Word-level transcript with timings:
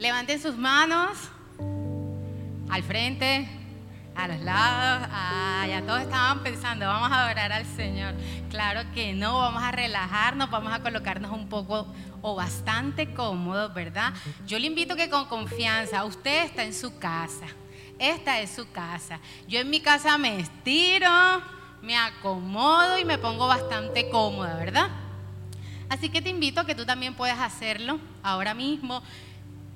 Levanten 0.00 0.40
sus 0.40 0.56
manos 0.56 1.10
al 2.70 2.82
frente, 2.82 3.46
a 4.16 4.28
los 4.28 4.40
lados. 4.40 5.06
Ah, 5.12 5.66
ya 5.68 5.82
todos 5.82 6.00
estaban 6.00 6.42
pensando, 6.42 6.86
vamos 6.86 7.12
a 7.12 7.26
adorar 7.26 7.52
al 7.52 7.66
Señor. 7.66 8.14
Claro 8.48 8.90
que 8.94 9.12
no, 9.12 9.40
vamos 9.40 9.62
a 9.62 9.72
relajarnos, 9.72 10.50
vamos 10.50 10.72
a 10.72 10.80
colocarnos 10.80 11.30
un 11.32 11.50
poco 11.50 11.86
o 12.22 12.34
bastante 12.34 13.12
cómodos, 13.12 13.74
¿verdad? 13.74 14.14
Yo 14.46 14.58
le 14.58 14.68
invito 14.68 14.96
que 14.96 15.10
con 15.10 15.26
confianza, 15.26 16.02
usted 16.04 16.46
está 16.46 16.64
en 16.64 16.72
su 16.72 16.98
casa. 16.98 17.48
Esta 17.98 18.40
es 18.40 18.52
su 18.52 18.72
casa. 18.72 19.20
Yo 19.48 19.60
en 19.60 19.68
mi 19.68 19.82
casa 19.82 20.16
me 20.16 20.40
estiro, 20.40 21.42
me 21.82 21.98
acomodo 21.98 22.96
y 22.96 23.04
me 23.04 23.18
pongo 23.18 23.46
bastante 23.46 24.08
cómoda, 24.08 24.54
¿verdad? 24.54 24.88
Así 25.90 26.08
que 26.08 26.22
te 26.22 26.30
invito 26.30 26.62
a 26.62 26.64
que 26.64 26.74
tú 26.74 26.86
también 26.86 27.12
puedas 27.12 27.38
hacerlo 27.38 28.00
ahora 28.22 28.54
mismo. 28.54 29.02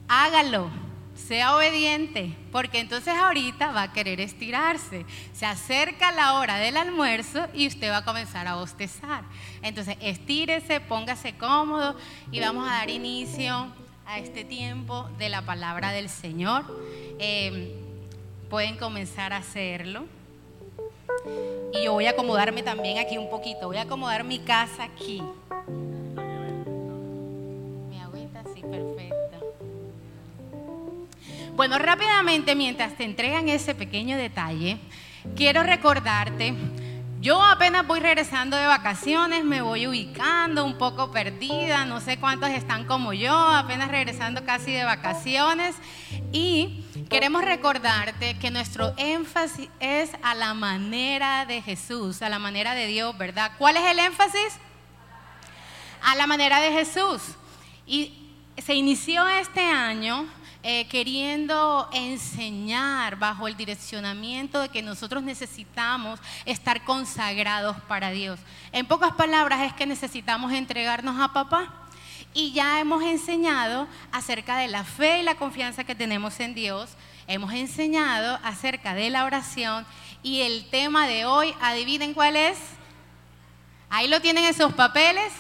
Hágalo, 0.09 0.71
sea 1.15 1.57
obediente, 1.57 2.37
porque 2.53 2.81
entonces 2.81 3.15
ahorita 3.15 3.73
va 3.73 3.83
a 3.83 3.93
querer 3.93 4.21
estirarse. 4.21 5.07
Se 5.33 5.47
acerca 5.47 6.13
la 6.13 6.35
hora 6.35 6.59
del 6.59 6.77
almuerzo 6.77 7.47
y 7.55 7.67
usted 7.67 7.91
va 7.91 7.99
a 7.99 8.05
comenzar 8.05 8.47
a 8.47 8.57
bostezar. 8.57 9.25
Entonces, 9.63 9.97
estírese, 10.01 10.81
póngase 10.81 11.35
cómodo 11.35 11.97
y 12.31 12.41
vamos 12.41 12.69
a 12.69 12.73
dar 12.73 12.91
inicio 12.91 13.69
a 14.07 14.19
este 14.19 14.45
tiempo 14.45 15.09
de 15.19 15.29
la 15.29 15.43
palabra 15.43 15.93
del 15.93 16.09
Señor. 16.09 16.65
Em, 17.19 17.71
pueden 18.51 18.77
comenzar 18.77 19.33
a 19.33 19.39
hacerlo. 19.39 20.05
Y 21.73 21.85
yo 21.85 21.93
voy 21.93 22.07
a 22.07 22.11
acomodarme 22.11 22.63
también 22.63 22.99
aquí 22.99 23.17
un 23.17 23.31
poquito. 23.31 23.67
Voy 23.67 23.79
a 23.79 23.83
acomodar 23.83 24.25
mi 24.25 24.41
casa 24.41 24.85
aquí. 24.85 25.23
Bueno, 31.57 31.79
rápidamente, 31.79 32.57
mientras 32.57 32.97
te 32.97 33.05
entregan 33.05 33.49
ese 33.49 33.77
pequeño 33.77 34.17
detalle, 34.17 34.77
quiero 35.37 35.63
recordarte, 35.63 36.53
yo 37.21 37.41
apenas 37.41 37.87
voy 37.87 38.01
regresando 38.01 38.57
de 38.57 38.67
vacaciones, 38.67 39.45
me 39.45 39.63
voy 39.63 39.87
ubicando 39.87 40.65
un 40.65 40.77
poco 40.79 41.13
perdida, 41.13 41.85
no 41.85 42.01
sé 42.01 42.19
cuántos 42.19 42.51
están 42.51 42.87
como 42.87 43.13
yo, 43.13 43.33
apenas 43.33 43.89
regresando 43.89 44.45
casi 44.45 44.73
de 44.73 44.83
vacaciones. 44.83 45.77
Y 46.33 46.85
queremos 47.09 47.45
recordarte 47.45 48.37
que 48.37 48.51
nuestro 48.51 48.93
énfasis 48.97 49.69
es 49.79 50.11
a 50.25 50.35
la 50.35 50.55
manera 50.55 51.47
de 51.47 51.63
Jesús, 51.63 52.21
a 52.23 52.29
la 52.29 52.41
manera 52.41 52.75
de 52.75 52.89
Dios, 52.89 53.17
¿verdad? 53.17 53.53
¿Cuál 53.59 53.77
es 53.77 53.85
el 53.93 54.01
énfasis? 54.01 54.59
A 56.03 56.17
la 56.17 56.27
manera 56.27 56.59
de 56.59 56.73
Jesús. 56.73 57.23
Y 57.87 58.13
se 58.59 58.75
inició 58.75 59.29
este 59.29 59.61
año 59.61 60.27
eh, 60.67 60.87
queriendo 60.87 61.91
enseñar 61.93 63.19
bajo 63.19 63.47
el 63.47 63.55
direccionamiento 63.55 64.61
de 64.61 64.71
que 64.71 64.81
nosotros 64.81 65.23
necesitamos 65.23 66.19
estar 66.47 66.83
consagrados 66.85 67.77
para 67.87 68.13
Dios. 68.13 68.41
En 68.73 68.87
pocas 68.87 69.13
palabras 69.13 69.61
es 69.61 69.75
que 69.75 69.85
necesitamos 69.85 70.55
entregarnos 70.55 71.21
a 71.21 71.35
papá. 71.35 71.71
Y 72.33 72.53
ya 72.53 72.81
hemos 72.81 73.03
enseñado 73.03 73.87
acerca 74.11 74.57
de 74.57 74.69
la 74.69 74.85
fe 74.85 75.21
y 75.21 75.23
la 75.23 75.35
confianza 75.35 75.85
que 75.85 75.95
tenemos 75.95 76.41
en 76.41 76.55
Dios. 76.55 76.89
Hemos 77.27 77.53
enseñado 77.53 78.41
acerca 78.43 78.95
de 78.95 79.11
la 79.11 79.27
oración. 79.27 79.85
Y 80.23 80.41
el 80.41 80.71
tema 80.71 81.07
de 81.07 81.27
hoy, 81.27 81.55
adivinen 81.61 82.15
cuál 82.15 82.37
es. 82.37 82.57
Ahí 83.91 84.09
lo 84.09 84.23
tienen 84.23 84.45
en 84.45 84.55
sus 84.55 84.73
papeles. 84.73 85.31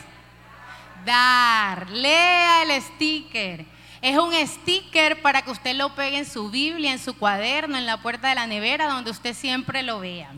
Dar. 1.06 1.88
Lea 1.88 2.62
el 2.64 2.82
sticker. 2.82 3.73
Es 4.04 4.18
un 4.18 4.34
sticker 4.46 5.22
para 5.22 5.40
que 5.40 5.50
usted 5.50 5.74
lo 5.74 5.94
pegue 5.94 6.18
en 6.18 6.26
su 6.26 6.50
Biblia, 6.50 6.92
en 6.92 6.98
su 6.98 7.16
cuaderno, 7.16 7.78
en 7.78 7.86
la 7.86 8.02
puerta 8.02 8.28
de 8.28 8.34
la 8.34 8.46
nevera, 8.46 8.86
donde 8.86 9.10
usted 9.10 9.34
siempre 9.34 9.82
lo 9.82 10.00
vea. 10.00 10.30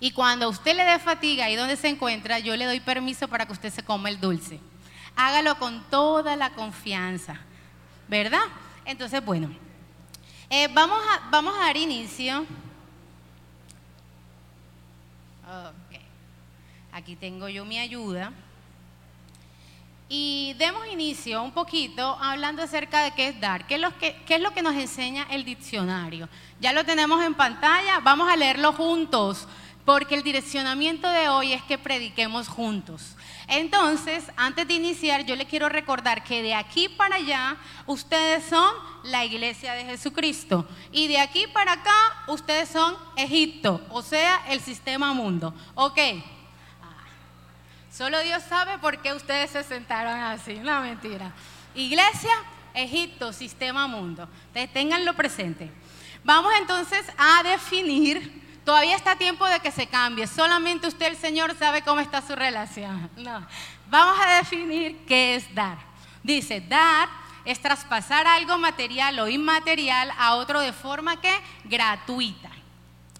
Y 0.00 0.10
cuando 0.10 0.48
usted 0.48 0.74
le 0.74 0.82
dé 0.82 0.98
fatiga 0.98 1.48
y 1.48 1.54
donde 1.54 1.76
se 1.76 1.86
encuentra, 1.86 2.40
yo 2.40 2.56
le 2.56 2.64
doy 2.64 2.80
permiso 2.80 3.28
para 3.28 3.46
que 3.46 3.52
usted 3.52 3.72
se 3.72 3.84
coma 3.84 4.08
el 4.08 4.20
dulce. 4.20 4.58
Hágalo 5.14 5.56
con 5.56 5.88
toda 5.88 6.34
la 6.34 6.50
confianza, 6.50 7.36
¿verdad? 8.08 8.42
Entonces, 8.84 9.24
bueno, 9.24 9.54
eh, 10.50 10.66
vamos, 10.74 10.98
a, 11.30 11.30
dar 11.60 11.76
inicio. 11.76 12.44
Aquí 16.90 17.14
tengo 17.14 17.48
yo 17.48 17.64
mi 17.64 17.78
ayuda. 17.78 18.32
Y 20.08 20.54
demos 20.58 20.86
inicio 20.88 21.42
un 21.42 21.52
poquito 21.52 22.18
hablando 22.20 22.62
acerca 22.62 23.02
de 23.02 23.12
qué 23.12 23.28
es 23.28 23.40
dar, 23.40 23.66
qué 23.66 23.76
es, 23.76 23.80
lo 23.80 23.96
que, 23.98 24.38
lo 24.38 24.52
que 24.52 24.62
nos 24.62 24.74
enseña 24.74 25.26
el 25.30 25.44
diccionario. 25.44 26.28
Ya 26.60 26.72
lo 26.72 26.84
tenemos 26.84 27.22
en 27.24 27.34
pantalla, 27.34 28.00
vamos 28.00 28.28
a 28.28 28.36
leerlo 28.36 28.72
juntos, 28.74 29.48
porque 29.84 30.14
el 30.14 30.22
direccionamiento 30.22 31.08
de 31.08 31.28
hoy 31.28 31.52
es 31.52 31.62
que 31.62 31.78
prediquemos 31.78 32.48
juntos. 32.48 33.16
Entonces, 33.46 34.24
antes 34.36 34.66
de 34.68 34.74
iniciar, 34.74 35.24
yo 35.24 35.36
le 35.36 35.46
quiero 35.46 35.68
recordar 35.68 36.22
que 36.22 36.42
de 36.42 36.54
aquí 36.54 36.88
para 36.88 37.16
allá 37.16 37.56
ustedes 37.86 38.44
son 38.44 38.74
la 39.04 39.24
iglesia 39.24 39.72
de 39.74 39.84
Jesucristo 39.84 40.66
y 40.92 41.08
de 41.08 41.18
aquí 41.18 41.46
para 41.48 41.72
acá 41.72 42.24
ustedes 42.28 42.68
son 42.68 42.96
Egipto, 43.16 43.80
o 43.90 44.02
sea, 44.02 44.42
el 44.48 44.60
sistema 44.60 45.12
mundo. 45.12 45.54
¿Ok? 45.74 45.98
Solo 47.96 48.18
Dios 48.22 48.42
sabe 48.48 48.76
por 48.78 48.98
qué 48.98 49.12
ustedes 49.12 49.52
se 49.52 49.62
sentaron 49.62 50.18
así, 50.18 50.54
no 50.54 50.80
mentira. 50.80 51.30
Iglesia, 51.76 52.32
Egipto, 52.74 53.32
sistema 53.32 53.86
mundo. 53.86 54.28
Entonces, 54.48 54.72
ténganlo 54.72 55.14
presente. 55.14 55.70
Vamos 56.24 56.52
entonces 56.58 57.06
a 57.16 57.44
definir, 57.44 58.42
todavía 58.64 58.96
está 58.96 59.14
tiempo 59.14 59.46
de 59.46 59.60
que 59.60 59.70
se 59.70 59.86
cambie, 59.86 60.26
solamente 60.26 60.88
usted, 60.88 61.06
el 61.06 61.16
Señor, 61.16 61.56
sabe 61.56 61.82
cómo 61.82 62.00
está 62.00 62.20
su 62.20 62.34
relación. 62.34 63.08
No. 63.16 63.46
Vamos 63.88 64.18
a 64.20 64.38
definir 64.38 65.04
qué 65.06 65.36
es 65.36 65.54
dar. 65.54 65.78
Dice, 66.24 66.60
dar 66.62 67.08
es 67.44 67.60
traspasar 67.60 68.26
algo 68.26 68.58
material 68.58 69.20
o 69.20 69.28
inmaterial 69.28 70.10
a 70.18 70.34
otro 70.34 70.58
de 70.58 70.72
forma 70.72 71.20
que 71.20 71.32
gratuita. 71.62 72.50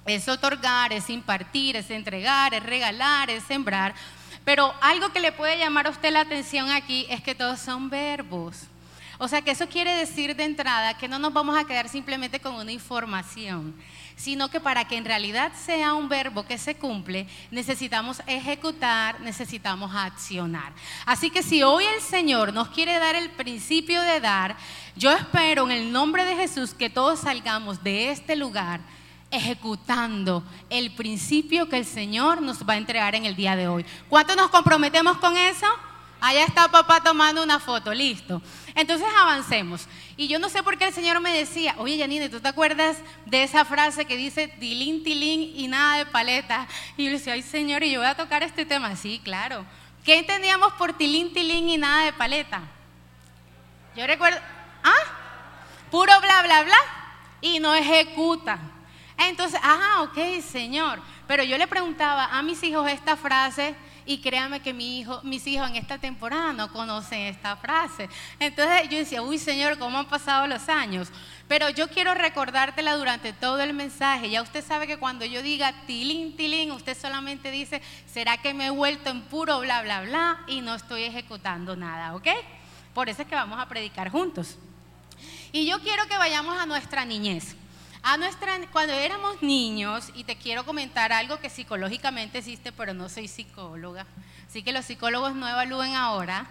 Es 0.05 0.29
otorgar, 0.29 0.93
es 0.93 1.09
impartir, 1.11 1.77
es 1.77 1.91
entregar, 1.91 2.53
es 2.55 2.63
regalar, 2.63 3.31
es 3.31 3.45
sembrar 3.45 3.95
pero 4.45 4.75
algo 4.81 5.13
que 5.13 5.21
le 5.21 5.33
puede 5.33 5.59
llamar 5.59 5.87
a 5.87 5.91
usted 5.91 6.13
la 6.13 6.21
atención 6.21 6.71
aquí 6.71 7.07
es 7.09 7.23
que 7.23 7.35
todos 7.35 7.61
son 7.61 7.89
verbos. 7.89 8.69
O 9.19 9.29
sea 9.29 9.43
que 9.43 9.53
eso 9.53 9.69
quiere 9.69 9.95
decir 9.95 10.35
de 10.35 10.45
entrada 10.45 10.99
que 10.99 11.09
no 11.09 11.19
nos 11.19 11.33
vamos 11.33 11.57
a 11.57 11.65
quedar 11.65 11.89
simplemente 11.89 12.41
con 12.41 12.55
una 12.55 12.73
información, 12.73 13.75
sino 14.17 14.51
que 14.51 14.61
para 14.61 14.87
que 14.87 14.97
en 14.97 15.05
realidad 15.05 15.53
sea 15.55 15.95
un 15.95 16.09
verbo 16.09 16.45
que 16.45 16.59
se 16.59 16.75
cumple, 16.75 17.27
necesitamos 17.51 18.21
ejecutar, 18.27 19.21
necesitamos 19.21 19.95
accionar. 19.95 20.73
Así 21.07 21.31
que 21.31 21.43
si 21.43 21.63
hoy 21.63 21.85
el 21.85 22.01
Señor 22.01 22.53
nos 22.53 22.69
quiere 22.69 22.99
dar 22.99 23.15
el 23.15 23.31
principio 23.31 24.03
de 24.03 24.21
dar, 24.21 24.57
yo 24.97 25.13
espero 25.13 25.65
en 25.65 25.71
el 25.71 25.93
nombre 25.93 26.25
de 26.25 26.37
Jesús 26.37 26.75
que 26.75 26.91
todos 26.91 27.21
salgamos 27.21 27.83
de 27.85 28.11
este 28.11 28.35
lugar 28.35 28.81
ejecutando 29.37 30.45
el 30.71 30.95
principio 30.95 31.69
que 31.69 31.79
el 31.79 31.85
Señor 31.85 32.43
nos 32.43 32.69
va 32.69 32.75
a 32.75 32.77
entregar 32.77 33.15
en 33.15 33.27
el 33.27 33.37
día 33.37 33.57
de 33.57 33.69
hoy. 33.69 33.85
¿Cuánto 34.09 34.35
nos 34.37 34.51
comprometemos 34.51 35.19
con 35.19 35.37
eso? 35.37 35.67
Allá 36.21 36.45
está 36.45 36.69
papá 36.69 37.03
tomando 37.03 37.43
una 37.43 37.61
foto, 37.61 37.93
listo. 37.93 38.41
Entonces 38.75 39.07
avancemos. 39.19 39.87
Y 40.17 40.27
yo 40.27 40.39
no 40.39 40.49
sé 40.49 40.63
por 40.63 40.79
qué 40.79 40.87
el 40.87 40.95
Señor 40.95 41.21
me 41.21 41.37
decía, 41.37 41.75
oye 41.77 41.99
Janine, 41.99 42.31
¿tú 42.31 42.41
te 42.41 42.49
acuerdas 42.49 42.97
de 43.27 43.43
esa 43.43 43.65
frase 43.65 44.07
que 44.07 44.17
dice 44.17 44.49
tilín, 44.49 45.05
tilín 45.05 45.53
y 45.55 45.69
nada 45.69 45.99
de 45.99 46.07
paleta? 46.07 46.67
Y 46.97 47.05
yo 47.05 47.11
le 47.11 47.19
decía, 47.19 47.35
ay 47.35 47.43
Señor, 47.43 47.83
y 47.83 47.91
yo 47.91 48.01
voy 48.01 48.09
a 48.09 48.17
tocar 48.17 48.43
este 48.43 48.65
tema. 48.65 48.97
Sí, 48.97 49.21
claro. 49.23 49.67
¿Qué 50.03 50.19
entendíamos 50.19 50.73
por 50.75 50.95
tilín, 50.95 51.33
tilín 51.33 51.69
y 51.69 51.77
nada 51.77 52.07
de 52.07 52.13
paleta? 52.13 52.63
Yo 53.97 54.07
recuerdo, 54.07 54.39
¿ah? 54.83 55.91
Puro 55.91 56.13
bla, 56.21 56.43
bla, 56.43 56.63
bla. 56.63 56.79
Y 57.41 57.61
no 57.61 57.75
ejecuta. 57.75 58.59
Entonces, 59.17 59.61
ah, 59.63 60.03
ok, 60.03 60.43
Señor. 60.43 61.01
Pero 61.27 61.43
yo 61.43 61.57
le 61.57 61.67
preguntaba 61.67 62.27
a 62.27 62.43
mis 62.43 62.63
hijos 62.63 62.89
esta 62.91 63.17
frase 63.17 63.75
y 64.07 64.19
créame 64.19 64.61
que 64.61 64.75
mi 64.75 65.01
hijo, 65.01 65.21
mis 65.23 65.47
hijos 65.47 65.69
en 65.69 65.77
esta 65.77 65.99
temporada 65.99 66.53
no 66.53 66.71
conocen 66.73 67.21
esta 67.21 67.57
frase. 67.57 68.09
Entonces 68.39 68.89
yo 68.91 68.99
decía, 68.99 69.23
uy 69.23 69.39
Señor, 69.39 69.79
¿cómo 69.79 69.99
han 69.99 70.07
pasado 70.07 70.47
los 70.47 70.69
años? 70.69 71.09
Pero 71.49 71.71
yo 71.71 71.89
quiero 71.89 72.15
recordártela 72.15 72.97
durante 72.97 73.33
todo 73.33 73.61
el 73.61 73.73
mensaje. 73.73 74.31
Ya 74.31 74.43
usted 74.43 74.65
sabe 74.65 74.87
que 74.87 74.99
cuando 74.99 75.25
yo 75.25 75.43
diga 75.43 75.73
tilín, 75.87 76.37
tilín, 76.37 76.73
usted 76.73 76.97
solamente 76.97 77.51
dice, 77.51 77.81
¿será 78.07 78.37
que 78.37 78.53
me 78.53 78.67
he 78.67 78.71
vuelto 78.71 79.11
en 79.11 79.23
puro 79.23 79.61
bla, 79.61 79.83
bla, 79.83 80.03
bla? 80.03 80.41
Y 80.47 80.61
no 80.61 80.75
estoy 80.75 81.05
ejecutando 81.05 81.77
nada, 81.77 82.15
¿ok? 82.15 82.29
Por 82.93 83.09
eso 83.09 83.23
es 83.23 83.29
que 83.29 83.35
vamos 83.35 83.59
a 83.59 83.69
predicar 83.69 84.11
juntos. 84.11 84.59
Y 85.53 85.67
yo 85.67 85.81
quiero 85.81 86.07
que 86.07 86.17
vayamos 86.17 86.59
a 86.59 86.67
nuestra 86.67 87.05
niñez. 87.05 87.57
A 88.07 88.19
nuestra, 88.19 88.59
cuando 88.71 88.93
éramos 88.93 89.41
niños, 89.41 90.11
y 90.15 90.25
te 90.25 90.37
quiero 90.37 90.67
comentar 90.67 91.11
algo 91.11 91.39
que 91.39 91.49
psicológicamente 91.49 92.37
existe, 92.37 92.71
pero 92.71 92.93
no 92.93 93.09
soy 93.09 93.29
psicóloga, 93.29 94.07
así 94.47 94.63
que 94.63 94.73
los 94.73 94.85
psicólogos 94.85 95.35
no 95.35 95.49
evalúen 95.49 95.95
ahora, 95.95 96.47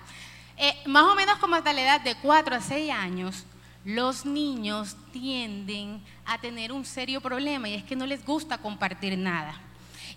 eh, 0.57 0.75
más 0.87 1.03
o 1.03 1.13
menos 1.13 1.37
como 1.37 1.55
hasta 1.55 1.71
la 1.71 1.83
edad 1.83 2.01
de 2.01 2.15
4 2.15 2.55
a 2.55 2.59
6 2.59 2.91
años, 2.91 3.45
los 3.85 4.25
niños 4.25 4.97
tienden 5.11 6.01
a 6.25 6.39
tener 6.39 6.71
un 6.71 6.85
serio 6.85 7.21
problema 7.21 7.69
y 7.69 7.75
es 7.75 7.83
que 7.83 7.95
no 7.95 8.07
les 8.07 8.25
gusta 8.25 8.57
compartir 8.57 9.15
nada. 9.15 9.53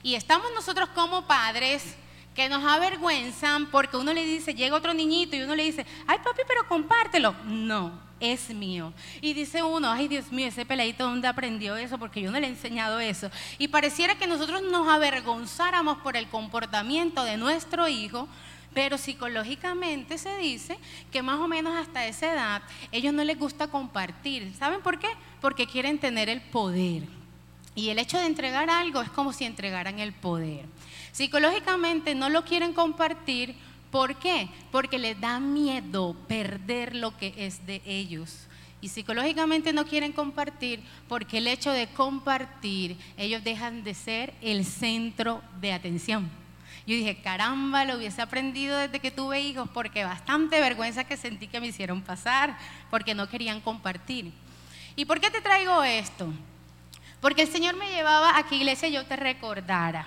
Y 0.03 0.15
estamos 0.15 0.47
nosotros 0.55 0.89
como 0.95 1.27
padres 1.27 1.97
que 2.35 2.49
nos 2.49 2.65
avergüenzan 2.65 3.67
porque 3.67 3.99
uno 3.99 4.15
le 4.15 4.25
dice, 4.25 4.55
llega 4.55 4.75
otro 4.75 4.95
niñito 4.95 5.37
y 5.37 5.43
uno 5.43 5.55
le 5.55 5.65
dice, 5.65 5.85
ay 6.07 6.19
papi, 6.25 6.43
pero 6.49 6.67
compártelo. 6.67 7.35
No, 7.45 8.06
es 8.21 8.51
mío. 8.51 8.93
Y 9.21 9.35
dice 9.35 9.63
uno, 9.63 9.91
ay 9.91 10.09
Dios 10.09 10.33
mío, 10.33 10.49
ese 10.49 10.65
peladito 10.65 11.05
dónde 11.05 11.29
aprendió 11.29 11.77
eso, 11.77 11.99
porque 11.99 12.21
yo 12.21 12.31
no 12.31 12.41
le 12.41 12.47
he 12.47 12.51
enseñado 12.51 12.99
eso. 13.01 13.31
Y 13.59 13.69
pareciera 13.69 14.17
que 14.17 14.27
nosotros 14.27 14.63
nos 14.63 14.89
avergonzáramos 14.89 15.99
por 15.99 16.17
el 16.17 16.29
comportamiento 16.29 17.25
de 17.25 17.37
nuestro 17.37 17.89
hijo, 17.89 18.29
pero 18.75 18.99
psicológicamente 18.99 20.19
se 20.19 20.37
dice 20.37 20.79
que 21.11 21.23
más 21.23 21.39
o 21.41 21.49
menos 21.49 21.75
hasta 21.77 22.07
esa 22.07 22.33
edad 22.33 22.63
ellos 22.93 23.15
no 23.15 23.25
les 23.25 23.39
gusta 23.39 23.69
compartir. 23.69 24.55
¿Saben 24.59 24.83
por 24.83 24.99
qué? 24.99 25.09
Porque 25.41 25.67
quieren 25.67 25.99
tener 25.99 26.29
el 26.29 26.43
poder. 26.43 27.05
Y 27.75 27.91
el 27.91 27.99
hecho 27.99 28.19
de 28.19 28.27
entregar 28.27 28.71
algo 28.71 29.03
es 29.03 29.11
como 29.11 29.33
si 29.33 29.45
entregaran 29.45 29.99
el 29.99 30.13
poder. 30.13 30.65
Psicológicamente 31.13 32.15
no 32.15 32.29
lo 32.29 32.45
quieren 32.45 32.73
compartir 32.73 33.55
¿Por 33.91 34.17
qué? 34.17 34.49
Porque 34.71 34.99
les 34.99 35.21
da 35.21 35.41
miedo 35.41 36.17
perder 36.29 36.95
lo 36.95 37.17
que 37.17 37.35
es 37.37 37.67
de 37.67 37.83
ellos. 37.85 38.47
Y 38.81 38.89
psicológicamente 38.89 39.73
no 39.73 39.87
quieren 39.87 40.13
compartir 40.13 40.83
porque 41.09 41.39
el 41.39 41.47
hecho 41.47 41.71
de 41.71 41.87
compartir, 41.89 42.97
ellos 43.17 43.43
dejan 43.43 43.83
de 43.85 43.95
ser 43.95 44.35
el 44.43 44.65
centro 44.65 45.43
de 45.61 45.73
atención. 45.73 46.31
Yo 46.87 46.95
dije, 46.95 47.21
caramba, 47.21 47.85
lo 47.85 47.97
hubiese 47.97 48.23
aprendido 48.23 48.79
desde 48.79 49.01
que 49.01 49.11
tuve 49.11 49.41
hijos 49.41 49.69
porque 49.75 50.05
bastante 50.05 50.61
vergüenza 50.61 51.03
que 51.03 51.17
sentí 51.17 51.49
que 51.49 51.61
me 51.61 51.67
hicieron 51.67 52.03
pasar 52.03 52.57
porque 52.91 53.15
no 53.15 53.29
querían 53.29 53.61
compartir. 53.61 54.33
¿Y 54.95 55.05
por 55.05 55.21
qué 55.21 55.31
te 55.31 55.41
traigo 55.41 55.83
esto? 55.83 56.33
Porque 57.21 57.43
el 57.43 57.49
Señor 57.49 57.77
me 57.77 57.91
llevaba 57.91 58.39
a 58.39 58.47
que 58.47 58.57
iglesia 58.57 58.89
yo 58.89 59.05
te 59.05 59.17
recordara 59.17 60.07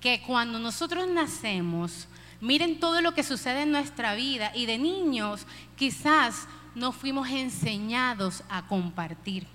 que 0.00 0.22
cuando 0.22 0.58
nosotros 0.58 1.06
nacemos, 1.06 2.08
Miren 2.40 2.80
todo 2.80 3.00
lo 3.00 3.14
que 3.14 3.22
sucede 3.22 3.62
en 3.62 3.72
nuestra 3.72 4.14
vida 4.14 4.52
y 4.54 4.66
de 4.66 4.78
niños 4.78 5.46
quizás 5.76 6.46
no 6.74 6.92
fuimos 6.92 7.28
enseñados 7.30 8.42
a 8.50 8.66
compartir. 8.66 9.46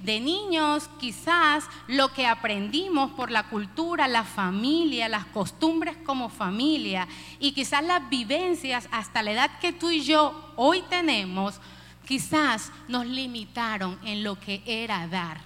De 0.00 0.20
niños 0.20 0.90
quizás 1.00 1.64
lo 1.86 2.12
que 2.12 2.26
aprendimos 2.26 3.10
por 3.12 3.30
la 3.30 3.44
cultura, 3.44 4.06
la 4.06 4.24
familia, 4.24 5.08
las 5.08 5.24
costumbres 5.26 5.96
como 6.04 6.28
familia 6.28 7.08
y 7.40 7.52
quizás 7.52 7.82
las 7.82 8.08
vivencias 8.10 8.86
hasta 8.92 9.22
la 9.22 9.32
edad 9.32 9.58
que 9.60 9.72
tú 9.72 9.90
y 9.90 10.02
yo 10.02 10.52
hoy 10.56 10.82
tenemos, 10.90 11.58
quizás 12.06 12.70
nos 12.86 13.06
limitaron 13.06 13.98
en 14.04 14.22
lo 14.22 14.38
que 14.38 14.62
era 14.66 15.08
dar, 15.08 15.40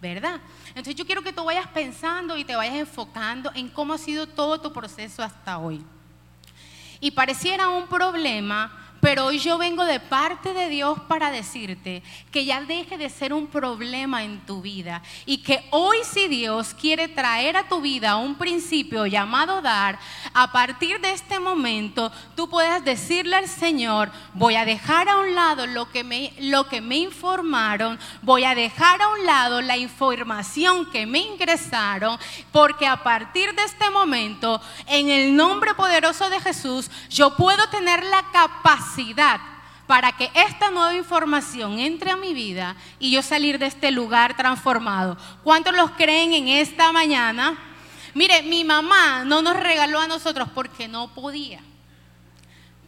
¿verdad? 0.00 0.40
Entonces 0.68 0.94
yo 0.94 1.04
quiero 1.04 1.22
que 1.22 1.32
tú 1.32 1.44
vayas 1.44 1.66
pensando 1.66 2.36
y 2.36 2.44
te 2.44 2.54
vayas 2.54 2.76
enfocando 2.76 3.50
en 3.56 3.68
cómo 3.68 3.94
ha 3.94 3.98
sido 3.98 4.28
todo 4.28 4.60
tu 4.60 4.72
proceso 4.72 5.24
hasta 5.24 5.58
hoy 5.58 5.84
y 7.00 7.12
pareciera 7.12 7.68
un 7.68 7.86
problema, 7.86 8.87
pero 9.00 9.26
hoy 9.26 9.38
yo 9.38 9.58
vengo 9.58 9.84
de 9.84 10.00
parte 10.00 10.52
de 10.52 10.68
Dios 10.68 10.98
para 11.08 11.30
decirte 11.30 12.02
que 12.32 12.44
ya 12.44 12.62
deje 12.62 12.98
de 12.98 13.08
ser 13.10 13.32
un 13.32 13.46
problema 13.46 14.24
en 14.24 14.40
tu 14.40 14.60
vida 14.60 15.02
y 15.26 15.38
que 15.38 15.64
hoy 15.70 15.98
si 16.02 16.28
Dios 16.28 16.74
quiere 16.74 17.08
traer 17.08 17.56
a 17.56 17.68
tu 17.68 17.80
vida 17.80 18.16
un 18.16 18.34
principio 18.34 19.06
llamado 19.06 19.62
dar, 19.62 19.98
a 20.34 20.50
partir 20.52 21.00
de 21.00 21.12
este 21.12 21.38
momento 21.38 22.10
tú 22.34 22.48
puedas 22.48 22.84
decirle 22.84 23.36
al 23.36 23.48
Señor, 23.48 24.10
voy 24.34 24.56
a 24.56 24.64
dejar 24.64 25.08
a 25.08 25.18
un 25.18 25.34
lado 25.34 25.66
lo 25.66 25.90
que 25.90 26.02
me, 26.02 26.32
lo 26.40 26.68
que 26.68 26.80
me 26.80 26.96
informaron, 26.96 27.98
voy 28.22 28.44
a 28.44 28.54
dejar 28.54 29.00
a 29.00 29.08
un 29.08 29.26
lado 29.26 29.60
la 29.60 29.76
información 29.76 30.90
que 30.90 31.06
me 31.06 31.20
ingresaron, 31.20 32.18
porque 32.50 32.86
a 32.86 33.02
partir 33.02 33.54
de 33.54 33.62
este 33.62 33.90
momento, 33.90 34.60
en 34.86 35.08
el 35.08 35.36
nombre 35.36 35.74
poderoso 35.74 36.28
de 36.30 36.40
Jesús, 36.40 36.90
yo 37.08 37.36
puedo 37.36 37.68
tener 37.68 38.02
la 38.04 38.22
capacidad 38.32 38.87
para 39.86 40.12
que 40.12 40.30
esta 40.34 40.70
nueva 40.70 40.94
información 40.94 41.78
entre 41.78 42.10
a 42.10 42.16
mi 42.16 42.34
vida 42.34 42.76
y 42.98 43.10
yo 43.10 43.22
salir 43.22 43.58
de 43.58 43.66
este 43.66 43.90
lugar 43.90 44.36
transformado. 44.36 45.16
¿Cuántos 45.42 45.74
los 45.74 45.92
creen 45.92 46.34
en 46.34 46.48
esta 46.48 46.92
mañana? 46.92 47.56
Mire, 48.14 48.42
mi 48.42 48.64
mamá 48.64 49.24
no 49.24 49.40
nos 49.40 49.56
regaló 49.56 49.98
a 49.98 50.06
nosotros 50.06 50.48
porque 50.54 50.88
no 50.88 51.08
podía. 51.14 51.60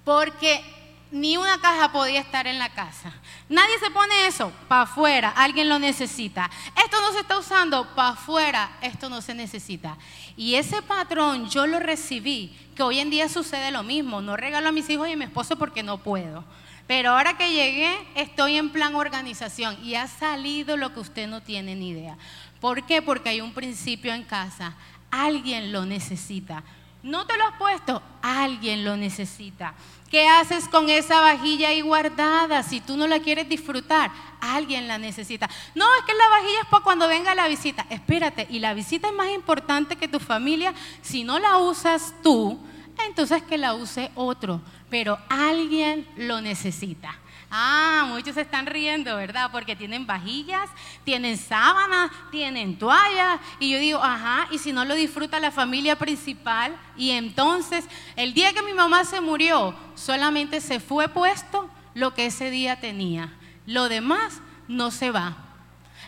Porque 0.04 0.62
ni 1.10 1.36
una 1.36 1.60
caja 1.60 1.92
podía 1.92 2.20
estar 2.20 2.46
en 2.46 2.58
la 2.58 2.68
casa. 2.70 3.12
Nadie 3.48 3.78
se 3.78 3.90
pone 3.90 4.26
eso 4.26 4.52
para 4.68 4.82
afuera, 4.82 5.30
alguien 5.30 5.68
lo 5.68 5.78
necesita. 5.78 6.50
Esto 6.82 7.00
no 7.00 7.12
se 7.12 7.20
está 7.20 7.38
usando 7.38 7.94
para 7.94 8.10
afuera, 8.10 8.70
esto 8.80 9.08
no 9.08 9.20
se 9.20 9.34
necesita. 9.34 9.96
Y 10.36 10.54
ese 10.54 10.82
patrón 10.82 11.48
yo 11.50 11.66
lo 11.66 11.80
recibí, 11.80 12.56
que 12.76 12.82
hoy 12.82 13.00
en 13.00 13.10
día 13.10 13.28
sucede 13.28 13.70
lo 13.70 13.82
mismo. 13.82 14.20
No 14.20 14.36
regalo 14.36 14.68
a 14.68 14.72
mis 14.72 14.88
hijos 14.88 15.08
y 15.08 15.12
a 15.12 15.16
mi 15.16 15.24
esposo 15.24 15.56
porque 15.56 15.82
no 15.82 15.98
puedo. 15.98 16.44
Pero 16.86 17.10
ahora 17.10 17.36
que 17.36 17.52
llegué, 17.52 17.96
estoy 18.14 18.56
en 18.56 18.70
plan 18.70 18.94
organización 18.94 19.78
y 19.84 19.94
ha 19.94 20.08
salido 20.08 20.76
lo 20.76 20.92
que 20.92 21.00
usted 21.00 21.28
no 21.28 21.40
tiene 21.40 21.76
ni 21.76 21.90
idea. 21.90 22.16
¿Por 22.60 22.84
qué? 22.84 23.00
Porque 23.00 23.28
hay 23.28 23.40
un 23.40 23.52
principio 23.52 24.12
en 24.12 24.24
casa. 24.24 24.74
Alguien 25.10 25.72
lo 25.72 25.86
necesita. 25.86 26.64
No 27.02 27.26
te 27.26 27.36
lo 27.36 27.44
has 27.44 27.56
puesto, 27.56 28.02
alguien 28.20 28.84
lo 28.84 28.96
necesita. 28.96 29.74
¿Qué 30.10 30.26
haces 30.26 30.68
con 30.68 30.90
esa 30.90 31.20
vajilla 31.20 31.68
ahí 31.68 31.80
guardada 31.82 32.62
si 32.62 32.80
tú 32.80 32.96
no 32.96 33.06
la 33.06 33.20
quieres 33.20 33.48
disfrutar? 33.48 34.10
Alguien 34.40 34.88
la 34.88 34.98
necesita. 34.98 35.48
No, 35.74 35.84
es 35.98 36.04
que 36.04 36.14
la 36.14 36.28
vajilla 36.28 36.60
es 36.62 36.68
para 36.68 36.82
cuando 36.82 37.08
venga 37.08 37.34
la 37.34 37.46
visita. 37.46 37.86
Espérate, 37.88 38.46
y 38.50 38.58
la 38.58 38.74
visita 38.74 39.08
es 39.08 39.14
más 39.14 39.30
importante 39.30 39.96
que 39.96 40.08
tu 40.08 40.18
familia. 40.18 40.74
Si 41.00 41.22
no 41.22 41.38
la 41.38 41.58
usas 41.58 42.12
tú, 42.22 42.58
entonces 43.06 43.42
que 43.44 43.56
la 43.56 43.74
use 43.74 44.10
otro. 44.16 44.60
Pero 44.90 45.16
alguien 45.28 46.08
lo 46.16 46.40
necesita. 46.40 47.16
Ah, 47.50 48.04
muchos 48.08 48.36
están 48.36 48.66
riendo, 48.66 49.16
¿verdad? 49.16 49.50
Porque 49.50 49.74
tienen 49.74 50.06
vajillas, 50.06 50.70
tienen 51.04 51.36
sábanas, 51.36 52.12
tienen 52.30 52.78
toallas. 52.78 53.40
Y 53.58 53.70
yo 53.70 53.78
digo, 53.78 54.02
ajá, 54.02 54.46
y 54.52 54.58
si 54.58 54.72
no 54.72 54.84
lo 54.84 54.94
disfruta 54.94 55.40
la 55.40 55.50
familia 55.50 55.96
principal. 55.96 56.76
Y 56.96 57.10
entonces, 57.10 57.84
el 58.14 58.34
día 58.34 58.52
que 58.52 58.62
mi 58.62 58.72
mamá 58.72 59.04
se 59.04 59.20
murió, 59.20 59.74
solamente 59.96 60.60
se 60.60 60.78
fue 60.78 61.08
puesto 61.08 61.68
lo 61.94 62.14
que 62.14 62.26
ese 62.26 62.50
día 62.50 62.78
tenía. 62.78 63.32
Lo 63.66 63.88
demás 63.88 64.40
no 64.68 64.92
se 64.92 65.10
va. 65.10 65.36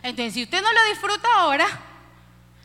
Entonces, 0.05 0.35
si 0.35 0.45
usted 0.45 0.62
no 0.62 0.73
lo 0.73 0.85
disfruta 0.90 1.28
ahora, 1.38 1.66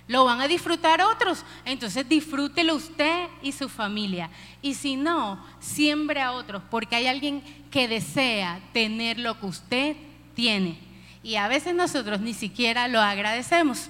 lo 0.08 0.24
van 0.24 0.42
a 0.42 0.48
disfrutar 0.48 1.02
otros. 1.02 1.44
Entonces 1.66 2.08
disfrútelo 2.08 2.76
usted 2.76 3.28
y 3.42 3.52
su 3.52 3.70
familia. 3.70 4.30
Y 4.62 4.74
si 4.74 4.96
no, 4.96 5.44
siembre 5.60 6.22
a 6.22 6.32
otros, 6.32 6.64
porque 6.70 6.96
hay 6.96 7.08
alguien 7.08 7.42
que 7.72 7.88
desea 7.88 8.60
tener 8.74 9.20
lo 9.20 9.40
que 9.40 9.46
usted 9.46 9.98
tiene. 10.36 10.80
Y 11.24 11.36
a 11.36 11.48
veces 11.48 11.76
nosotros 11.76 12.20
ni 12.22 12.34
siquiera 12.34 12.88
lo 12.88 13.02
agradecemos. 13.02 13.90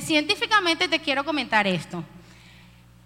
científicamente 0.00 0.88
te 0.88 1.00
quiero 1.00 1.24
comentar 1.24 1.66
esto. 1.66 2.04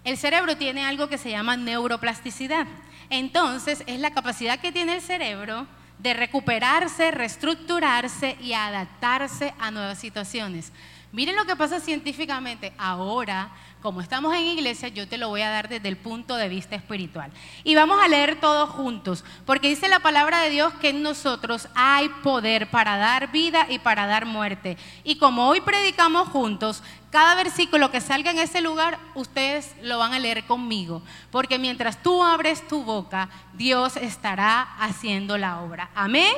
El 0.03 0.17
cerebro 0.17 0.57
tiene 0.57 0.83
algo 0.85 1.07
que 1.07 1.17
se 1.17 1.31
llama 1.31 1.55
neuroplasticidad. 1.55 2.67
Entonces, 3.09 3.83
es 3.87 3.99
la 3.99 4.11
capacidad 4.11 4.59
que 4.59 4.71
tiene 4.71 4.95
el 4.95 5.01
cerebro 5.01 5.65
de 5.99 6.13
recuperarse, 6.13 7.11
reestructurarse 7.11 8.35
y 8.41 8.53
adaptarse 8.53 9.53
a 9.59 9.71
nuevas 9.71 9.99
situaciones. 9.99 10.73
Miren 11.13 11.35
lo 11.35 11.45
que 11.45 11.55
pasa 11.55 11.79
científicamente. 11.79 12.73
Ahora, 12.77 13.51
como 13.83 13.99
estamos 13.99 14.33
en 14.33 14.45
iglesia, 14.45 14.87
yo 14.87 15.09
te 15.09 15.17
lo 15.17 15.27
voy 15.27 15.41
a 15.41 15.49
dar 15.49 15.67
desde 15.67 15.89
el 15.89 15.97
punto 15.97 16.37
de 16.37 16.47
vista 16.47 16.77
espiritual. 16.77 17.31
Y 17.65 17.75
vamos 17.75 18.01
a 18.01 18.07
leer 18.07 18.39
todos 18.39 18.69
juntos, 18.69 19.25
porque 19.45 19.67
dice 19.67 19.89
la 19.89 19.99
palabra 19.99 20.39
de 20.39 20.49
Dios 20.49 20.73
que 20.75 20.89
en 20.89 21.03
nosotros 21.03 21.67
hay 21.75 22.07
poder 22.23 22.71
para 22.71 22.95
dar 22.95 23.29
vida 23.33 23.67
y 23.69 23.79
para 23.79 24.07
dar 24.07 24.25
muerte. 24.25 24.77
Y 25.03 25.17
como 25.17 25.49
hoy 25.49 25.59
predicamos 25.59 26.29
juntos, 26.29 26.81
cada 27.11 27.35
versículo 27.35 27.91
que 27.91 27.99
salga 27.99 28.31
en 28.31 28.39
ese 28.39 28.61
lugar, 28.61 28.97
ustedes 29.15 29.75
lo 29.81 29.99
van 29.99 30.13
a 30.13 30.19
leer 30.19 30.45
conmigo, 30.45 31.03
porque 31.29 31.59
mientras 31.59 32.01
tú 32.01 32.23
abres 32.23 32.65
tu 32.65 32.85
boca, 32.85 33.27
Dios 33.51 33.97
estará 33.97 34.61
haciendo 34.79 35.37
la 35.37 35.59
obra. 35.59 35.89
Amén. 35.93 36.33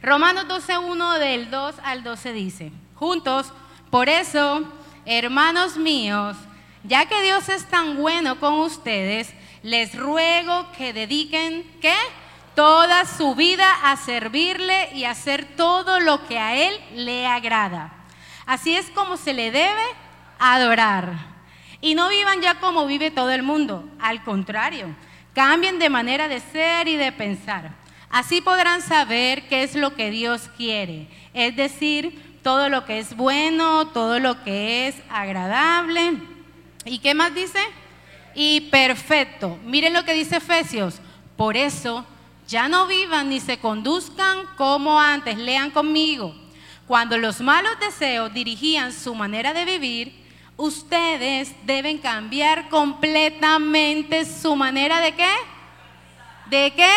Romanos 0.00 0.46
12.1 0.46 1.18
del 1.18 1.50
2 1.50 1.74
al 1.82 2.04
12 2.04 2.32
dice 2.32 2.72
juntos. 2.94 3.52
Por 3.90 4.08
eso, 4.08 4.62
hermanos 5.06 5.76
míos, 5.76 6.36
ya 6.84 7.06
que 7.06 7.22
Dios 7.22 7.48
es 7.48 7.64
tan 7.66 7.96
bueno 7.96 8.38
con 8.40 8.54
ustedes, 8.54 9.32
les 9.62 9.94
ruego 9.96 10.66
que 10.76 10.92
dediquen, 10.92 11.64
¿qué? 11.80 11.94
Toda 12.54 13.06
su 13.06 13.34
vida 13.34 13.66
a 13.84 13.96
servirle 13.96 14.90
y 14.94 15.04
hacer 15.04 15.44
todo 15.56 16.00
lo 16.00 16.26
que 16.26 16.38
a 16.38 16.56
Él 16.56 16.74
le 16.94 17.26
agrada. 17.26 17.92
Así 18.44 18.76
es 18.76 18.90
como 18.90 19.16
se 19.16 19.32
le 19.32 19.50
debe 19.50 19.82
adorar. 20.38 21.32
Y 21.80 21.94
no 21.94 22.08
vivan 22.08 22.40
ya 22.40 22.60
como 22.60 22.86
vive 22.86 23.10
todo 23.10 23.30
el 23.30 23.42
mundo. 23.42 23.88
Al 24.00 24.22
contrario, 24.22 24.94
cambien 25.34 25.78
de 25.78 25.88
manera 25.88 26.28
de 26.28 26.40
ser 26.40 26.88
y 26.88 26.96
de 26.96 27.12
pensar 27.12 27.82
Así 28.12 28.42
podrán 28.42 28.82
saber 28.82 29.48
qué 29.48 29.62
es 29.62 29.74
lo 29.74 29.94
que 29.94 30.10
Dios 30.10 30.50
quiere, 30.58 31.08
es 31.32 31.56
decir, 31.56 32.31
todo 32.42 32.68
lo 32.68 32.84
que 32.84 32.98
es 32.98 33.16
bueno, 33.16 33.88
todo 33.88 34.18
lo 34.18 34.42
que 34.42 34.88
es 34.88 34.96
agradable. 35.10 36.14
¿Y 36.84 36.98
qué 36.98 37.14
más 37.14 37.34
dice? 37.34 37.60
Y 38.34 38.62
perfecto. 38.62 39.58
Miren 39.64 39.92
lo 39.92 40.04
que 40.04 40.14
dice 40.14 40.36
Efesios. 40.36 41.00
Por 41.36 41.56
eso, 41.56 42.04
ya 42.48 42.68
no 42.68 42.86
vivan 42.86 43.28
ni 43.28 43.40
se 43.40 43.58
conduzcan 43.58 44.46
como 44.56 45.00
antes. 45.00 45.38
Lean 45.38 45.70
conmigo. 45.70 46.34
Cuando 46.86 47.16
los 47.16 47.40
malos 47.40 47.78
deseos 47.80 48.34
dirigían 48.34 48.92
su 48.92 49.14
manera 49.14 49.54
de 49.54 49.64
vivir, 49.64 50.22
ustedes 50.56 51.54
deben 51.64 51.98
cambiar 51.98 52.68
completamente 52.68 54.24
su 54.24 54.56
manera 54.56 55.00
de 55.00 55.12
qué? 55.12 55.30
¿De 56.50 56.72
qué? 56.74 56.92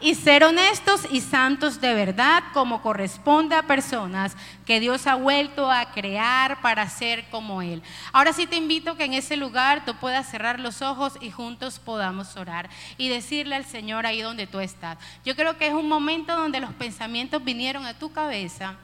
Y 0.00 0.14
ser 0.14 0.44
honestos 0.44 1.02
y 1.10 1.20
santos 1.20 1.80
de 1.80 1.94
verdad 1.94 2.42
como 2.52 2.82
corresponde 2.82 3.54
a 3.54 3.62
personas 3.62 4.36
que 4.64 4.80
Dios 4.80 5.06
ha 5.06 5.14
vuelto 5.14 5.70
a 5.70 5.90
crear 5.92 6.60
para 6.60 6.88
ser 6.88 7.28
como 7.30 7.62
Él. 7.62 7.82
Ahora 8.12 8.32
sí 8.32 8.46
te 8.46 8.56
invito 8.56 8.96
que 8.96 9.04
en 9.04 9.14
ese 9.14 9.36
lugar 9.36 9.84
tú 9.84 9.94
puedas 9.96 10.30
cerrar 10.30 10.60
los 10.60 10.82
ojos 10.82 11.14
y 11.20 11.30
juntos 11.30 11.78
podamos 11.78 12.36
orar 12.36 12.68
y 12.96 13.08
decirle 13.08 13.56
al 13.56 13.64
Señor 13.64 14.06
ahí 14.06 14.20
donde 14.20 14.46
tú 14.46 14.60
estás. 14.60 14.98
Yo 15.24 15.34
creo 15.34 15.58
que 15.58 15.68
es 15.68 15.74
un 15.74 15.88
momento 15.88 16.36
donde 16.36 16.60
los 16.60 16.72
pensamientos 16.74 17.42
vinieron 17.42 17.86
a 17.86 17.98
tu 17.98 18.12
cabeza 18.12 18.76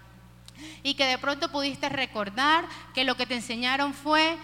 y 0.83 0.95
que 0.95 1.07
de 1.07 1.19
pronto 1.19 1.51
pudiste 1.51 1.89
recordar 1.89 2.65
que 2.95 3.05
lo 3.05 3.17
que 3.17 3.27
te 3.27 3.35
enseñaron 3.35 3.95
fue 3.95 4.37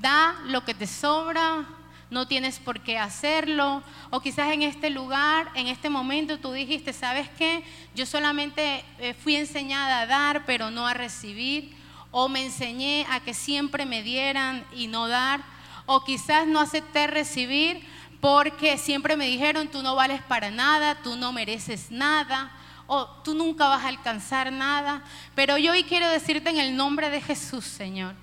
da 0.00 0.36
lo 0.46 0.64
que 0.64 0.74
te 0.74 0.86
sobra, 0.86 1.66
no 2.10 2.26
tienes 2.26 2.58
por 2.58 2.80
qué 2.80 2.98
hacerlo. 2.98 3.82
O 4.10 4.20
quizás 4.20 4.52
en 4.52 4.62
este 4.62 4.90
lugar, 4.90 5.50
en 5.54 5.66
este 5.66 5.90
momento 5.90 6.38
tú 6.38 6.52
dijiste, 6.52 6.92
¿sabes 6.92 7.28
qué? 7.38 7.62
Yo 7.94 8.06
solamente 8.06 8.84
eh, 8.98 9.14
fui 9.14 9.36
enseñada 9.36 10.00
a 10.00 10.06
dar, 10.06 10.44
pero 10.46 10.70
no 10.70 10.86
a 10.86 10.94
recibir. 10.94 11.76
O 12.10 12.28
me 12.28 12.44
enseñé 12.44 13.06
a 13.10 13.20
que 13.20 13.34
siempre 13.34 13.84
me 13.84 14.02
dieran 14.02 14.64
y 14.74 14.86
no 14.86 15.08
dar. 15.08 15.42
O 15.86 16.04
quizás 16.04 16.46
no 16.46 16.60
acepté 16.60 17.06
recibir 17.06 17.86
porque 18.20 18.78
siempre 18.78 19.16
me 19.16 19.26
dijeron, 19.26 19.68
tú 19.68 19.82
no 19.82 19.94
vales 19.94 20.22
para 20.22 20.50
nada, 20.50 20.96
tú 21.02 21.16
no 21.16 21.32
mereces 21.32 21.90
nada 21.90 22.52
o 22.88 23.06
tú 23.22 23.34
nunca 23.34 23.68
vas 23.68 23.84
a 23.84 23.88
alcanzar 23.88 24.50
nada. 24.50 25.02
Pero 25.34 25.58
yo 25.58 25.72
hoy 25.72 25.84
quiero 25.84 26.08
decirte 26.08 26.50
en 26.50 26.58
el 26.58 26.76
nombre 26.76 27.10
de 27.10 27.20
Jesús, 27.20 27.64
Señor, 27.64 28.14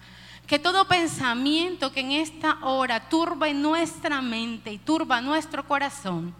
que 0.47 0.59
todo 0.59 0.87
pensamiento 0.87 1.91
que 1.91 2.01
en 2.01 2.11
esta 2.11 2.59
hora 2.61 3.09
turba 3.09 3.49
nuestra 3.61 4.21
mente 4.21 4.71
y 4.71 4.77
turba 4.77 5.21
nuestro 5.21 5.67
corazón, 5.67 6.35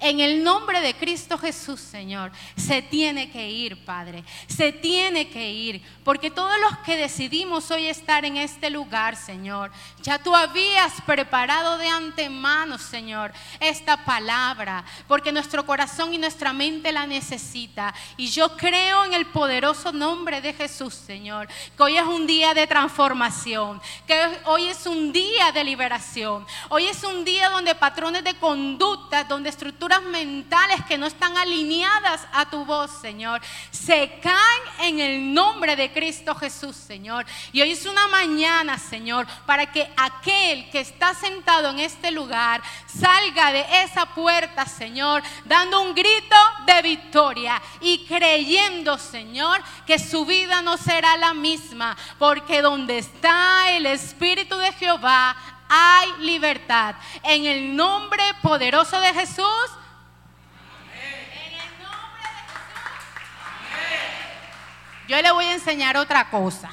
en 0.00 0.20
el 0.20 0.44
nombre 0.44 0.80
de 0.80 0.94
Cristo 0.94 1.38
Jesús, 1.38 1.80
Señor, 1.80 2.30
se 2.56 2.82
tiene 2.82 3.30
que 3.30 3.48
ir, 3.50 3.84
Padre. 3.84 4.24
Se 4.46 4.72
tiene 4.72 5.28
que 5.28 5.50
ir. 5.50 5.82
Porque 6.04 6.30
todos 6.30 6.54
los 6.60 6.78
que 6.78 6.96
decidimos 6.96 7.70
hoy 7.70 7.86
estar 7.86 8.24
en 8.24 8.36
este 8.36 8.70
lugar, 8.70 9.16
Señor, 9.16 9.72
ya 10.02 10.18
tú 10.18 10.34
habías 10.34 11.00
preparado 11.02 11.78
de 11.78 11.88
antemano, 11.88 12.78
Señor, 12.78 13.32
esta 13.60 14.04
palabra. 14.04 14.84
Porque 15.08 15.32
nuestro 15.32 15.66
corazón 15.66 16.14
y 16.14 16.18
nuestra 16.18 16.52
mente 16.52 16.92
la 16.92 17.06
necesita. 17.06 17.94
Y 18.16 18.28
yo 18.28 18.56
creo 18.56 19.04
en 19.04 19.14
el 19.14 19.26
poderoso 19.26 19.92
nombre 19.92 20.40
de 20.40 20.52
Jesús, 20.52 20.94
Señor, 20.94 21.48
que 21.76 21.82
hoy 21.82 21.96
es 21.96 22.04
un 22.04 22.26
día 22.26 22.54
de 22.54 22.66
transformación. 22.66 23.80
Que 24.06 24.40
hoy 24.44 24.66
es 24.66 24.86
un 24.86 25.12
día 25.12 25.52
de 25.52 25.64
liberación. 25.64 26.46
Hoy 26.68 26.86
es 26.86 27.02
un 27.04 27.24
día 27.24 27.48
donde 27.48 27.74
patrones 27.74 28.24
de 28.24 28.34
conducta, 28.34 29.24
donde 29.24 29.55
estructuras 29.56 30.02
mentales 30.02 30.84
que 30.84 30.98
no 30.98 31.06
están 31.06 31.34
alineadas 31.38 32.20
a 32.34 32.44
tu 32.50 32.66
voz, 32.66 32.90
Señor, 33.00 33.40
se 33.70 34.20
caen 34.20 34.62
en 34.80 35.00
el 35.00 35.32
nombre 35.32 35.76
de 35.76 35.90
Cristo 35.90 36.34
Jesús, 36.34 36.76
Señor. 36.76 37.24
Y 37.52 37.62
hoy 37.62 37.70
es 37.70 37.86
una 37.86 38.06
mañana, 38.08 38.78
Señor, 38.78 39.26
para 39.46 39.72
que 39.72 39.90
aquel 39.96 40.68
que 40.68 40.80
está 40.80 41.14
sentado 41.14 41.70
en 41.70 41.78
este 41.78 42.10
lugar 42.10 42.62
salga 42.86 43.50
de 43.50 43.64
esa 43.82 44.04
puerta, 44.04 44.66
Señor, 44.66 45.22
dando 45.46 45.80
un 45.80 45.94
grito 45.94 46.36
de 46.66 46.82
victoria 46.82 47.62
y 47.80 48.04
creyendo, 48.04 48.98
Señor, 48.98 49.62
que 49.86 49.98
su 49.98 50.26
vida 50.26 50.60
no 50.60 50.76
será 50.76 51.16
la 51.16 51.32
misma, 51.32 51.96
porque 52.18 52.60
donde 52.60 52.98
está 52.98 53.70
el 53.70 53.86
Espíritu 53.86 54.58
de 54.58 54.72
Jehová, 54.74 55.34
hay 55.68 56.12
libertad. 56.20 56.94
En 57.22 57.44
el 57.44 57.76
nombre 57.76 58.22
poderoso 58.42 59.00
de 59.00 59.12
Jesús. 59.14 59.70
En 60.94 61.52
el 61.52 61.82
nombre 61.82 62.28
de 63.70 63.86
Jesús. 63.86 65.08
Yo 65.08 65.22
le 65.22 65.30
voy 65.32 65.44
a 65.46 65.54
enseñar 65.54 65.96
otra 65.96 66.30
cosa. 66.30 66.70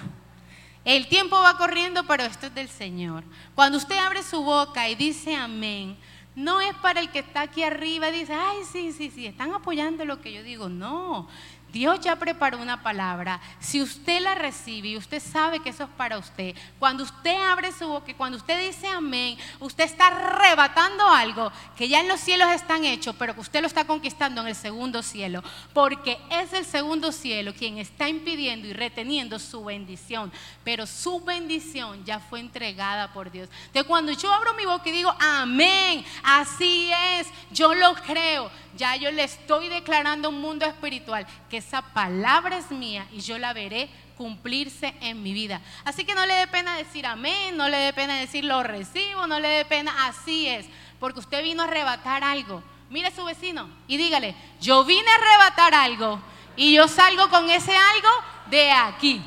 El 0.85 1.07
tiempo 1.07 1.39
va 1.41 1.57
corriendo, 1.57 2.05
pero 2.05 2.23
esto 2.23 2.47
es 2.47 2.55
del 2.55 2.69
Señor. 2.69 3.23
Cuando 3.55 3.77
usted 3.77 3.97
abre 3.97 4.21
su 4.21 4.43
boca 4.43 4.89
y 4.89 4.95
dice 4.95 5.35
amén, 5.35 5.97
no 6.35 6.59
es 6.59 6.73
para 6.75 6.99
el 6.99 7.09
que 7.09 7.19
está 7.19 7.41
aquí 7.41 7.63
arriba 7.63 8.09
y 8.09 8.19
dice, 8.19 8.33
ay, 8.33 8.57
sí, 8.69 8.91
sí, 8.91 9.11
sí, 9.11 9.27
están 9.27 9.53
apoyando 9.53 10.03
lo 10.03 10.19
que 10.19 10.33
yo 10.33 10.43
digo. 10.43 10.67
No, 10.67 11.27
Dios 11.73 11.99
ya 12.01 12.15
preparó 12.15 12.59
una 12.59 12.83
palabra. 12.83 13.41
Si 13.59 13.81
usted 13.81 14.21
la 14.21 14.35
recibe 14.35 14.89
y 14.89 14.97
usted 14.97 15.19
sabe 15.19 15.59
que 15.59 15.71
eso 15.71 15.85
es 15.85 15.89
para 15.97 16.19
usted, 16.19 16.55
cuando 16.77 17.03
usted 17.03 17.35
abre 17.35 17.71
su 17.71 17.87
boca 17.87 18.11
y 18.11 18.13
cuando 18.13 18.37
usted 18.37 18.67
dice 18.67 18.87
amén, 18.87 19.39
usted 19.59 19.85
está 19.85 20.07
arrebatando 20.07 21.03
algo 21.07 21.51
que 21.75 21.87
ya 21.87 21.99
en 21.99 22.07
los 22.07 22.19
cielos 22.19 22.47
están 22.51 22.85
hechos, 22.85 23.15
pero 23.17 23.33
que 23.33 23.41
usted 23.41 23.61
lo 23.61 23.65
está 23.65 23.85
conquistando 23.85 24.41
en 24.41 24.49
el 24.49 24.55
segundo 24.55 25.01
cielo. 25.01 25.43
Porque 25.73 26.19
es 26.29 26.53
el 26.53 26.63
segundo 26.63 27.11
cielo 27.11 27.55
quien 27.55 27.79
está 27.79 28.07
impidiendo 28.07 28.67
y 28.67 28.73
reteniendo 28.73 29.39
su 29.39 29.63
bendición. 29.63 30.31
Pero 30.63 30.85
su 30.85 31.21
bendición 31.21 32.05
ya 32.05 32.19
fue 32.19 32.39
entregada 32.39 33.11
por 33.13 33.31
Dios. 33.31 33.49
Entonces 33.65 33.85
cuando 33.85 34.11
yo 34.11 34.31
abro 34.31 34.53
mi 34.53 34.65
boca 34.65 34.87
y 34.89 34.91
digo 34.91 35.11
amén, 35.19 36.05
así 36.21 36.91
es, 37.17 37.27
yo 37.49 37.73
lo 37.73 37.95
creo 37.95 38.51
ya 38.75 38.95
yo 38.95 39.11
le 39.11 39.23
estoy 39.23 39.69
declarando 39.69 40.29
un 40.29 40.41
mundo 40.41 40.65
espiritual 40.65 41.25
que 41.49 41.61
esa 41.65 41.81
palabra 41.81 42.57
es 42.57 42.71
mía 42.71 43.07
y 43.11 43.21
yo 43.21 43.37
la 43.37 43.53
veré 43.53 43.89
cumplirse 44.17 44.93
en 45.01 45.23
mi 45.23 45.33
vida. 45.33 45.61
Así 45.85 46.05
que 46.05 46.15
no 46.15 46.25
le 46.25 46.33
dé 46.33 46.47
pena 46.47 46.75
decir 46.77 47.05
amén, 47.05 47.57
no 47.57 47.69
le 47.69 47.77
dé 47.77 47.93
pena 47.93 48.15
decir 48.15 48.43
lo 48.43 48.61
recibo, 48.63 49.27
no 49.27 49.39
le 49.39 49.47
dé 49.47 49.65
pena, 49.65 50.07
así 50.07 50.47
es, 50.47 50.65
porque 50.99 51.19
usted 51.19 51.43
vino 51.43 51.63
a 51.63 51.65
arrebatar 51.65 52.23
algo. 52.23 52.63
Mire 52.89 53.07
a 53.07 53.15
su 53.15 53.23
vecino 53.25 53.69
y 53.87 53.97
dígale, 53.97 54.35
yo 54.61 54.83
vine 54.83 55.09
a 55.09 55.15
arrebatar 55.15 55.73
algo 55.73 56.21
y 56.55 56.73
yo 56.73 56.87
salgo 56.87 57.29
con 57.29 57.49
ese 57.49 57.75
algo 57.75 58.09
de 58.51 58.71
aquí. 58.71 59.21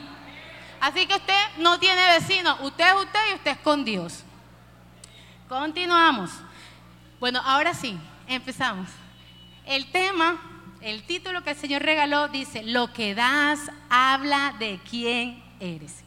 Así 0.80 1.06
que 1.06 1.16
usted 1.16 1.42
no 1.58 1.80
tiene 1.80 2.06
vecino, 2.18 2.56
usted 2.60 2.86
es 2.86 2.94
usted 2.94 3.20
y 3.30 3.34
usted 3.34 3.50
es 3.52 3.58
con 3.58 3.84
Dios. 3.84 4.22
Continuamos. 5.48 6.30
Bueno, 7.18 7.40
ahora 7.44 7.72
sí, 7.74 7.98
empezamos. 8.28 8.88
El 9.64 9.90
tema, 9.90 10.55
el 10.86 11.02
título 11.02 11.42
que 11.42 11.50
el 11.50 11.56
Señor 11.56 11.82
regaló 11.82 12.28
dice, 12.28 12.62
lo 12.62 12.92
que 12.92 13.16
das 13.16 13.58
habla 13.90 14.54
de 14.60 14.78
quién 14.88 15.42
eres. 15.58 16.04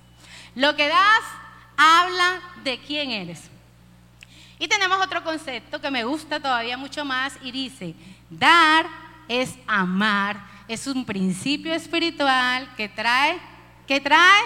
Lo 0.56 0.74
que 0.78 0.88
das 0.88 1.22
habla 1.76 2.42
de 2.64 2.80
quién 2.80 3.12
eres. 3.12 3.50
Y 4.58 4.70
tenemos 4.70 4.98
otro 5.06 5.22
concepto 5.22 5.82
que 5.82 5.92
me 5.92 6.06
gusta 6.06 6.40
todavía 6.40 6.78
mucho 6.78 7.04
más 7.04 7.38
y 7.44 7.52
dice, 7.52 7.94
dar 8.30 8.86
es 9.28 9.54
amar, 9.68 10.40
es 10.70 10.88
un 10.88 11.04
principio 11.04 11.74
espiritual 11.74 12.74
que 12.78 12.88
trae, 12.88 13.38
que 13.86 14.00
trae 14.00 14.44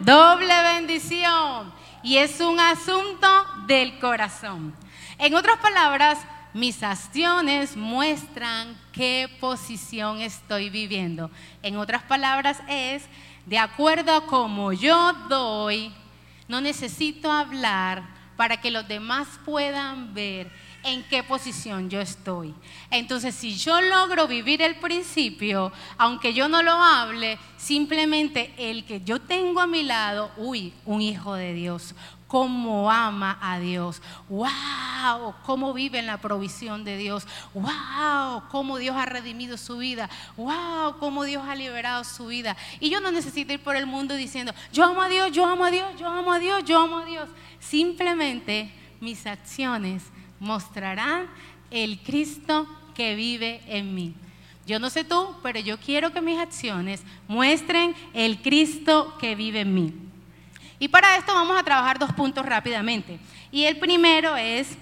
doble 0.00 0.62
bendición 0.62 1.72
y 2.02 2.16
es 2.16 2.40
un 2.40 2.58
asunto 2.58 3.28
del 3.68 4.00
corazón. 4.00 4.74
En 5.16 5.32
otras 5.34 5.58
palabras, 5.58 6.18
mis 6.54 6.82
acciones 6.82 7.76
muestran 7.76 8.76
qué 8.96 9.28
posición 9.40 10.20
estoy 10.20 10.70
viviendo. 10.70 11.30
En 11.62 11.76
otras 11.76 12.02
palabras 12.02 12.58
es, 12.68 13.04
de 13.44 13.58
acuerdo 13.58 14.12
a 14.16 14.26
cómo 14.26 14.72
yo 14.72 15.12
doy, 15.28 15.92
no 16.48 16.60
necesito 16.60 17.30
hablar 17.30 18.02
para 18.36 18.60
que 18.60 18.70
los 18.70 18.88
demás 18.88 19.28
puedan 19.44 20.14
ver 20.14 20.50
en 20.82 21.02
qué 21.04 21.22
posición 21.22 21.90
yo 21.90 22.00
estoy. 22.00 22.54
Entonces, 22.90 23.34
si 23.34 23.56
yo 23.56 23.80
logro 23.80 24.28
vivir 24.28 24.62
el 24.62 24.76
principio, 24.76 25.72
aunque 25.98 26.32
yo 26.32 26.48
no 26.48 26.62
lo 26.62 26.72
hable, 26.72 27.38
simplemente 27.56 28.54
el 28.56 28.84
que 28.84 29.00
yo 29.00 29.20
tengo 29.20 29.60
a 29.60 29.66
mi 29.66 29.82
lado, 29.82 30.30
uy, 30.36 30.72
un 30.84 31.02
hijo 31.02 31.34
de 31.34 31.54
Dios, 31.54 31.94
cómo 32.26 32.90
ama 32.90 33.38
a 33.40 33.58
Dios. 33.58 34.02
¡Wow! 34.28 35.34
Cómo 35.44 35.72
vive 35.72 35.98
en 35.98 36.06
la 36.06 36.18
provisión 36.18 36.84
de 36.84 36.96
Dios. 36.96 37.26
¡Wow! 37.54 38.42
Cómo 38.50 38.78
Dios 38.78 38.96
ha 38.96 39.06
redimido 39.06 39.56
su 39.56 39.78
vida. 39.78 40.10
¡Wow! 40.36 40.98
Cómo 40.98 41.24
Dios 41.24 41.44
ha 41.46 41.54
liberado 41.54 42.04
su 42.04 42.26
vida. 42.26 42.56
Y 42.80 42.90
yo 42.90 43.00
no 43.00 43.10
necesito 43.10 43.52
ir 43.52 43.62
por 43.62 43.76
el 43.76 43.86
mundo 43.86 44.14
diciendo, 44.14 44.52
yo 44.72 44.84
amo 44.84 45.02
a 45.02 45.08
Dios, 45.08 45.32
yo 45.32 45.46
amo 45.46 45.64
a 45.64 45.70
Dios, 45.70 45.88
yo 45.98 46.08
amo 46.08 46.32
a 46.32 46.38
Dios, 46.38 46.64
yo 46.64 46.80
amo 46.80 46.98
a 46.98 47.04
Dios. 47.04 47.28
Simplemente 47.60 48.72
mis 49.00 49.26
acciones 49.26 50.02
mostrarán 50.40 51.28
el 51.70 52.00
Cristo 52.02 52.66
que 52.94 53.14
vive 53.14 53.62
en 53.66 53.94
mí. 53.94 54.14
Yo 54.66 54.80
no 54.80 54.90
sé 54.90 55.04
tú, 55.04 55.36
pero 55.44 55.60
yo 55.60 55.78
quiero 55.78 56.12
que 56.12 56.20
mis 56.20 56.38
acciones 56.38 57.04
muestren 57.28 57.94
el 58.14 58.42
Cristo 58.42 59.16
que 59.20 59.36
vive 59.36 59.60
en 59.60 59.74
mí. 59.74 60.05
Y 60.78 60.88
para 60.88 61.16
esto 61.16 61.32
vamos 61.32 61.58
a 61.58 61.62
trabajar 61.62 61.98
dos 61.98 62.12
puntos 62.12 62.44
rápidamente. 62.44 63.18
Y 63.50 63.64
el 63.64 63.78
primero 63.78 64.36
es 64.36 64.76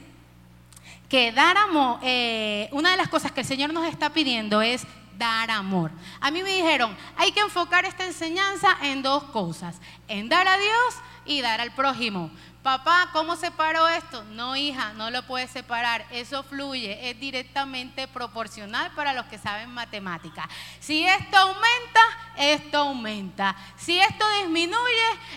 que 1.08 1.32
dar 1.32 1.56
amor, 1.56 1.98
eh, 2.02 2.68
una 2.72 2.90
de 2.90 2.96
las 2.96 3.08
cosas 3.08 3.30
que 3.30 3.40
el 3.40 3.46
Señor 3.46 3.72
nos 3.72 3.86
está 3.86 4.10
pidiendo 4.10 4.62
es 4.62 4.86
dar 5.18 5.50
amor. 5.50 5.92
A 6.20 6.30
mí 6.30 6.42
me 6.42 6.54
dijeron, 6.54 6.96
hay 7.16 7.30
que 7.32 7.40
enfocar 7.40 7.84
esta 7.84 8.04
enseñanza 8.04 8.76
en 8.82 9.02
dos 9.02 9.22
cosas, 9.24 9.80
en 10.08 10.28
dar 10.28 10.48
a 10.48 10.56
Dios 10.56 10.94
y 11.24 11.40
dar 11.40 11.60
al 11.60 11.72
prójimo. 11.72 12.30
Papá, 12.64 13.10
¿cómo 13.12 13.36
separo 13.36 13.86
esto? 13.88 14.24
No, 14.24 14.56
hija, 14.56 14.94
no 14.94 15.10
lo 15.10 15.22
puedes 15.26 15.50
separar. 15.50 16.06
Eso 16.10 16.42
fluye, 16.42 17.10
es 17.10 17.20
directamente 17.20 18.08
proporcional 18.08 18.90
para 18.92 19.12
los 19.12 19.26
que 19.26 19.36
saben 19.36 19.68
matemática. 19.68 20.48
Si 20.80 21.04
esto 21.04 21.36
aumenta, 21.36 22.00
esto 22.38 22.78
aumenta. 22.78 23.54
Si 23.76 24.00
esto 24.00 24.24
disminuye, 24.40 24.78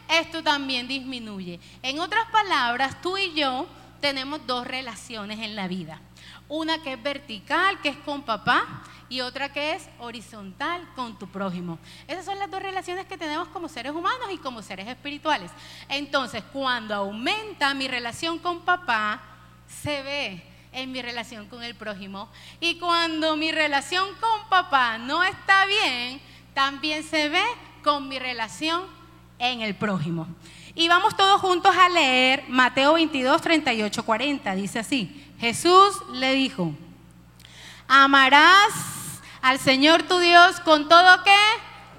esto 0.07 0.41
también 0.41 0.87
disminuye. 0.87 1.59
En 1.81 1.99
otras 1.99 2.27
palabras, 2.31 3.01
tú 3.01 3.17
y 3.17 3.33
yo 3.33 3.67
tenemos 3.99 4.47
dos 4.47 4.65
relaciones 4.65 5.39
en 5.39 5.57
la 5.57 5.67
vida. 5.67 5.99
Una 6.47 6.81
que 6.81 6.93
es 6.93 7.03
vertical, 7.03 7.81
que 7.81 7.89
es 7.89 7.97
con 7.97 8.21
papá, 8.21 8.65
y 9.09 9.21
otra 9.21 9.51
que 9.51 9.73
es 9.73 9.89
horizontal 9.99 10.87
con 10.95 11.17
tu 11.17 11.27
prójimo. 11.27 11.79
Esas 12.07 12.25
son 12.25 12.39
las 12.39 12.51
dos 12.51 12.61
relaciones 12.61 13.05
que 13.05 13.17
tenemos 13.17 13.47
como 13.49 13.69
seres 13.69 13.93
humanos 13.93 14.27
y 14.31 14.37
como 14.37 14.61
seres 14.61 14.87
espirituales. 14.87 15.51
Entonces, 15.89 16.43
cuando 16.51 16.93
aumenta 16.93 17.73
mi 17.73 17.87
relación 17.87 18.39
con 18.39 18.61
papá, 18.61 19.21
se 19.67 20.01
ve 20.03 20.43
en 20.71 20.91
mi 20.91 21.01
relación 21.01 21.47
con 21.47 21.63
el 21.63 21.75
prójimo. 21.75 22.29
Y 22.59 22.77
cuando 22.79 23.35
mi 23.37 23.51
relación 23.51 24.07
con 24.19 24.49
papá 24.49 24.97
no 24.97 25.23
está 25.23 25.65
bien, 25.65 26.21
también 26.53 27.03
se 27.03 27.29
ve 27.29 27.43
con 27.83 28.07
mi 28.07 28.19
relación 28.19 28.83
en 29.39 29.61
el 29.61 29.75
prójimo. 29.75 30.27
Y 30.75 30.87
vamos 30.87 31.15
todos 31.17 31.41
juntos 31.41 31.75
a 31.75 31.89
leer 31.89 32.43
Mateo 32.49 32.93
22, 32.93 33.41
38, 33.41 34.05
40. 34.05 34.55
Dice 34.55 34.79
así, 34.79 35.33
Jesús 35.39 35.95
le 36.13 36.33
dijo, 36.33 36.73
amarás 37.87 38.96
al 39.47 39.59
Señor 39.59 40.03
tu 40.03 40.19
Dios 40.19 40.59
con 40.59 40.89
todo 40.89 41.23
que 41.23 41.31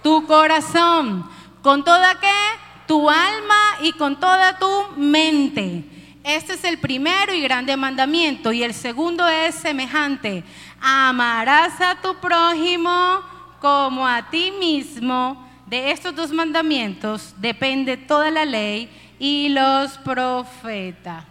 tu 0.03 0.27
corazón, 0.27 1.27
con 1.63 1.83
toda 1.83 2.21
que 2.21 2.35
tu 2.87 3.09
alma 3.09 3.79
y 3.81 3.93
con 3.93 4.21
toda 4.21 4.59
tu 4.59 4.69
mente. 4.99 5.83
Este 6.23 6.53
es 6.53 6.65
el 6.65 6.77
primero 6.77 7.33
y 7.33 7.41
grande 7.41 7.75
mandamiento. 7.75 8.53
Y 8.53 8.63
el 8.63 8.75
segundo 8.75 9.27
es 9.27 9.55
semejante. 9.55 10.45
Amarás 10.79 11.81
a 11.81 11.95
tu 11.95 12.17
prójimo 12.17 13.23
como 13.63 14.07
a 14.07 14.29
ti 14.29 14.53
mismo. 14.53 15.49
De 15.65 15.91
estos 15.91 16.15
dos 16.15 16.31
mandamientos 16.31 17.35
depende 17.39 17.97
toda 17.97 18.31
la 18.31 18.45
ley 18.45 18.91
y 19.19 19.49
los 19.49 19.97
profetas. 19.99 21.25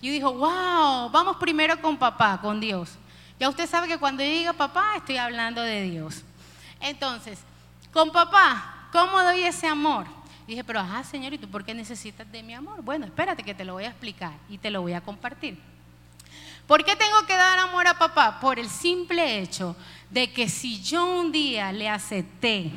Yo 0.00 0.12
dijo, 0.12 0.32
wow, 0.32 1.10
vamos 1.10 1.36
primero 1.36 1.78
con 1.82 1.98
papá, 1.98 2.38
con 2.40 2.58
Dios. 2.58 2.96
Ya 3.38 3.48
usted 3.48 3.68
sabe 3.68 3.88
que 3.88 3.98
cuando 3.98 4.22
yo 4.22 4.28
diga 4.28 4.52
papá, 4.52 4.94
estoy 4.96 5.16
hablando 5.16 5.62
de 5.62 5.82
Dios. 5.82 6.22
Entonces, 6.80 7.38
con 7.92 8.10
papá, 8.10 8.88
¿cómo 8.92 9.22
doy 9.22 9.42
ese 9.42 9.66
amor? 9.66 10.06
dije, 10.48 10.64
pero 10.64 10.80
ajá, 10.80 11.04
Señor, 11.04 11.34
¿y 11.34 11.38
tú 11.38 11.46
por 11.46 11.62
qué 11.62 11.74
necesitas 11.74 12.30
de 12.32 12.42
mi 12.42 12.54
amor? 12.54 12.80
Bueno, 12.82 13.04
espérate 13.04 13.42
que 13.42 13.54
te 13.54 13.66
lo 13.66 13.74
voy 13.74 13.84
a 13.84 13.88
explicar 13.88 14.32
y 14.48 14.56
te 14.56 14.70
lo 14.70 14.80
voy 14.80 14.94
a 14.94 15.02
compartir. 15.02 15.58
¿Por 16.66 16.84
qué 16.84 16.96
tengo 16.96 17.26
que 17.26 17.34
dar 17.34 17.58
amor 17.58 17.86
a 17.86 17.98
papá? 17.98 18.40
Por 18.40 18.58
el 18.58 18.68
simple 18.68 19.40
hecho 19.40 19.76
de 20.10 20.32
que 20.32 20.48
si 20.48 20.82
yo 20.82 21.04
un 21.04 21.32
día 21.32 21.70
le 21.70 21.88
acepté 21.88 22.70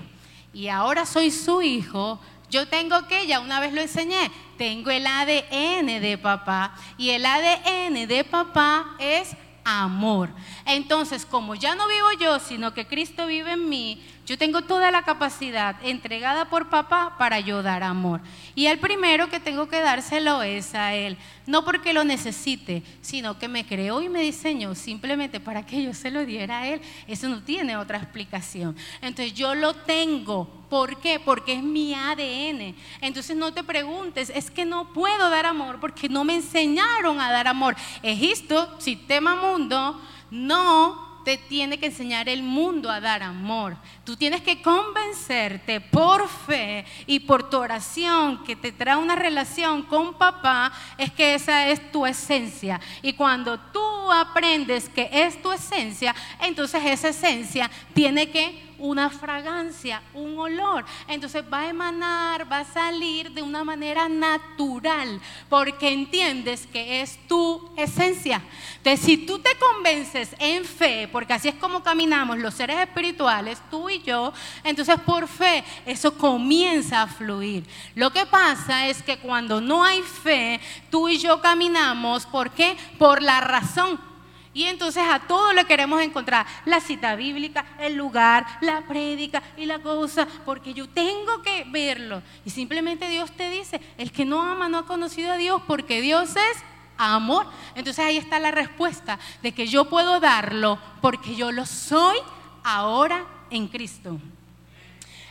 y 0.54 0.68
ahora 0.68 1.06
soy 1.06 1.32
su 1.32 1.62
hijo, 1.62 2.20
yo 2.50 2.68
tengo 2.68 3.08
que, 3.08 3.26
ya 3.26 3.40
una 3.40 3.62
vez 3.62 3.74
lo 3.74 3.80
enseñé, 3.80 4.30
tengo 4.58 4.92
el 4.92 5.08
ADN 5.08 6.02
de 6.02 6.20
papá 6.22 6.76
y 6.98 7.12
el 7.12 7.26
ADN 7.26 8.06
de 8.06 8.26
papá 8.30 8.98
es 9.00 9.36
amor. 9.80 10.30
Entonces, 10.66 11.26
como 11.26 11.56
ya 11.56 11.76
no 11.76 11.88
vivo 11.88 12.12
yo, 12.20 12.40
sino 12.40 12.74
que 12.74 12.86
Cristo 12.86 13.26
vive 13.28 13.54
en 13.54 13.70
mí, 13.70 14.04
yo 14.32 14.38
tengo 14.38 14.62
toda 14.62 14.92
la 14.92 15.04
capacidad 15.04 15.76
entregada 15.84 16.46
por 16.46 16.70
papá 16.70 17.18
para 17.18 17.42
yo 17.42 17.62
dar 17.62 17.84
amor. 17.84 18.22
Y 18.56 18.68
el 18.68 18.80
primero 18.80 19.30
que 19.30 19.42
tengo 19.42 19.68
que 19.68 19.82
dárselo 19.82 20.42
es 20.42 20.74
a 20.74 20.96
Él. 20.96 21.18
No 21.46 21.66
porque 21.66 21.92
lo 21.92 22.06
necesite, 22.06 22.82
sino 23.02 23.38
que 23.38 23.50
me 23.50 23.66
creó 23.66 24.02
y 24.02 24.08
me 24.08 24.22
diseñó 24.22 24.74
simplemente 24.74 25.42
para 25.42 25.66
que 25.66 25.84
yo 25.84 25.94
se 25.94 26.12
lo 26.12 26.26
diera 26.26 26.60
a 26.60 26.68
Él. 26.70 26.80
Eso 27.10 27.28
no 27.28 27.44
tiene 27.44 27.76
otra 27.76 27.98
explicación. 27.98 28.74
Entonces 29.02 29.34
yo 29.34 29.54
lo 29.54 29.74
tengo. 29.74 30.46
¿Por 30.70 31.02
qué? 31.02 31.20
Porque 31.20 31.56
es 31.56 31.62
mi 31.62 31.94
ADN. 31.94 32.74
Entonces 33.02 33.36
no 33.36 33.54
te 33.54 33.66
preguntes, 33.66 34.32
es 34.34 34.50
que 34.50 34.64
no 34.64 34.94
puedo 34.94 35.30
dar 35.30 35.46
amor 35.46 35.82
porque 35.82 36.08
no 36.08 36.24
me 36.24 36.36
enseñaron 36.36 37.20
a 37.20 37.34
dar 37.34 37.50
amor. 37.50 37.76
Egipto, 38.02 38.80
sistema 38.80 39.36
mundo, 39.36 40.02
no 40.30 41.12
te 41.24 41.38
tiene 41.38 41.80
que 41.80 41.88
enseñar 41.88 42.30
el 42.30 42.44
mundo 42.44 42.90
a 42.90 43.00
dar 43.00 43.24
amor. 43.24 43.78
Tú 44.12 44.18
tienes 44.18 44.42
que 44.42 44.62
convencerte 44.62 45.80
por 45.80 46.28
fe 46.28 46.84
y 47.08 47.22
por 47.22 47.50
tu 47.50 47.56
oración 47.56 48.44
que 48.44 48.58
te 48.58 48.74
trae 48.74 48.98
una 48.98 49.16
relación 49.16 49.84
con 49.84 50.16
papá, 50.16 50.74
es 50.98 51.14
que 51.14 51.34
esa 51.34 51.70
es 51.70 51.94
tu 51.94 52.06
esencia. 52.06 52.82
Y 53.02 53.14
cuando 53.14 53.58
tú 53.58 54.12
aprendes 54.12 54.90
que 54.90 55.08
es 55.14 55.42
tu 55.42 55.54
esencia, 55.54 56.14
entonces 56.42 56.84
esa 56.84 57.08
esencia 57.08 57.72
tiene 57.94 58.30
que 58.30 58.72
una 58.82 59.10
fragancia, 59.10 60.02
un 60.14 60.38
olor. 60.38 60.84
Entonces 61.08 61.44
va 61.52 61.62
a 61.62 61.70
emanar, 61.70 62.52
va 62.52 62.60
a 62.60 62.66
salir 62.66 63.32
de 63.32 63.42
una 63.42 63.64
manera 63.64 64.10
natural, 64.10 65.22
porque 65.50 65.94
entiendes 65.94 66.68
que 66.68 67.02
es 67.02 67.18
tu 67.28 67.72
esencia. 67.78 68.42
Entonces, 68.78 69.06
si 69.06 69.18
tú 69.18 69.40
te 69.40 69.52
convences 69.58 70.36
en 70.40 70.66
fe, 70.66 71.08
porque 71.12 71.34
así 71.34 71.48
es 71.48 71.56
como 71.56 71.84
caminamos 71.84 72.40
los 72.40 72.56
seres 72.56 72.80
espirituales, 72.80 73.62
tú 73.70 73.90
y 73.90 74.00
yo, 74.04 74.34
entonces 74.64 75.00
por 75.06 75.28
fe 75.28 75.64
eso 75.86 76.18
comienza 76.18 77.02
a 77.02 77.08
fluir. 77.08 77.66
Lo 77.96 78.12
que 78.12 78.26
pasa 78.26 78.88
es 78.88 79.02
que 79.02 79.18
cuando 79.18 79.62
no 79.62 79.84
hay 79.84 80.02
fe, 80.02 80.60
tú 80.90 81.10
y 81.10 81.18
yo 81.18 81.42
caminamos, 81.42 82.26
¿por 82.26 82.52
qué? 82.52 82.78
Por 82.98 83.22
la 83.22 83.42
razón 83.42 84.12
y 84.54 84.64
entonces 84.66 85.04
a 85.10 85.20
todo 85.20 85.54
le 85.54 85.66
queremos 85.66 86.02
encontrar 86.02 86.46
la 86.66 86.82
cita 86.82 87.16
bíblica, 87.16 87.66
el 87.80 87.96
lugar, 87.96 88.46
la 88.60 88.82
prédica 88.82 89.42
y 89.56 89.66
la 89.66 89.80
cosa, 89.80 90.28
porque 90.46 90.74
yo 90.74 90.90
tengo 90.90 91.42
que 91.42 91.66
verlo. 91.70 92.22
Y 92.44 92.50
simplemente 92.50 93.08
Dios 93.08 93.32
te 93.32 93.50
dice, 93.50 93.80
el 93.98 94.12
que 94.12 94.26
no 94.26 94.42
ama 94.42 94.68
no 94.68 94.80
ha 94.80 94.86
conocido 94.86 95.32
a 95.32 95.38
Dios 95.38 95.62
porque 95.68 96.02
Dios 96.02 96.36
es 96.36 96.64
amor. 96.98 97.46
Entonces 97.76 98.04
ahí 98.04 98.18
está 98.18 98.40
la 98.40 98.52
respuesta 98.52 99.20
de 99.42 99.54
que 99.54 99.68
yo 99.68 99.86
puedo 99.86 100.20
darlo 100.20 100.78
porque 101.00 101.36
yo 101.36 101.54
lo 101.54 101.66
soy 101.66 102.18
ahora 102.64 103.26
en 103.52 103.68
Cristo. 103.68 104.20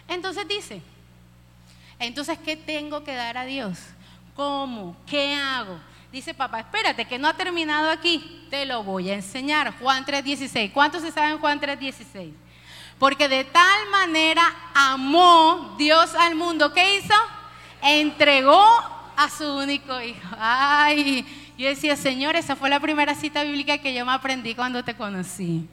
Entonces 0.06 0.46
dice, 0.46 0.82
entonces 1.98 2.38
¿qué 2.38 2.56
tengo 2.56 3.02
que 3.02 3.14
dar 3.14 3.36
a 3.36 3.44
Dios? 3.44 3.78
¿Cómo? 4.36 4.96
¿Qué 5.06 5.34
hago? 5.34 5.80
Dice 6.12 6.34
papá, 6.34 6.60
espérate, 6.60 7.04
que 7.04 7.18
no 7.18 7.28
ha 7.28 7.34
terminado 7.34 7.90
aquí. 7.90 8.46
Te 8.50 8.64
lo 8.66 8.82
voy 8.82 9.10
a 9.10 9.14
enseñar. 9.14 9.78
Juan 9.78 10.04
3.16. 10.04 10.72
¿Cuántos 10.72 11.02
se 11.02 11.12
saben 11.12 11.38
Juan 11.38 11.60
3.16? 11.60 12.32
Porque 12.98 13.28
de 13.28 13.44
tal 13.44 13.88
manera 13.90 14.42
amó 14.74 15.74
Dios 15.78 16.14
al 16.14 16.34
mundo. 16.34 16.72
¿Qué 16.72 16.98
hizo? 16.98 17.14
Entregó 17.82 18.64
a 19.16 19.30
su 19.30 19.44
único 19.44 20.00
hijo. 20.00 20.28
Ay, 20.38 21.52
yo 21.56 21.68
decía, 21.68 21.94
Señor, 21.94 22.34
esa 22.34 22.56
fue 22.56 22.68
la 22.68 22.80
primera 22.80 23.14
cita 23.14 23.44
bíblica 23.44 23.78
que 23.78 23.94
yo 23.94 24.04
me 24.04 24.12
aprendí 24.12 24.54
cuando 24.54 24.82
te 24.82 24.94
conocí. 24.96 25.68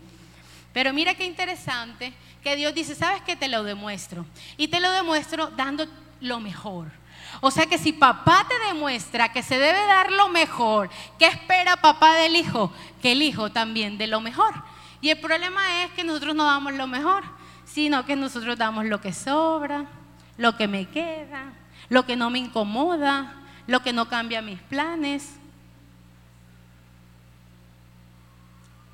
Pero 0.71 0.93
mira 0.93 1.15
qué 1.15 1.25
interesante 1.25 2.13
que 2.47 2.55
Dios 2.55 2.73
dice, 2.73 2.95
¿sabes 2.95 3.21
qué? 3.23 3.35
Te 3.35 3.49
lo 3.49 3.61
demuestro. 3.63 4.25
Y 4.55 4.69
te 4.69 4.79
lo 4.79 4.89
demuestro 4.91 5.47
dando 5.57 5.85
lo 6.21 6.39
mejor. 6.39 6.87
O 7.41 7.51
sea 7.51 7.65
que 7.65 7.77
si 7.77 7.91
papá 7.91 8.45
te 8.47 8.67
demuestra 8.67 9.33
que 9.33 9.43
se 9.43 9.59
debe 9.59 9.85
dar 9.85 10.13
lo 10.13 10.29
mejor, 10.29 10.89
¿qué 11.19 11.25
espera 11.25 11.75
papá 11.75 12.15
del 12.15 12.37
hijo? 12.37 12.71
Que 13.01 13.11
el 13.11 13.21
hijo 13.21 13.51
también 13.51 13.97
dé 13.97 14.07
lo 14.07 14.21
mejor. 14.21 14.53
Y 15.01 15.09
el 15.09 15.19
problema 15.19 15.83
es 15.83 15.91
que 15.91 16.05
nosotros 16.05 16.35
no 16.35 16.45
damos 16.45 16.71
lo 16.71 16.87
mejor, 16.87 17.25
sino 17.65 18.05
que 18.05 18.15
nosotros 18.15 18.57
damos 18.57 18.85
lo 18.85 19.01
que 19.01 19.11
sobra, 19.11 19.83
lo 20.37 20.55
que 20.55 20.69
me 20.69 20.87
queda, 20.87 21.51
lo 21.89 22.05
que 22.05 22.15
no 22.15 22.29
me 22.29 22.39
incomoda, 22.39 23.43
lo 23.67 23.81
que 23.81 23.91
no 23.91 24.07
cambia 24.07 24.41
mis 24.41 24.61
planes. 24.61 25.33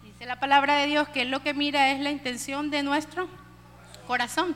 Dice 0.01 0.25
la 0.25 0.39
palabra 0.39 0.75
de 0.77 0.87
Dios 0.87 1.07
que 1.09 1.21
es 1.21 1.29
lo 1.29 1.43
que 1.43 1.53
mira 1.53 1.91
es 1.91 1.99
la 1.99 2.09
intención 2.09 2.71
de 2.71 2.81
nuestro 2.81 3.29
corazón. 4.03 4.55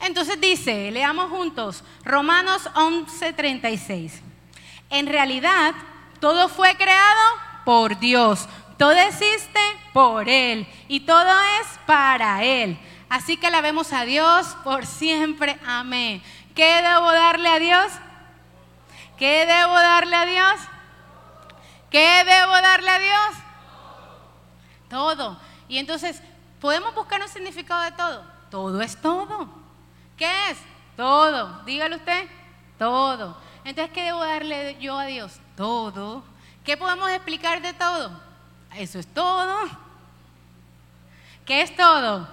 Entonces 0.00 0.40
dice, 0.40 0.90
leamos 0.90 1.30
juntos, 1.30 1.82
Romanos 2.04 2.68
11:36. 2.74 4.20
En 4.90 5.06
realidad, 5.06 5.74
todo 6.20 6.48
fue 6.48 6.76
creado 6.76 7.20
por 7.64 7.98
Dios. 7.98 8.48
Todo 8.76 8.92
existe 8.92 9.60
por 9.92 10.28
Él 10.28 10.66
y 10.86 11.00
todo 11.00 11.30
es 11.60 11.66
para 11.84 12.44
Él. 12.44 12.78
Así 13.08 13.36
que 13.36 13.48
alabemos 13.48 13.92
a 13.92 14.04
Dios 14.04 14.56
por 14.62 14.86
siempre. 14.86 15.58
Amén. 15.66 16.22
¿Qué 16.54 16.82
debo 16.82 17.10
darle 17.12 17.48
a 17.48 17.58
Dios? 17.58 17.92
¿Qué 19.18 19.46
debo 19.46 19.74
darle 19.74 20.14
a 20.14 20.26
Dios? 20.26 20.60
¿Qué 21.90 22.24
debo 22.24 22.52
darle 22.52 22.90
a 22.90 22.98
Dios? 22.98 23.42
Todo. 24.88 25.38
Y 25.68 25.78
entonces, 25.78 26.22
¿podemos 26.60 26.94
buscar 26.94 27.20
un 27.20 27.28
significado 27.28 27.82
de 27.82 27.92
todo? 27.92 28.37
Todo 28.50 28.80
es 28.80 29.00
todo. 29.00 29.48
¿Qué 30.16 30.50
es? 30.50 30.58
Todo. 30.96 31.62
Dígalo 31.64 31.96
usted. 31.96 32.28
Todo. 32.78 33.36
Entonces, 33.64 33.92
¿qué 33.92 34.04
debo 34.04 34.24
darle 34.24 34.76
yo 34.80 34.98
a 34.98 35.06
Dios? 35.06 35.40
Todo. 35.56 36.22
¿Qué 36.64 36.76
podemos 36.76 37.10
explicar 37.10 37.60
de 37.62 37.72
todo? 37.72 38.10
Eso 38.74 38.98
es 38.98 39.06
todo. 39.06 39.68
¿Qué 41.44 41.62
es 41.62 41.74
todo? 41.74 42.28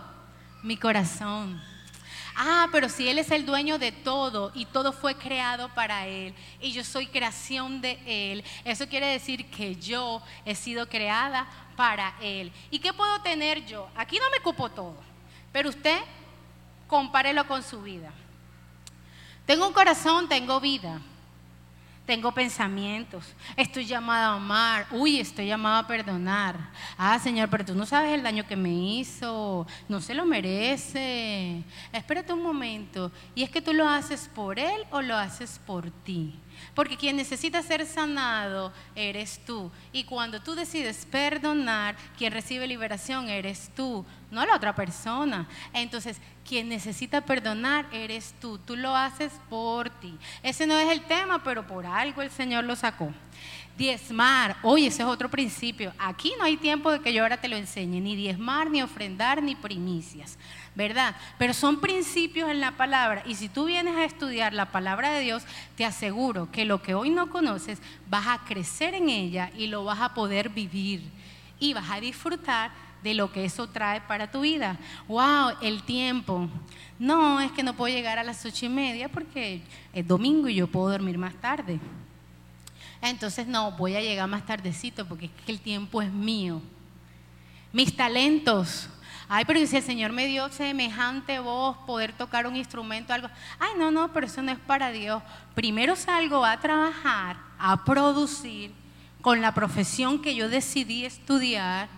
Mi 0.61 0.77
corazón. 0.77 1.61
Ah, 2.35 2.67
pero 2.71 2.89
si 2.89 3.07
Él 3.07 3.17
es 3.17 3.31
el 3.31 3.45
dueño 3.45 3.79
de 3.79 3.93
todo 3.93 4.51
y 4.53 4.65
todo 4.65 4.91
fue 4.91 5.15
creado 5.15 5.69
para 5.69 6.05
Él 6.05 6.35
y 6.59 6.73
yo 6.73 6.83
soy 6.83 7.07
creación 7.07 7.79
de 7.79 7.97
Él, 8.05 8.43
eso 8.65 8.89
quiere 8.89 9.07
decir 9.07 9.49
que 9.49 9.77
yo 9.77 10.21
he 10.43 10.53
sido 10.53 10.89
creada 10.89 11.47
para 11.77 12.13
Él. 12.21 12.51
¿Y 12.69 12.79
qué 12.79 12.91
puedo 12.91 13.21
tener 13.21 13.65
yo? 13.65 13.87
Aquí 13.95 14.17
no 14.19 14.29
me 14.31 14.41
cupo 14.41 14.69
todo, 14.69 14.97
pero 15.55 15.69
usted 15.69 16.01
compárelo 16.85 17.47
con 17.47 17.63
su 17.63 17.81
vida. 17.81 18.11
Tengo 19.45 19.65
un 19.65 19.71
corazón, 19.71 20.27
tengo 20.27 20.59
vida. 20.59 20.99
Tengo 22.05 22.33
pensamientos. 22.33 23.23
Estoy 23.55 23.85
llamada 23.85 24.27
a 24.27 24.35
amar. 24.35 24.85
Uy, 24.91 25.17
estoy 25.17 25.47
llamada 25.47 25.79
a 25.79 25.87
perdonar. 25.87 26.57
Ah, 26.97 27.17
Señor, 27.19 27.49
pero 27.49 27.63
tú 27.63 27.73
no 27.73 27.85
sabes 27.85 28.13
el 28.13 28.21
daño 28.21 28.45
que 28.45 28.57
me 28.57 28.69
hizo. 28.69 29.65
No 29.87 30.01
se 30.01 30.13
lo 30.13 30.25
merece. 30.25 31.63
Espérate 31.93 32.33
un 32.33 32.43
momento. 32.43 33.09
¿Y 33.33 33.43
es 33.43 33.49
que 33.49 33.61
tú 33.61 33.71
lo 33.71 33.87
haces 33.87 34.29
por 34.35 34.59
Él 34.59 34.85
o 34.91 35.01
lo 35.01 35.15
haces 35.15 35.57
por 35.65 35.89
ti? 35.89 36.37
Porque 36.73 36.97
quien 36.97 37.15
necesita 37.15 37.61
ser 37.61 37.85
sanado 37.85 38.73
eres 38.95 39.39
tú. 39.45 39.71
Y 39.91 40.03
cuando 40.03 40.41
tú 40.41 40.53
decides 40.53 41.05
perdonar, 41.05 41.95
quien 42.17 42.33
recibe 42.33 42.67
liberación 42.67 43.29
eres 43.29 43.71
tú, 43.75 44.05
no 44.35 44.45
la 44.45 44.55
otra 44.55 44.75
persona. 44.75 45.47
Entonces, 45.73 46.21
quien 46.47 46.69
necesita 46.69 47.21
perdonar 47.21 47.87
eres 47.91 48.35
tú. 48.39 48.59
Tú 48.59 48.75
lo 48.75 48.95
haces 48.95 49.33
por 49.49 49.89
ti. 49.89 50.15
Ese 50.43 50.67
no 50.67 50.77
es 50.77 50.91
el 50.91 51.01
tema, 51.01 51.43
pero 51.43 51.65
por 51.65 51.85
algo 51.85 52.21
el 52.21 52.29
Señor 52.29 52.65
lo 52.65 52.75
sacó. 52.75 53.11
Diezmar, 53.77 54.55
oye, 54.61 54.87
ese 54.87 55.01
es 55.01 55.07
otro 55.07 55.29
principio. 55.29 55.91
Aquí 55.97 56.33
no 56.37 56.45
hay 56.45 56.57
tiempo 56.57 56.91
de 56.91 56.99
que 56.99 57.11
yo 57.11 57.23
ahora 57.23 57.41
te 57.41 57.47
lo 57.47 57.57
enseñe, 57.57 57.99
ni 57.99 58.15
diezmar, 58.15 58.69
ni 58.69 58.81
ofrendar, 58.81 59.41
ni 59.41 59.55
primicias. 59.55 60.37
¿verdad? 60.75 61.15
Pero 61.37 61.53
son 61.53 61.79
principios 61.79 62.49
en 62.51 62.59
la 62.59 62.71
palabra 62.71 63.23
y 63.25 63.35
si 63.35 63.47
tú 63.47 63.65
vienes 63.65 63.95
a 63.95 64.03
estudiar 64.03 64.53
la 64.53 64.71
palabra 64.71 65.11
de 65.11 65.21
Dios, 65.21 65.43
te 65.75 65.85
aseguro 65.85 66.51
que 66.51 66.65
lo 66.65 66.81
que 66.81 66.93
hoy 66.93 67.09
no 67.09 67.29
conoces, 67.29 67.81
vas 68.09 68.27
a 68.27 68.43
crecer 68.43 68.93
en 68.93 69.09
ella 69.09 69.51
y 69.57 69.67
lo 69.67 69.85
vas 69.85 70.01
a 70.01 70.13
poder 70.13 70.49
vivir 70.49 71.01
y 71.59 71.73
vas 71.73 71.89
a 71.89 72.01
disfrutar 72.01 72.71
de 73.05 73.13
lo 73.13 73.31
que 73.31 73.45
eso 73.45 73.67
trae 73.67 74.01
para 74.01 74.31
tu 74.31 74.41
vida. 74.41 74.79
¡Wow! 75.07 75.51
El 75.61 75.83
tiempo. 75.83 76.49
No, 76.97 77.39
es 77.39 77.51
que 77.51 77.61
no 77.61 77.75
puedo 77.75 77.93
llegar 77.93 78.17
a 78.17 78.23
las 78.23 78.43
ocho 78.43 78.65
y 78.65 78.69
media 78.69 79.09
porque 79.09 79.61
es 79.93 80.07
domingo 80.07 80.49
y 80.49 80.55
yo 80.55 80.65
puedo 80.65 80.89
dormir 80.89 81.19
más 81.19 81.35
tarde. 81.35 81.79
Entonces, 83.03 83.45
no, 83.45 83.73
voy 83.73 83.95
a 83.95 84.01
llegar 84.01 84.27
más 84.27 84.43
tardecito 84.43 85.07
porque 85.07 85.27
es 85.27 85.31
que 85.45 85.51
el 85.51 85.59
tiempo 85.59 86.01
es 86.01 86.11
mío. 86.11 86.63
Mis 87.71 87.95
talentos, 87.95 88.89
Ay, 89.27 89.43
pero 89.45 89.65
si 89.65 89.75
el 89.75 89.83
Señor 89.83 90.11
me 90.11 90.27
dio 90.27 90.49
semejante 90.49 91.39
voz, 91.39 91.77
poder 91.87 92.13
tocar 92.13 92.45
un 92.45 92.55
instrumento, 92.55 93.11
algo. 93.11 93.27
Ay, 93.59 93.71
no, 93.75 93.89
no, 93.89 94.13
pero 94.13 94.27
eso 94.27 94.41
no 94.43 94.51
es 94.51 94.59
para 94.59 94.91
Dios. 94.91 95.21
Primero 95.55 95.95
salgo 95.95 96.45
a 96.45 96.59
trabajar, 96.59 97.37
a 97.57 97.83
producir 97.83 98.71
con 99.21 99.41
la 99.41 99.51
profesión 99.51 100.21
que 100.21 100.35
yo 100.35 100.47
decidí 100.47 101.05
estudiar 101.05 101.89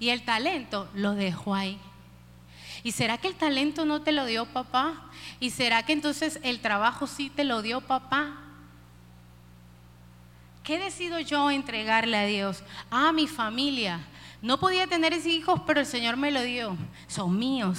y 0.00 0.08
el 0.08 0.22
talento 0.22 0.88
lo 0.94 1.14
dejo 1.14 1.54
ahí. 1.54 1.78
¿Y 2.82 2.92
será 2.92 3.18
que 3.18 3.28
el 3.28 3.34
talento 3.34 3.84
no 3.84 4.00
te 4.00 4.10
lo 4.10 4.24
dio 4.24 4.46
papá? 4.46 5.10
¿Y 5.38 5.50
será 5.50 5.84
que 5.84 5.92
entonces 5.92 6.40
el 6.42 6.60
trabajo 6.60 7.06
sí 7.06 7.30
te 7.30 7.44
lo 7.44 7.60
dio 7.62 7.82
papá? 7.82 8.38
¿Qué 10.64 10.78
decido 10.78 11.20
yo 11.20 11.50
entregarle 11.50 12.16
a 12.16 12.24
Dios? 12.24 12.64
A 12.90 13.12
mi 13.12 13.26
familia. 13.26 14.00
No 14.40 14.58
podía 14.58 14.86
tener 14.86 15.12
hijos, 15.26 15.60
pero 15.66 15.80
el 15.80 15.86
Señor 15.86 16.16
me 16.16 16.30
lo 16.30 16.42
dio. 16.42 16.76
Son 17.06 17.38
míos. 17.38 17.78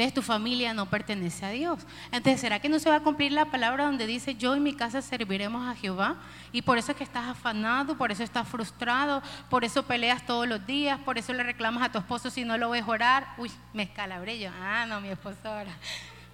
Entonces 0.00 0.14
tu 0.14 0.22
familia 0.22 0.72
no 0.72 0.86
pertenece 0.86 1.44
a 1.44 1.50
Dios. 1.50 1.80
Entonces, 2.10 2.40
¿será 2.40 2.58
que 2.58 2.70
no 2.70 2.78
se 2.78 2.88
va 2.88 2.96
a 2.96 3.00
cumplir 3.00 3.32
la 3.32 3.44
palabra 3.44 3.84
donde 3.84 4.06
dice, 4.06 4.34
yo 4.34 4.56
y 4.56 4.60
mi 4.60 4.72
casa 4.72 5.02
serviremos 5.02 5.68
a 5.68 5.74
Jehová? 5.74 6.16
Y 6.52 6.62
por 6.62 6.78
eso 6.78 6.92
es 6.92 6.96
que 6.96 7.04
estás 7.04 7.28
afanado, 7.28 7.98
por 7.98 8.10
eso 8.10 8.22
estás 8.22 8.48
frustrado, 8.48 9.22
por 9.50 9.62
eso 9.62 9.82
peleas 9.82 10.24
todos 10.24 10.48
los 10.48 10.66
días, 10.66 10.98
por 11.00 11.18
eso 11.18 11.34
le 11.34 11.42
reclamas 11.42 11.82
a 11.82 11.92
tu 11.92 11.98
esposo 11.98 12.30
si 12.30 12.46
no 12.46 12.56
lo 12.56 12.70
ves 12.70 12.84
orar. 12.88 13.34
Uy, 13.36 13.50
me 13.74 13.82
escalabré 13.82 14.38
yo. 14.38 14.50
Ah, 14.62 14.86
no, 14.88 15.02
mi 15.02 15.10
esposo 15.10 15.36
ora. 15.44 15.76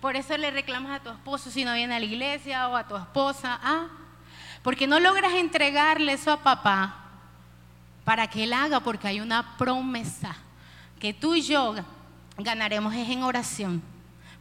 Por 0.01 0.15
eso 0.15 0.37
le 0.37 0.53
reclamas 0.53 1.01
a 1.01 1.03
tu 1.03 1.11
esposo 1.11 1.51
si 1.51 1.65
no 1.65 1.75
viene 1.75 1.97
a 1.97 1.99
la 1.99 2.05
iglesia 2.05 2.69
o 2.69 2.77
a 2.77 2.87
tu 2.87 2.95
esposa. 2.95 3.59
Ah, 3.65 3.89
porque 4.63 4.87
no 4.87 5.01
logras 5.01 5.33
entregarle 5.33 6.13
eso 6.13 6.31
a 6.31 6.41
papá 6.41 7.03
para 8.05 8.29
que 8.29 8.45
Él 8.45 8.53
haga, 8.53 8.79
porque 8.79 9.09
hay 9.09 9.21
una 9.21 9.57
promesa 9.57 10.37
que 11.01 11.13
tú 11.13 11.35
y 11.35 11.43
yo 11.43 11.75
ganaremos 12.39 12.95
es 12.95 13.09
en 13.09 13.23
oración. 13.23 13.83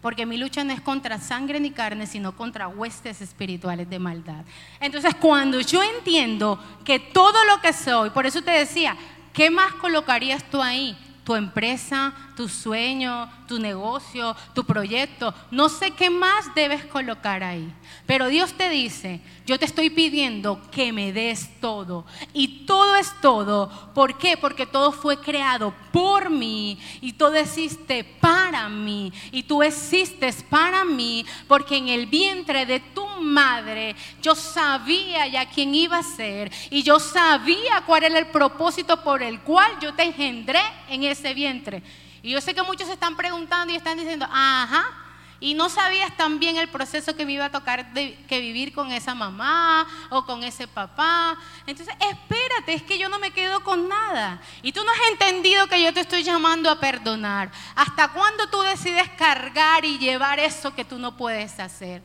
Porque 0.01 0.25
mi 0.25 0.37
lucha 0.37 0.63
no 0.63 0.71
es 0.71 0.81
contra 0.81 1.19
sangre 1.19 1.59
ni 1.59 1.71
carne, 1.71 2.05
sino 2.05 2.35
contra 2.35 2.67
huestes 2.67 3.21
espirituales 3.21 3.89
de 3.89 3.97
maldad. 3.97 4.45
Entonces, 4.79 5.15
cuando 5.15 5.59
yo 5.61 5.81
entiendo 5.81 6.59
que 6.83 6.99
todo 6.99 7.43
lo 7.45 7.59
que 7.61 7.73
soy, 7.73 8.11
por 8.11 8.25
eso 8.25 8.41
te 8.41 8.51
decía, 8.51 8.95
¿qué 9.33 9.49
más 9.49 9.73
colocarías 9.73 10.43
tú 10.43 10.61
ahí? 10.61 10.95
tu 11.25 11.35
empresa, 11.35 12.13
tu 12.35 12.49
sueño, 12.49 13.29
tu 13.47 13.59
negocio, 13.59 14.35
tu 14.53 14.63
proyecto. 14.63 15.33
No 15.51 15.69
sé 15.69 15.91
qué 15.91 16.09
más 16.09 16.53
debes 16.53 16.85
colocar 16.85 17.43
ahí. 17.43 17.71
Pero 18.05 18.27
Dios 18.27 18.53
te 18.53 18.69
dice, 18.69 19.21
yo 19.45 19.57
te 19.57 19.65
estoy 19.65 19.89
pidiendo 19.89 20.59
que 20.71 20.91
me 20.91 21.11
des 21.13 21.59
todo. 21.59 22.05
Y 22.33 22.65
todo 22.65 22.95
es 22.95 23.13
todo. 23.21 23.69
¿Por 23.93 24.17
qué? 24.17 24.37
Porque 24.37 24.65
todo 24.65 24.91
fue 24.91 25.19
creado 25.19 25.73
por 25.91 26.29
mí 26.29 26.77
y 27.01 27.13
todo 27.13 27.35
existe 27.35 28.03
para 28.03 28.69
mí. 28.69 29.11
Y 29.31 29.43
tú 29.43 29.63
existes 29.63 30.43
para 30.43 30.83
mí 30.83 31.25
porque 31.47 31.77
en 31.77 31.87
el 31.87 32.05
vientre 32.07 32.65
de 32.65 32.79
tu 32.79 33.05
madre 33.21 33.95
yo 34.21 34.35
sabía 34.35 35.27
ya 35.27 35.47
quién 35.47 35.73
iba 35.73 35.97
a 35.97 36.03
ser. 36.03 36.51
Y 36.69 36.83
yo 36.83 36.99
sabía 36.99 37.83
cuál 37.85 38.03
era 38.03 38.19
el 38.19 38.27
propósito 38.27 39.03
por 39.03 39.23
el 39.23 39.41
cual 39.41 39.71
yo 39.81 39.93
te 39.93 40.03
engendré 40.03 40.61
en 40.89 41.03
ese 41.03 41.33
vientre. 41.33 41.81
Y 42.25 42.31
yo 42.31 42.41
sé 42.41 42.55
que 42.55 42.63
muchos 42.63 42.89
están 42.89 43.15
preguntando 43.15 43.71
y 43.71 43.75
están 43.75 43.99
diciendo, 43.99 44.27
ajá, 44.31 44.83
y 45.39 45.53
no 45.53 45.69
sabías 45.69 46.17
también 46.17 46.57
el 46.57 46.67
proceso 46.69 47.15
que 47.15 47.23
me 47.23 47.33
iba 47.33 47.45
a 47.45 47.51
tocar 47.51 47.93
que 47.93 48.41
vivir 48.41 48.73
con 48.73 48.91
esa 48.91 49.13
mamá 49.13 49.85
o 50.09 50.25
con 50.25 50.43
ese 50.43 50.67
papá. 50.67 51.37
Entonces, 51.67 51.93
espérate, 51.99 52.73
es 52.73 52.81
que 52.81 52.97
yo 52.97 53.09
no 53.09 53.19
me 53.19 53.29
quedo 53.29 53.63
con 53.63 53.87
nada. 53.87 54.41
Y 54.63 54.71
tú 54.71 54.83
no 54.83 54.89
has 54.91 55.11
entendido 55.11 55.67
que 55.67 55.83
yo 55.83 55.93
te 55.93 55.99
estoy 55.99 56.23
llamando 56.23 56.67
a 56.71 56.79
perdonar. 56.79 57.51
¿Hasta 57.75 58.07
cuándo 58.07 58.49
tú 58.49 58.59
decides 58.61 59.07
cargar 59.19 59.85
y 59.85 59.99
llevar 59.99 60.39
eso 60.39 60.73
que 60.73 60.83
tú 60.83 60.97
no 60.97 61.15
puedes 61.15 61.59
hacer? 61.59 62.01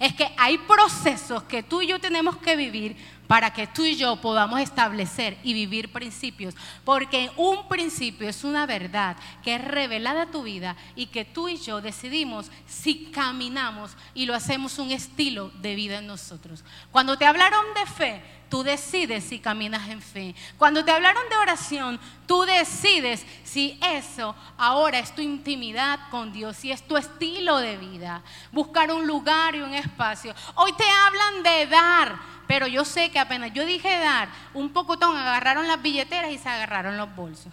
Es 0.00 0.12
que 0.14 0.34
hay 0.36 0.58
procesos 0.58 1.44
que 1.44 1.62
tú 1.62 1.80
y 1.80 1.86
yo 1.86 2.00
tenemos 2.00 2.38
que 2.38 2.56
vivir 2.56 2.96
para 3.30 3.52
que 3.52 3.68
tú 3.68 3.84
y 3.84 3.94
yo 3.94 4.16
podamos 4.16 4.58
establecer 4.58 5.38
y 5.44 5.54
vivir 5.54 5.92
principios. 5.92 6.52
Porque 6.84 7.30
un 7.36 7.68
principio 7.68 8.28
es 8.28 8.42
una 8.42 8.66
verdad 8.66 9.16
que 9.44 9.54
es 9.54 9.64
revelada 9.64 10.22
a 10.22 10.30
tu 10.32 10.42
vida 10.42 10.74
y 10.96 11.06
que 11.06 11.24
tú 11.24 11.48
y 11.48 11.56
yo 11.56 11.80
decidimos 11.80 12.50
si 12.66 13.04
caminamos 13.12 13.92
y 14.14 14.26
lo 14.26 14.34
hacemos 14.34 14.80
un 14.80 14.90
estilo 14.90 15.52
de 15.60 15.76
vida 15.76 15.98
en 15.98 16.08
nosotros. 16.08 16.64
Cuando 16.90 17.16
te 17.16 17.24
hablaron 17.24 17.66
de 17.72 17.86
fe, 17.86 18.20
tú 18.48 18.64
decides 18.64 19.22
si 19.22 19.38
caminas 19.38 19.88
en 19.88 20.02
fe. 20.02 20.34
Cuando 20.58 20.84
te 20.84 20.90
hablaron 20.90 21.22
de 21.30 21.36
oración, 21.36 22.00
tú 22.26 22.42
decides 22.42 23.24
si 23.44 23.78
eso 23.80 24.34
ahora 24.58 24.98
es 24.98 25.14
tu 25.14 25.22
intimidad 25.22 26.00
con 26.10 26.32
Dios, 26.32 26.56
si 26.56 26.72
es 26.72 26.82
tu 26.82 26.96
estilo 26.96 27.58
de 27.58 27.76
vida. 27.76 28.24
Buscar 28.50 28.90
un 28.90 29.06
lugar 29.06 29.54
y 29.54 29.60
un 29.60 29.72
espacio. 29.72 30.34
Hoy 30.56 30.72
te 30.72 30.84
hablan 30.84 31.44
de 31.44 31.66
dar 31.68 32.29
pero 32.50 32.66
yo 32.66 32.84
sé 32.84 33.12
que 33.12 33.20
apenas 33.20 33.52
yo 33.54 33.64
dije 33.64 33.88
dar 34.00 34.28
un 34.54 34.70
pocotón, 34.70 35.16
agarraron 35.16 35.68
las 35.68 35.80
billeteras 35.80 36.32
y 36.32 36.36
se 36.36 36.48
agarraron 36.48 36.96
los 36.96 37.14
bolsos. 37.14 37.52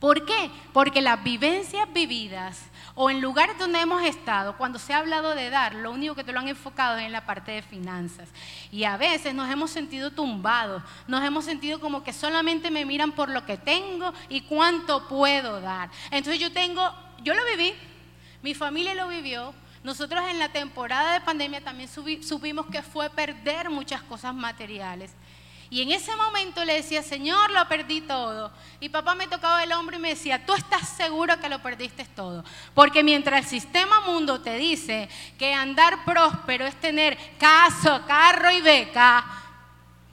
¿Por 0.00 0.26
qué? 0.26 0.50
Porque 0.72 1.00
las 1.00 1.22
vivencias 1.22 1.86
vividas 1.92 2.60
o 2.96 3.08
en 3.08 3.20
lugares 3.20 3.56
donde 3.60 3.78
hemos 3.78 4.02
estado, 4.02 4.56
cuando 4.58 4.80
se 4.80 4.92
ha 4.92 4.98
hablado 4.98 5.36
de 5.36 5.48
dar, 5.48 5.76
lo 5.76 5.92
único 5.92 6.16
que 6.16 6.24
te 6.24 6.32
lo 6.32 6.40
han 6.40 6.48
enfocado 6.48 6.98
es 6.98 7.06
en 7.06 7.12
la 7.12 7.24
parte 7.24 7.52
de 7.52 7.62
finanzas. 7.62 8.28
Y 8.72 8.82
a 8.82 8.96
veces 8.96 9.32
nos 9.32 9.48
hemos 9.48 9.70
sentido 9.70 10.10
tumbados, 10.10 10.82
nos 11.06 11.22
hemos 11.22 11.44
sentido 11.44 11.78
como 11.78 12.02
que 12.02 12.12
solamente 12.12 12.68
me 12.68 12.84
miran 12.84 13.12
por 13.12 13.28
lo 13.28 13.46
que 13.46 13.58
tengo 13.58 14.12
y 14.28 14.40
cuánto 14.40 15.06
puedo 15.06 15.60
dar. 15.60 15.88
Entonces 16.10 16.40
yo 16.40 16.52
tengo, 16.52 16.92
yo 17.22 17.32
lo 17.32 17.42
viví, 17.46 17.74
mi 18.42 18.54
familia 18.54 18.92
lo 18.96 19.06
vivió. 19.06 19.54
Nosotros 19.82 20.22
en 20.30 20.38
la 20.38 20.50
temporada 20.50 21.14
de 21.14 21.20
pandemia 21.20 21.60
también 21.60 21.88
supimos 21.88 22.66
que 22.66 22.82
fue 22.82 23.10
perder 23.10 23.68
muchas 23.68 24.02
cosas 24.02 24.34
materiales. 24.34 25.10
Y 25.72 25.80
en 25.80 25.90
ese 25.90 26.14
momento 26.16 26.64
le 26.66 26.74
decía, 26.74 27.02
Señor, 27.02 27.50
lo 27.50 27.66
perdí 27.66 28.02
todo. 28.02 28.52
Y 28.78 28.90
papá 28.90 29.14
me 29.14 29.26
tocaba 29.26 29.64
el 29.64 29.72
hombro 29.72 29.96
y 29.96 30.00
me 30.00 30.10
decía, 30.10 30.44
tú 30.44 30.52
estás 30.52 30.86
seguro 30.86 31.40
que 31.40 31.48
lo 31.48 31.62
perdiste 31.62 32.04
todo. 32.14 32.44
Porque 32.74 33.02
mientras 33.02 33.40
el 33.40 33.46
sistema 33.46 34.02
mundo 34.02 34.42
te 34.42 34.56
dice 34.56 35.08
que 35.38 35.54
andar 35.54 36.04
próspero 36.04 36.66
es 36.66 36.78
tener 36.78 37.16
casa, 37.38 38.04
carro 38.06 38.52
y 38.52 38.60
beca, 38.60 39.24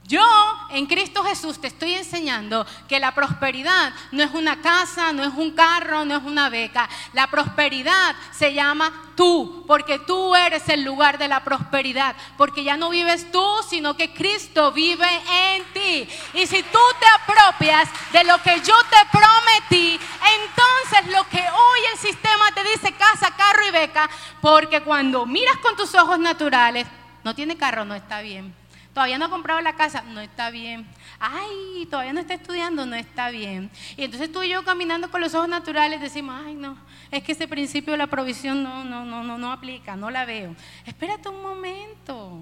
yo 0.10 0.26
en 0.72 0.88
Cristo 0.88 1.24
Jesús 1.24 1.62
te 1.62 1.68
estoy 1.68 1.94
enseñando 1.94 2.66
que 2.88 3.00
la 3.00 3.14
prosperidad 3.14 3.94
no 4.12 4.24
es 4.24 4.32
una 4.32 4.60
casa, 4.60 5.14
no 5.14 5.24
es 5.24 5.34
un 5.36 5.52
carro, 5.52 6.04
no 6.04 6.18
es 6.18 6.24
una 6.24 6.50
beca. 6.50 6.90
La 7.14 7.28
prosperidad 7.28 8.16
se 8.32 8.56
llama 8.56 8.92
tú, 9.16 9.64
porque 9.68 10.00
tú 10.00 10.36
eres 10.36 10.68
el 10.68 10.84
lugar 10.84 11.20
de 11.20 11.28
la 11.28 11.44
prosperidad, 11.44 12.16
porque 12.38 12.64
ya 12.64 12.76
no 12.76 12.90
vives 12.90 13.32
tú, 13.32 13.46
sino 13.70 13.96
que 13.96 14.12
Cristo 14.12 14.72
vive 14.72 15.08
en 15.32 15.64
ti. 15.74 16.10
Y 16.34 16.48
si 16.48 16.64
tú 16.64 16.80
te 17.00 17.32
apropias 17.32 17.88
de 18.12 18.24
lo 18.24 18.42
que 18.42 18.62
yo 18.62 18.76
te 18.90 18.98
prometí, 19.12 20.00
entonces 20.40 21.14
lo 21.14 21.24
que 21.30 21.38
hoy 21.40 21.80
el 21.94 22.00
sistema 22.00 22.52
te 22.56 22.64
dice 22.64 22.94
casa, 22.94 23.36
carro 23.38 23.64
y 23.68 23.72
beca, 23.72 24.10
porque 24.42 24.82
cuando 24.82 25.28
miras 25.28 25.58
con 25.58 25.76
tus 25.76 25.94
ojos 25.94 26.18
naturales, 26.18 26.88
no 27.24 27.36
tiene 27.36 27.56
carro, 27.58 27.86
no 27.86 27.94
está 27.94 28.22
bien 28.22 28.59
Todavía 29.00 29.18
no 29.18 29.28
ha 29.28 29.30
comprado 29.30 29.62
la 29.62 29.78
casa, 29.78 30.02
no 30.02 30.20
está 30.20 30.50
bien. 30.50 30.86
Ay, 31.22 31.88
todavía 31.90 32.12
no 32.12 32.20
está 32.20 32.34
estudiando, 32.34 32.86
no 32.86 32.98
está 32.98 33.30
bien. 33.30 33.72
Y 33.96 34.04
entonces 34.04 34.30
tú 34.30 34.44
y 34.44 34.50
yo 34.50 34.66
caminando 34.66 35.10
con 35.10 35.22
los 35.22 35.34
ojos 35.34 35.48
naturales 35.48 36.02
decimos, 36.02 36.36
ay, 36.46 36.54
no, 36.54 36.78
es 37.10 37.24
que 37.24 37.32
ese 37.32 37.48
principio 37.48 37.94
de 37.94 37.98
la 37.98 38.08
provisión 38.08 38.62
no, 38.62 38.84
no, 38.84 39.06
no, 39.06 39.24
no, 39.24 39.38
no 39.38 39.54
aplica, 39.54 39.96
no 39.96 40.12
la 40.12 40.26
veo. 40.26 40.54
Espérate 40.86 41.30
un 41.30 41.42
momento. 41.42 42.42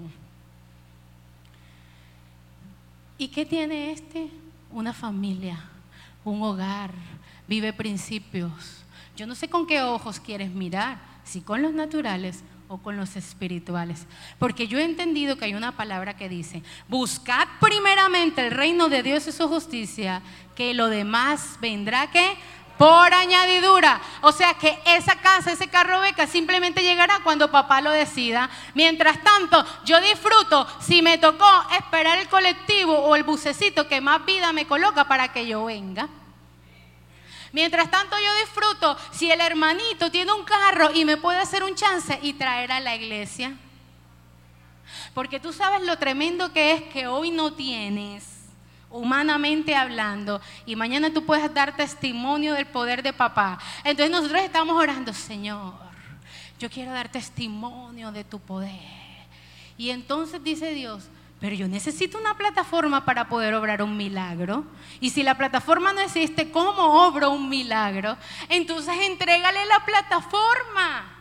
¿Y 3.18 3.28
qué 3.28 3.46
tiene 3.46 3.92
este? 3.92 4.28
Una 4.72 4.92
familia, 4.92 5.60
un 6.24 6.42
hogar, 6.42 6.90
vive 7.46 7.72
principios. 7.72 8.82
Yo 9.16 9.28
no 9.28 9.36
sé 9.36 9.48
con 9.48 9.64
qué 9.64 9.80
ojos 9.82 10.18
quieres 10.18 10.50
mirar, 10.50 10.98
si 11.22 11.40
con 11.40 11.62
los 11.62 11.72
naturales 11.72 12.42
o 12.68 12.78
con 12.78 12.96
los 12.96 13.16
espirituales. 13.16 14.06
Porque 14.38 14.68
yo 14.68 14.78
he 14.78 14.84
entendido 14.84 15.36
que 15.36 15.46
hay 15.46 15.54
una 15.54 15.76
palabra 15.76 16.16
que 16.16 16.28
dice, 16.28 16.62
buscad 16.86 17.48
primeramente 17.60 18.46
el 18.46 18.52
reino 18.52 18.88
de 18.88 19.02
Dios 19.02 19.26
y 19.26 19.32
su 19.32 19.48
justicia, 19.48 20.22
que 20.54 20.74
lo 20.74 20.88
demás 20.88 21.58
vendrá 21.60 22.10
que 22.10 22.36
por 22.78 23.12
añadidura. 23.12 24.00
O 24.22 24.32
sea 24.32 24.54
que 24.54 24.78
esa 24.86 25.16
casa, 25.16 25.52
ese 25.52 25.68
carro 25.68 26.00
beca 26.00 26.26
simplemente 26.26 26.82
llegará 26.82 27.20
cuando 27.24 27.50
papá 27.50 27.80
lo 27.80 27.90
decida. 27.90 28.48
Mientras 28.74 29.22
tanto, 29.22 29.64
yo 29.84 30.00
disfruto 30.00 30.66
si 30.80 31.02
me 31.02 31.18
tocó 31.18 31.48
esperar 31.76 32.18
el 32.18 32.28
colectivo 32.28 32.94
o 32.94 33.16
el 33.16 33.24
bucecito 33.24 33.88
que 33.88 34.00
más 34.00 34.24
vida 34.24 34.52
me 34.52 34.66
coloca 34.66 35.08
para 35.08 35.32
que 35.32 35.46
yo 35.46 35.64
venga. 35.64 36.08
Mientras 37.52 37.90
tanto 37.90 38.16
yo 38.18 38.34
disfruto 38.44 38.96
si 39.12 39.30
el 39.30 39.40
hermanito 39.40 40.10
tiene 40.10 40.32
un 40.32 40.44
carro 40.44 40.90
y 40.92 41.04
me 41.04 41.16
puede 41.16 41.38
hacer 41.38 41.62
un 41.62 41.74
chance 41.74 42.18
y 42.22 42.34
traer 42.34 42.72
a 42.72 42.80
la 42.80 42.94
iglesia. 42.94 43.56
Porque 45.14 45.40
tú 45.40 45.52
sabes 45.52 45.82
lo 45.82 45.98
tremendo 45.98 46.52
que 46.52 46.72
es 46.72 46.82
que 46.84 47.06
hoy 47.06 47.30
no 47.30 47.52
tienes, 47.52 48.24
humanamente 48.90 49.74
hablando, 49.74 50.40
y 50.66 50.76
mañana 50.76 51.12
tú 51.12 51.24
puedes 51.24 51.52
dar 51.52 51.76
testimonio 51.76 52.54
del 52.54 52.66
poder 52.66 53.02
de 53.02 53.12
papá. 53.12 53.58
Entonces 53.84 54.10
nosotros 54.10 54.42
estamos 54.42 54.76
orando, 54.76 55.12
Señor, 55.12 55.74
yo 56.58 56.70
quiero 56.70 56.92
dar 56.92 57.08
testimonio 57.08 58.12
de 58.12 58.24
tu 58.24 58.38
poder. 58.40 58.98
Y 59.76 59.90
entonces 59.90 60.42
dice 60.42 60.72
Dios, 60.72 61.04
pero 61.40 61.54
yo 61.54 61.68
necesito 61.68 62.18
una 62.18 62.36
plataforma 62.36 63.04
para 63.04 63.28
poder 63.28 63.54
obrar 63.54 63.82
un 63.82 63.96
milagro. 63.96 64.64
Y 65.00 65.10
si 65.10 65.22
la 65.22 65.36
plataforma 65.36 65.92
no 65.92 66.00
existe, 66.00 66.50
¿cómo 66.50 67.06
obro 67.06 67.30
un 67.30 67.48
milagro? 67.48 68.16
Entonces 68.48 68.94
entrégale 69.02 69.64
la 69.66 69.84
plataforma. 69.84 71.14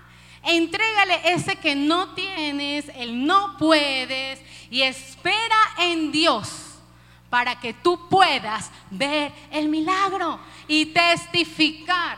Entrégale 0.43 1.34
ese 1.34 1.58
que 1.58 1.75
no 1.75 2.15
tienes, 2.15 2.89
el 2.95 3.25
no 3.25 3.58
puedes 3.58 4.41
y 4.71 4.82
espera 4.82 5.58
en 5.80 6.12
Dios 6.12 6.80
para 7.30 7.60
que 7.60 7.73
tú 7.73 8.08
puedas 8.10 8.71
ver 8.89 9.32
el 9.51 9.67
milagro 9.69 10.39
y 10.67 10.88
testificar 10.88 12.17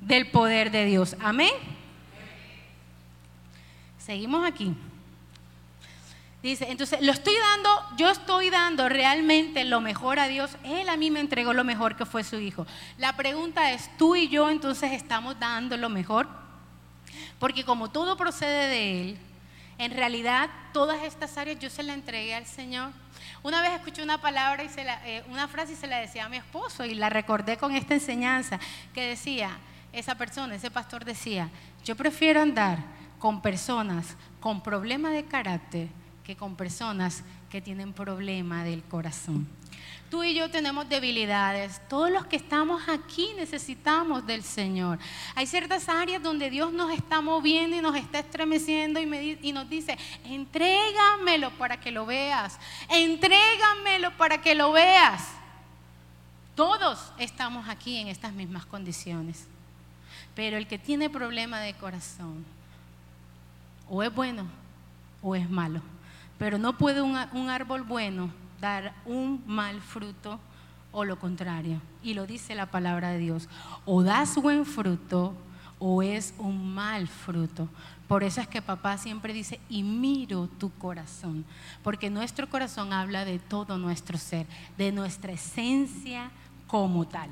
del 0.00 0.30
poder 0.30 0.70
de 0.70 0.84
Dios. 0.86 1.16
Amén. 1.20 1.52
Seguimos 3.98 4.46
aquí. 4.46 4.74
Dice, 6.42 6.70
entonces 6.70 7.00
lo 7.02 7.10
estoy 7.10 7.34
dando, 7.34 7.68
yo 7.96 8.10
estoy 8.10 8.48
dando 8.48 8.88
realmente 8.88 9.64
lo 9.64 9.80
mejor 9.80 10.20
a 10.20 10.28
Dios. 10.28 10.56
Él 10.62 10.88
a 10.88 10.96
mí 10.96 11.10
me 11.10 11.18
entregó 11.18 11.52
lo 11.52 11.64
mejor 11.64 11.96
que 11.96 12.06
fue 12.06 12.22
su 12.22 12.36
hijo. 12.38 12.64
La 12.96 13.16
pregunta 13.16 13.72
es, 13.72 13.90
¿tú 13.96 14.14
y 14.14 14.28
yo 14.28 14.48
entonces 14.48 14.92
estamos 14.92 15.38
dando 15.40 15.76
lo 15.76 15.88
mejor? 15.88 16.28
Porque 17.40 17.64
como 17.64 17.90
todo 17.90 18.16
procede 18.16 18.68
de 18.68 19.00
Él, 19.00 19.18
en 19.78 19.92
realidad 19.92 20.48
todas 20.72 21.02
estas 21.02 21.36
áreas 21.38 21.58
yo 21.58 21.70
se 21.70 21.82
las 21.82 21.96
entregué 21.96 22.36
al 22.36 22.46
Señor. 22.46 22.92
Una 23.42 23.60
vez 23.60 23.72
escuché 23.72 24.02
una 24.04 24.20
palabra 24.20 24.62
y 24.62 24.68
se 24.68 24.82
eh, 25.06 25.24
una 25.28 25.48
frase 25.48 25.72
y 25.72 25.76
se 25.76 25.88
la 25.88 25.98
decía 25.98 26.26
a 26.26 26.28
mi 26.28 26.36
esposo 26.36 26.84
y 26.84 26.94
la 26.94 27.08
recordé 27.08 27.56
con 27.56 27.74
esta 27.74 27.94
enseñanza 27.94 28.60
que 28.94 29.08
decía, 29.08 29.58
esa 29.92 30.16
persona, 30.16 30.54
ese 30.54 30.70
pastor 30.70 31.04
decía, 31.04 31.48
yo 31.84 31.96
prefiero 31.96 32.42
andar 32.42 32.78
con 33.18 33.42
personas 33.42 34.16
con 34.38 34.62
problemas 34.62 35.12
de 35.12 35.24
carácter 35.24 35.88
que 36.28 36.36
con 36.36 36.56
personas 36.56 37.24
que 37.48 37.62
tienen 37.62 37.94
problema 37.94 38.62
del 38.62 38.82
corazón. 38.82 39.48
Tú 40.10 40.22
y 40.24 40.34
yo 40.34 40.50
tenemos 40.50 40.86
debilidades. 40.86 41.80
Todos 41.88 42.10
los 42.10 42.26
que 42.26 42.36
estamos 42.36 42.86
aquí 42.86 43.30
necesitamos 43.34 44.26
del 44.26 44.42
Señor. 44.42 44.98
Hay 45.34 45.46
ciertas 45.46 45.88
áreas 45.88 46.22
donde 46.22 46.50
Dios 46.50 46.70
nos 46.70 46.92
está 46.92 47.22
moviendo 47.22 47.76
y 47.76 47.80
nos 47.80 47.96
está 47.96 48.18
estremeciendo 48.18 49.00
y, 49.00 49.38
y, 49.40 49.52
nos 49.52 49.70
dice, 49.70 49.96
entrégamelo 50.22 51.50
para 51.52 51.80
que 51.80 51.90
lo 51.90 52.04
veas. 52.04 52.58
Entrégamelo 52.90 54.14
para 54.18 54.42
que 54.42 54.54
lo 54.54 54.72
veas. 54.72 55.28
Todos 56.54 57.10
estamos 57.18 57.70
aquí 57.70 57.96
en 57.96 58.08
estas 58.08 58.34
mismas 58.34 58.66
condiciones. 58.66 59.46
Pero 60.34 60.58
el 60.58 60.66
que 60.66 60.78
tiene 60.78 61.08
problema 61.08 61.60
de 61.60 61.72
corazón, 61.72 62.44
o 63.88 64.02
es 64.02 64.14
bueno 64.14 64.44
o 65.22 65.34
es 65.34 65.48
malo. 65.48 65.80
Pero 66.38 66.58
no 66.58 66.78
puede 66.78 67.02
un, 67.02 67.16
árbol 67.16 67.82
bueno 67.82 68.30
dar 68.60 68.94
un 69.04 69.42
mal 69.46 69.80
fruto 69.80 70.38
o 70.92 71.04
lo 71.04 71.18
contrario. 71.18 71.80
Y 72.02 72.14
lo 72.14 72.26
dice 72.26 72.54
la 72.54 72.66
palabra 72.66 73.10
de 73.10 73.18
Dios. 73.18 73.48
O 73.84 74.02
das 74.02 74.36
buen 74.36 74.64
fruto 74.64 75.34
o 75.78 76.02
es 76.02 76.34
un 76.38 76.74
mal 76.74 77.08
fruto. 77.08 77.68
Por 78.06 78.24
eso 78.24 78.40
es 78.40 78.48
que 78.48 78.62
papá 78.62 78.96
siempre 78.96 79.32
dice, 79.32 79.60
y 79.68 79.82
miro 79.82 80.48
tu 80.58 80.72
corazón, 80.72 81.44
porque 81.84 82.08
nuestro 82.08 82.48
corazón 82.48 82.94
habla 82.94 83.26
de 83.26 83.38
todo 83.38 83.76
nuestro 83.76 84.16
ser, 84.16 84.46
de 84.78 84.92
nuestra 84.92 85.32
esencia 85.32 86.30
como 86.66 87.06
tal. 87.06 87.28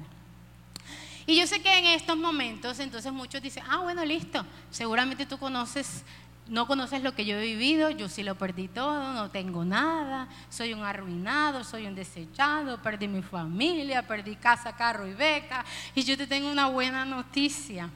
Y 1.26 1.38
yo 1.38 1.46
sé 1.46 1.60
que 1.60 1.78
en 1.78 1.86
estos 1.86 2.16
momentos, 2.16 2.78
entonces 2.78 3.12
muchos 3.12 3.42
dicen, 3.42 3.64
ah, 3.68 3.78
bueno, 3.78 4.04
listo, 4.04 4.44
seguramente 4.70 5.26
tú 5.26 5.38
conoces 5.38 6.04
no 6.48 6.66
conoces 6.66 7.02
lo 7.02 7.14
que 7.14 7.24
yo 7.24 7.36
he 7.36 7.42
vivido, 7.42 7.90
yo 7.90 8.08
sí 8.08 8.22
lo 8.22 8.36
perdí 8.36 8.68
todo, 8.68 9.12
no 9.12 9.30
tengo 9.30 9.64
nada, 9.64 10.28
soy 10.48 10.72
un 10.72 10.82
arruinado, 10.84 11.64
soy 11.64 11.86
un 11.86 11.94
desechado, 11.94 12.80
perdí 12.82 13.08
mi 13.08 13.22
familia, 13.22 14.06
perdí 14.06 14.36
casa, 14.36 14.76
carro 14.76 15.06
y 15.06 15.14
beca. 15.14 15.64
Y 15.94 16.04
yo 16.04 16.16
te 16.16 16.26
tengo 16.26 16.50
una 16.50 16.68
buena 16.68 17.04
noticia. 17.04 17.90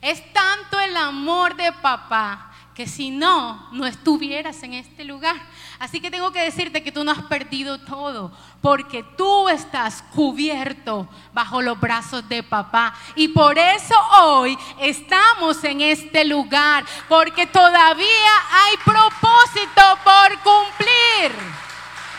Es 0.00 0.22
tanto 0.32 0.78
el 0.80 0.96
amor 0.96 1.56
de 1.56 1.72
papá 1.72 2.52
que 2.74 2.86
si 2.86 3.10
no, 3.10 3.70
no 3.72 3.86
estuvieras 3.86 4.62
en 4.64 4.74
este 4.74 5.04
lugar. 5.04 5.36
Así 5.78 6.00
que 6.00 6.10
tengo 6.10 6.30
que 6.30 6.40
decirte 6.40 6.82
que 6.82 6.92
tú 6.92 7.04
no 7.04 7.12
has 7.12 7.22
perdido 7.22 7.78
todo, 7.78 8.32
porque 8.60 9.02
tú 9.16 9.48
estás 9.48 10.02
cubierto 10.14 11.08
bajo 11.32 11.60
los 11.62 11.78
brazos 11.78 12.28
de 12.28 12.42
papá. 12.42 12.94
Y 13.16 13.28
por 13.28 13.58
eso 13.58 13.94
hoy 14.22 14.56
estamos 14.80 15.62
en 15.64 15.80
este 15.80 16.24
lugar, 16.24 16.84
porque 17.08 17.46
todavía 17.46 18.32
hay 18.50 18.76
propósito 18.84 19.98
por 20.04 20.38
cumplir. 20.40 21.32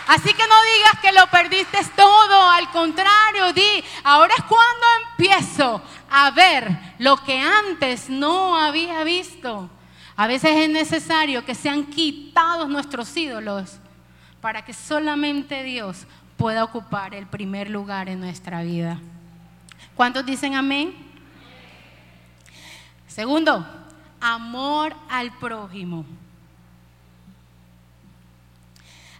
Así 0.08 0.34
que 0.34 0.48
no 0.48 0.56
digas 0.76 1.00
que 1.02 1.12
lo 1.13 1.28
perdiste 1.28 1.80
todo, 1.96 2.50
al 2.52 2.70
contrario, 2.72 3.54
di, 3.54 3.84
ahora 4.04 4.36
es 4.38 4.44
cuando 4.44 4.86
empiezo 5.10 5.82
a 6.12 6.30
ver 6.32 6.96
lo 7.00 7.18
que 7.18 7.39
antes 7.39 8.10
no 8.10 8.56
había 8.56 9.04
visto. 9.04 9.70
A 10.17 10.28
veces 10.28 10.51
es 10.51 10.69
necesario 10.69 11.43
que 11.43 11.56
sean 11.56 11.86
quitados 11.86 12.69
nuestros 12.69 13.15
ídolos 13.17 13.80
para 14.39 14.63
que 14.63 14.73
solamente 14.73 15.63
Dios 15.63 16.06
pueda 16.38 16.63
ocupar 16.63 17.13
el 17.13 17.25
primer 17.28 17.69
lugar 17.69 18.08
en 18.08 18.19
nuestra 18.19 18.63
vida. 18.63 18.99
¿Cuántos 19.95 20.25
dicen 20.25 20.56
amén? 20.56 20.93
Segundo, 23.08 23.65
amor 24.21 24.95
al 25.10 25.38
prójimo. 25.38 26.06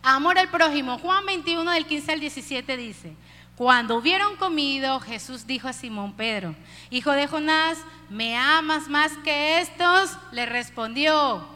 Amor 0.02 0.38
al 0.38 0.50
prójimo. 0.50 0.98
Juan 1.00 1.26
21 1.26 1.72
del 1.72 1.86
15 1.88 2.12
al 2.12 2.20
17 2.20 2.78
dice, 2.78 3.16
cuando 3.56 3.96
hubieron 3.96 4.36
comido, 4.36 5.00
Jesús 5.00 5.48
dijo 5.48 5.70
a 5.70 5.74
Simón 5.74 6.14
Pedro, 6.14 6.56
hijo 6.90 7.12
de 7.12 7.26
Jonás, 7.26 7.78
¿me 8.10 8.38
amas 8.38 8.90
más 8.90 9.14
que 9.24 9.60
estos? 9.60 10.18
Le 10.34 10.46
respondió. 10.46 11.48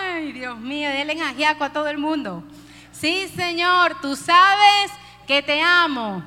Ay, 0.00 0.32
Dios 0.32 0.58
mío, 0.58 0.88
denle 0.88 1.20
ajiaco 1.22 1.62
a 1.62 1.72
todo 1.72 1.86
el 1.86 1.98
mundo. 1.98 2.42
Sí, 2.90 3.30
Señor, 3.36 4.00
tú 4.00 4.16
sabes 4.16 4.90
que 5.28 5.42
te 5.42 5.60
amo. 5.60 6.24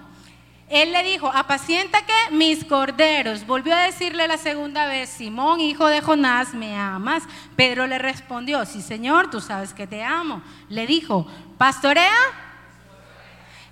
Él 0.70 0.94
le 0.94 1.04
dijo, 1.04 1.28
apacienta 1.28 2.06
que 2.06 2.36
mis 2.36 2.64
corderos. 2.64 3.46
Volvió 3.46 3.76
a 3.76 3.84
decirle 3.84 4.30
la 4.30 4.38
segunda 4.38 4.88
vez, 4.88 5.10
Simón, 5.10 5.60
hijo 5.60 5.88
de 5.88 6.02
Jonás, 6.02 6.54
¿me 6.54 6.76
amas? 6.78 7.24
Pedro 7.58 7.86
le 7.86 8.00
respondió, 8.00 8.66
sí, 8.66 8.82
Señor, 8.82 9.30
tú 9.30 9.42
sabes 9.42 9.74
que 9.74 9.88
te 9.88 10.04
amo. 10.04 10.42
Le 10.70 10.88
dijo, 10.88 11.28
pastorea. 11.58 12.45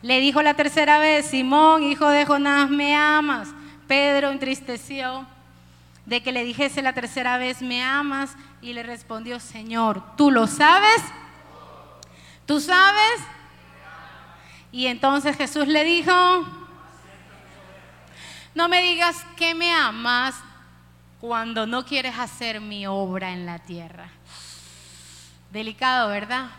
Le 0.04 0.20
dijo 0.20 0.42
la 0.42 0.54
tercera 0.54 1.00
vez, 1.00 1.28
Simón, 1.28 1.82
hijo 1.82 2.10
de 2.10 2.26
Jonás, 2.26 2.70
¿me 2.70 2.94
amas? 2.94 3.48
Pedro 3.88 4.32
entristeció 4.32 5.26
de 6.06 6.22
que 6.22 6.34
le 6.34 6.44
dijese 6.44 6.82
la 6.82 6.92
tercera 6.92 7.38
vez, 7.38 7.62
¿me 7.62 7.82
amas? 7.82 8.36
Y 8.62 8.74
le 8.74 8.84
respondió, 8.84 9.40
Señor, 9.40 10.04
¿tú 10.18 10.30
lo 10.30 10.46
sabes? 10.46 11.02
¿Tú 12.46 12.60
sabes? 12.60 13.22
Y 14.74 14.88
entonces 14.88 15.38
Jesús 15.38 15.70
le 15.70 15.86
dijo, 15.86 16.12
no 18.54 18.68
me 18.68 18.82
digas 18.82 19.26
que 19.38 19.56
me 19.56 19.72
amas 19.72 20.36
cuando 21.22 21.66
no 21.66 21.86
quieres 21.86 22.20
hacer 22.20 22.60
mi 22.60 22.86
obra 22.88 23.32
en 23.32 23.46
la 23.46 23.60
tierra. 23.60 24.10
Delicado, 25.50 26.10
¿verdad? 26.10 26.50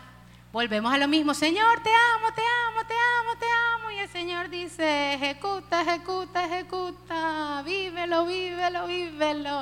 Volvemos 0.55 0.93
a 0.93 0.97
lo 0.97 1.09
mismo, 1.09 1.33
Señor, 1.33 1.83
te 1.83 1.89
amo, 1.89 2.33
te 2.33 2.41
amo, 2.41 2.87
te 2.87 2.93
amo, 2.93 3.37
te 3.37 3.45
amo. 3.73 3.91
Y 3.91 3.99
el 3.99 4.07
Señor 4.07 4.49
dice, 4.49 5.15
ejecuta, 5.15 5.81
ejecuta, 5.81 6.45
ejecuta, 6.45 7.61
vívelo, 7.65 8.25
vívelo, 8.25 8.87
vívelo. 8.87 9.61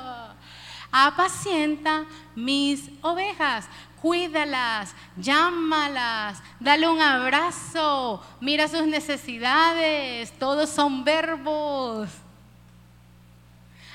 Apacienta 0.92 2.06
mis 2.36 2.92
ovejas, 3.02 3.68
cuídalas, 4.04 4.94
llámalas, 5.18 6.44
dale 6.60 6.88
un 6.88 7.02
abrazo, 7.02 8.24
mira 8.40 8.68
sus 8.68 8.86
necesidades, 8.86 10.32
todos 10.38 10.70
son 10.70 11.04
verbos 11.04 12.08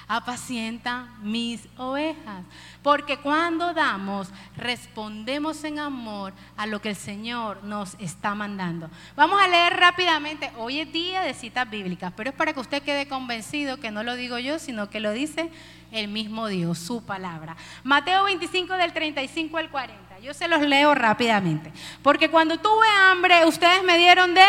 apacienta 0.09 1.09
mis 1.21 1.69
ovejas. 1.77 2.43
Porque 2.83 3.19
cuando 3.19 3.75
damos, 3.75 4.29
respondemos 4.57 5.63
en 5.65 5.79
amor 5.79 6.33
a 6.57 6.67
lo 6.67 6.81
que 6.81 6.89
el 6.89 6.97
Señor 6.97 7.63
nos 7.63 7.95
está 8.01 8.35
mandando. 8.35 8.91
Vamos 9.15 9.41
a 9.41 9.47
leer 9.47 9.75
rápidamente, 9.75 10.51
hoy 10.57 10.81
es 10.81 10.93
día 10.93 11.21
de 11.21 11.35
citas 11.35 11.69
bíblicas, 11.69 12.13
pero 12.17 12.31
es 12.31 12.37
para 12.37 12.55
que 12.55 12.61
usted 12.61 12.83
quede 12.83 13.07
convencido 13.07 13.79
que 13.79 13.91
no 13.91 14.03
lo 14.03 14.17
digo 14.17 14.39
yo, 14.39 14.59
sino 14.59 14.89
que 14.89 15.01
lo 15.01 15.13
dice 15.13 15.51
el 15.93 16.09
mismo 16.09 16.49
Dios, 16.49 16.79
su 16.79 17.05
palabra. 17.05 17.57
Mateo 17.85 18.25
25 18.25 18.75
del 18.75 18.93
35 18.93 19.59
al 19.59 19.71
40. 19.71 20.21
Yo 20.21 20.35
se 20.35 20.49
los 20.49 20.61
leo 20.63 20.95
rápidamente. 20.95 21.73
Porque 22.03 22.31
cuando 22.31 22.59
tuve 22.59 22.87
hambre, 22.89 23.45
ustedes 23.45 23.83
me 23.85 23.99
dieron 23.99 24.35
de... 24.35 24.45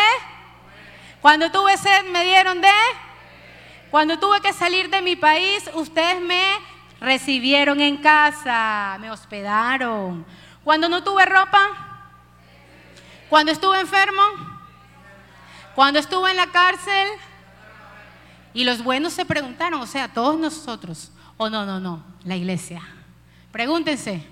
Cuando 1.20 1.50
tuve 1.50 1.76
sed, 1.76 2.08
me 2.10 2.24
dieron 2.24 2.60
de... 2.60 2.70
Cuando 3.90 4.18
tuve 4.18 4.40
que 4.40 4.52
salir 4.52 4.88
de 4.88 5.02
mi 5.02 5.16
país, 5.16 5.68
ustedes 5.74 6.20
me 6.22 6.42
recibieron 7.00 7.80
en 7.80 7.96
casa, 7.96 8.96
me 9.00 9.10
hospedaron. 9.10 10.24
Cuando 10.62 10.88
no 10.88 11.02
tuve 11.02 11.26
ropa, 11.26 12.10
cuando 13.28 13.50
estuve 13.50 13.80
enfermo, 13.80 14.22
cuando 15.74 15.98
estuve 15.98 16.30
en 16.30 16.36
la 16.36 16.46
cárcel. 16.46 17.08
Y 18.52 18.64
los 18.64 18.82
buenos 18.82 19.12
se 19.12 19.24
preguntaron, 19.24 19.80
o 19.80 19.86
sea, 19.86 20.12
todos 20.12 20.38
nosotros, 20.38 21.12
o 21.36 21.48
no, 21.48 21.64
no, 21.64 21.78
no, 21.80 22.02
la 22.24 22.36
iglesia. 22.36 22.82
Pregúntense. 23.52 24.24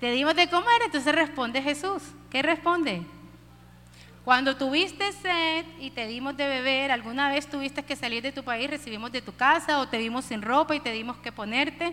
Te 0.00 0.10
dimos 0.10 0.34
de 0.34 0.48
comer, 0.48 0.82
entonces 0.84 1.14
responde 1.14 1.62
Jesús. 1.62 2.02
¿Qué 2.30 2.42
responde? 2.42 3.04
Cuando 4.24 4.56
tuviste 4.56 5.10
sed 5.10 5.66
y 5.80 5.90
te 5.90 6.06
dimos 6.06 6.36
de 6.36 6.46
beber, 6.46 6.92
alguna 6.92 7.28
vez 7.28 7.48
tuviste 7.48 7.82
que 7.82 7.96
salir 7.96 8.22
de 8.22 8.30
tu 8.30 8.44
país, 8.44 8.70
recibimos 8.70 9.10
de 9.10 9.20
tu 9.20 9.34
casa 9.34 9.80
o 9.80 9.88
te 9.88 9.98
dimos 9.98 10.26
sin 10.26 10.42
ropa 10.42 10.76
y 10.76 10.80
te 10.80 10.92
dimos 10.92 11.16
que 11.16 11.32
ponerte. 11.32 11.92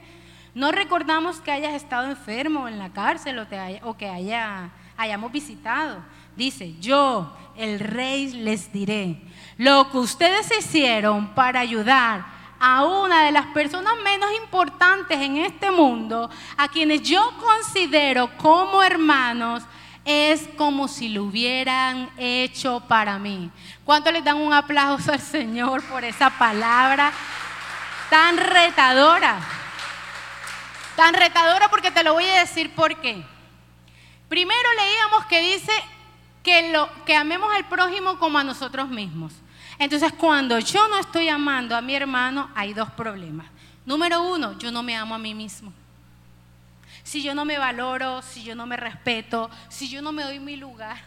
No 0.54 0.72
recordamos 0.72 1.38
que 1.38 1.52
hayas 1.52 1.74
estado 1.74 2.08
enfermo 2.08 2.68
en 2.68 2.78
la 2.78 2.94
cárcel 2.94 3.40
o, 3.40 3.98
que 3.98 4.08
haya, 4.08 4.70
hayamos 4.96 5.32
visitado. 5.32 6.04
Dice, 6.36 6.76
yo, 6.80 7.36
el 7.58 7.80
rey, 7.80 8.32
les 8.32 8.72
diré, 8.72 9.20
lo 9.58 9.90
que 9.90 9.98
ustedes 9.98 10.52
hicieron 10.56 11.34
para 11.34 11.62
ayudar 11.62 12.26
a 12.60 12.86
una 12.86 13.24
de 13.24 13.32
las 13.32 13.48
personas 13.48 13.94
menos 14.04 14.30
importantes 14.40 15.20
en 15.20 15.38
este 15.38 15.72
mundo, 15.72 16.30
a 16.58 16.68
quienes 16.68 17.02
yo 17.02 17.32
considero 17.40 18.30
como 18.38 18.84
hermanos, 18.84 19.64
es 20.12 20.50
como 20.58 20.88
si 20.88 21.08
lo 21.08 21.26
hubieran 21.26 22.10
hecho 22.18 22.80
para 22.88 23.20
mí. 23.20 23.52
¿Cuánto 23.86 24.12
les 24.12 24.24
dan 24.24 24.38
un 24.38 24.52
aplauso 24.52 25.12
al 25.12 25.20
Señor 25.20 25.84
por 25.84 26.04
esa 26.04 26.32
palabra 26.32 27.14
tan 28.10 28.38
retadora? 28.38 29.40
Tan 30.96 31.14
retadora 31.14 31.70
porque 31.70 31.92
te 31.92 32.04
lo 32.04 32.14
voy 32.14 32.26
a 32.26 32.40
decir 32.40 32.74
por 32.74 33.00
qué. 33.02 33.24
Primero 34.28 34.70
leíamos 34.78 35.26
que 35.28 35.42
dice 35.42 35.72
que, 36.42 36.72
lo, 36.72 36.90
que 37.06 37.16
amemos 37.16 37.54
al 37.54 37.66
prójimo 37.66 38.18
como 38.18 38.40
a 38.40 38.44
nosotros 38.44 38.90
mismos. 38.90 39.32
Entonces, 39.78 40.12
cuando 40.14 40.58
yo 40.58 40.88
no 40.88 40.98
estoy 40.98 41.30
amando 41.30 41.76
a 41.76 41.82
mi 41.82 41.94
hermano, 41.94 42.50
hay 42.56 42.74
dos 42.74 42.90
problemas. 42.90 43.46
Número 43.86 44.24
uno, 44.24 44.58
yo 44.58 44.72
no 44.72 44.82
me 44.82 44.98
amo 44.98 45.14
a 45.14 45.20
mí 45.20 45.36
mismo 45.36 45.72
si 47.04 47.22
yo 47.22 47.34
no 47.34 47.46
me 47.46 47.58
valoro, 47.58 48.22
si 48.22 48.44
yo 48.44 48.56
no 48.56 48.66
me 48.66 48.78
respeto, 48.78 49.50
si 49.70 49.90
yo 49.90 50.02
no 50.02 50.12
me 50.12 50.24
doy 50.24 50.40
mi 50.40 50.56
lugar, 50.56 50.98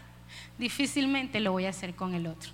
difícilmente 0.57 1.39
lo 1.39 1.51
voy 1.51 1.65
a 1.65 1.69
hacer 1.69 1.95
con 1.95 2.13
el 2.13 2.27
otro. 2.27 2.51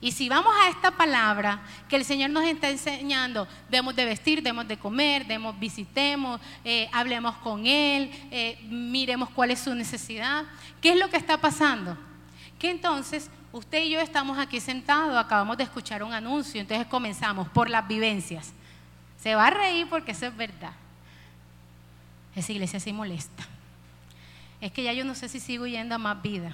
Y 0.00 0.12
si 0.12 0.28
vamos 0.28 0.54
a 0.62 0.68
esta 0.68 0.90
palabra 0.90 1.62
que 1.88 1.96
el 1.96 2.04
Señor 2.04 2.30
nos 2.30 2.44
está 2.44 2.68
enseñando, 2.68 3.48
debemos 3.70 3.96
de 3.96 4.04
vestir, 4.04 4.42
debemos 4.42 4.68
de 4.68 4.76
comer, 4.76 5.26
debemos 5.26 5.58
visitemos, 5.58 6.40
eh, 6.64 6.88
hablemos 6.92 7.34
con 7.36 7.66
Él, 7.66 8.10
eh, 8.30 8.58
miremos 8.68 9.30
cuál 9.30 9.52
es 9.52 9.60
su 9.60 9.74
necesidad, 9.74 10.44
¿qué 10.82 10.90
es 10.90 10.98
lo 10.98 11.08
que 11.08 11.16
está 11.16 11.38
pasando? 11.38 11.96
Que 12.58 12.70
entonces 12.70 13.30
usted 13.52 13.84
y 13.84 13.90
yo 13.90 14.00
estamos 14.00 14.38
aquí 14.38 14.60
sentados, 14.60 15.16
acabamos 15.16 15.56
de 15.56 15.64
escuchar 15.64 16.02
un 16.02 16.12
anuncio, 16.12 16.60
entonces 16.60 16.86
comenzamos 16.86 17.48
por 17.48 17.70
las 17.70 17.88
vivencias. 17.88 18.52
Se 19.18 19.34
va 19.34 19.46
a 19.46 19.50
reír 19.50 19.88
porque 19.88 20.12
eso 20.12 20.26
es 20.26 20.36
verdad. 20.36 20.72
Esa 22.36 22.52
iglesia 22.52 22.78
sí 22.78 22.92
molesta. 22.92 23.44
Es 24.60 24.70
que 24.70 24.82
ya 24.82 24.92
yo 24.92 25.04
no 25.04 25.14
sé 25.14 25.28
si 25.28 25.40
sigo 25.40 25.66
yendo 25.66 25.94
a 25.94 25.98
más 25.98 26.22
vida. 26.22 26.52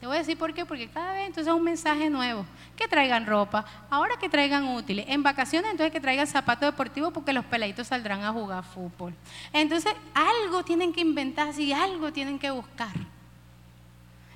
Te 0.00 0.06
voy 0.06 0.16
a 0.16 0.18
decir 0.18 0.36
por 0.36 0.52
qué, 0.52 0.66
porque 0.66 0.88
cada 0.88 1.14
vez 1.14 1.26
entonces 1.26 1.48
es 1.48 1.54
un 1.54 1.64
mensaje 1.64 2.10
nuevo. 2.10 2.44
Que 2.76 2.86
traigan 2.86 3.24
ropa, 3.24 3.64
ahora 3.88 4.18
que 4.18 4.28
traigan 4.28 4.68
útiles. 4.68 5.06
En 5.08 5.22
vacaciones 5.22 5.70
entonces 5.70 5.90
que 5.90 6.00
traigan 6.00 6.26
zapatos 6.26 6.70
deportivos 6.70 7.12
porque 7.14 7.32
los 7.32 7.44
peladitos 7.46 7.86
saldrán 7.86 8.22
a 8.22 8.32
jugar 8.32 8.62
fútbol. 8.62 9.14
Entonces 9.54 9.94
algo 10.14 10.62
tienen 10.64 10.92
que 10.92 11.00
inventar 11.00 11.58
y 11.58 11.72
algo 11.72 12.12
tienen 12.12 12.38
que 12.38 12.50
buscar. 12.50 12.94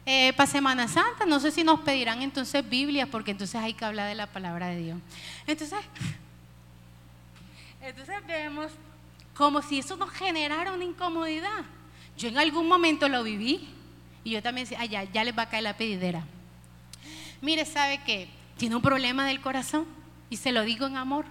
Eh, 0.07 0.33
para 0.33 0.51
Semana 0.51 0.89
Santa, 0.89 1.27
no 1.27 1.39
sé 1.41 1.51
si 1.51 1.63
nos 1.63 1.81
pedirán 1.81 2.23
entonces 2.23 2.67
Biblia, 2.69 3.07
porque 3.07 3.33
entonces 3.33 3.61
hay 3.61 3.75
que 3.75 3.85
hablar 3.85 4.09
de 4.09 4.15
la 4.15 4.27
palabra 4.27 4.69
de 4.69 4.79
Dios. 4.79 4.99
Entonces, 5.47 5.79
entonces 7.83 8.17
vemos 8.27 8.73
como 9.35 9.63
si 9.63 9.79
eso 9.79 9.97
nos 9.97 10.11
generara 10.11 10.73
una 10.73 10.85
incomodidad. 10.85 11.65
Yo 12.17 12.29
en 12.29 12.39
algún 12.39 12.69
momento 12.69 13.09
lo 13.09 13.23
viví 13.23 13.69
y 14.25 14.31
yo 14.33 14.43
también 14.43 14.69
decía, 14.69 14.85
ya, 14.85 15.05
ya 15.05 15.25
les 15.25 15.37
va 15.37 15.43
a 15.43 15.49
caer 15.49 15.63
la 15.63 15.77
pedidera. 15.77 16.25
Mire, 17.41 17.65
¿sabe 17.65 18.03
que 18.05 18.29
Tiene 18.59 18.77
un 18.77 18.83
problema 18.83 19.27
del 19.27 19.41
corazón 19.41 19.87
y 20.29 20.37
se 20.37 20.53
lo 20.53 20.63
digo 20.65 20.87
en 20.87 20.99
amor. 20.99 21.25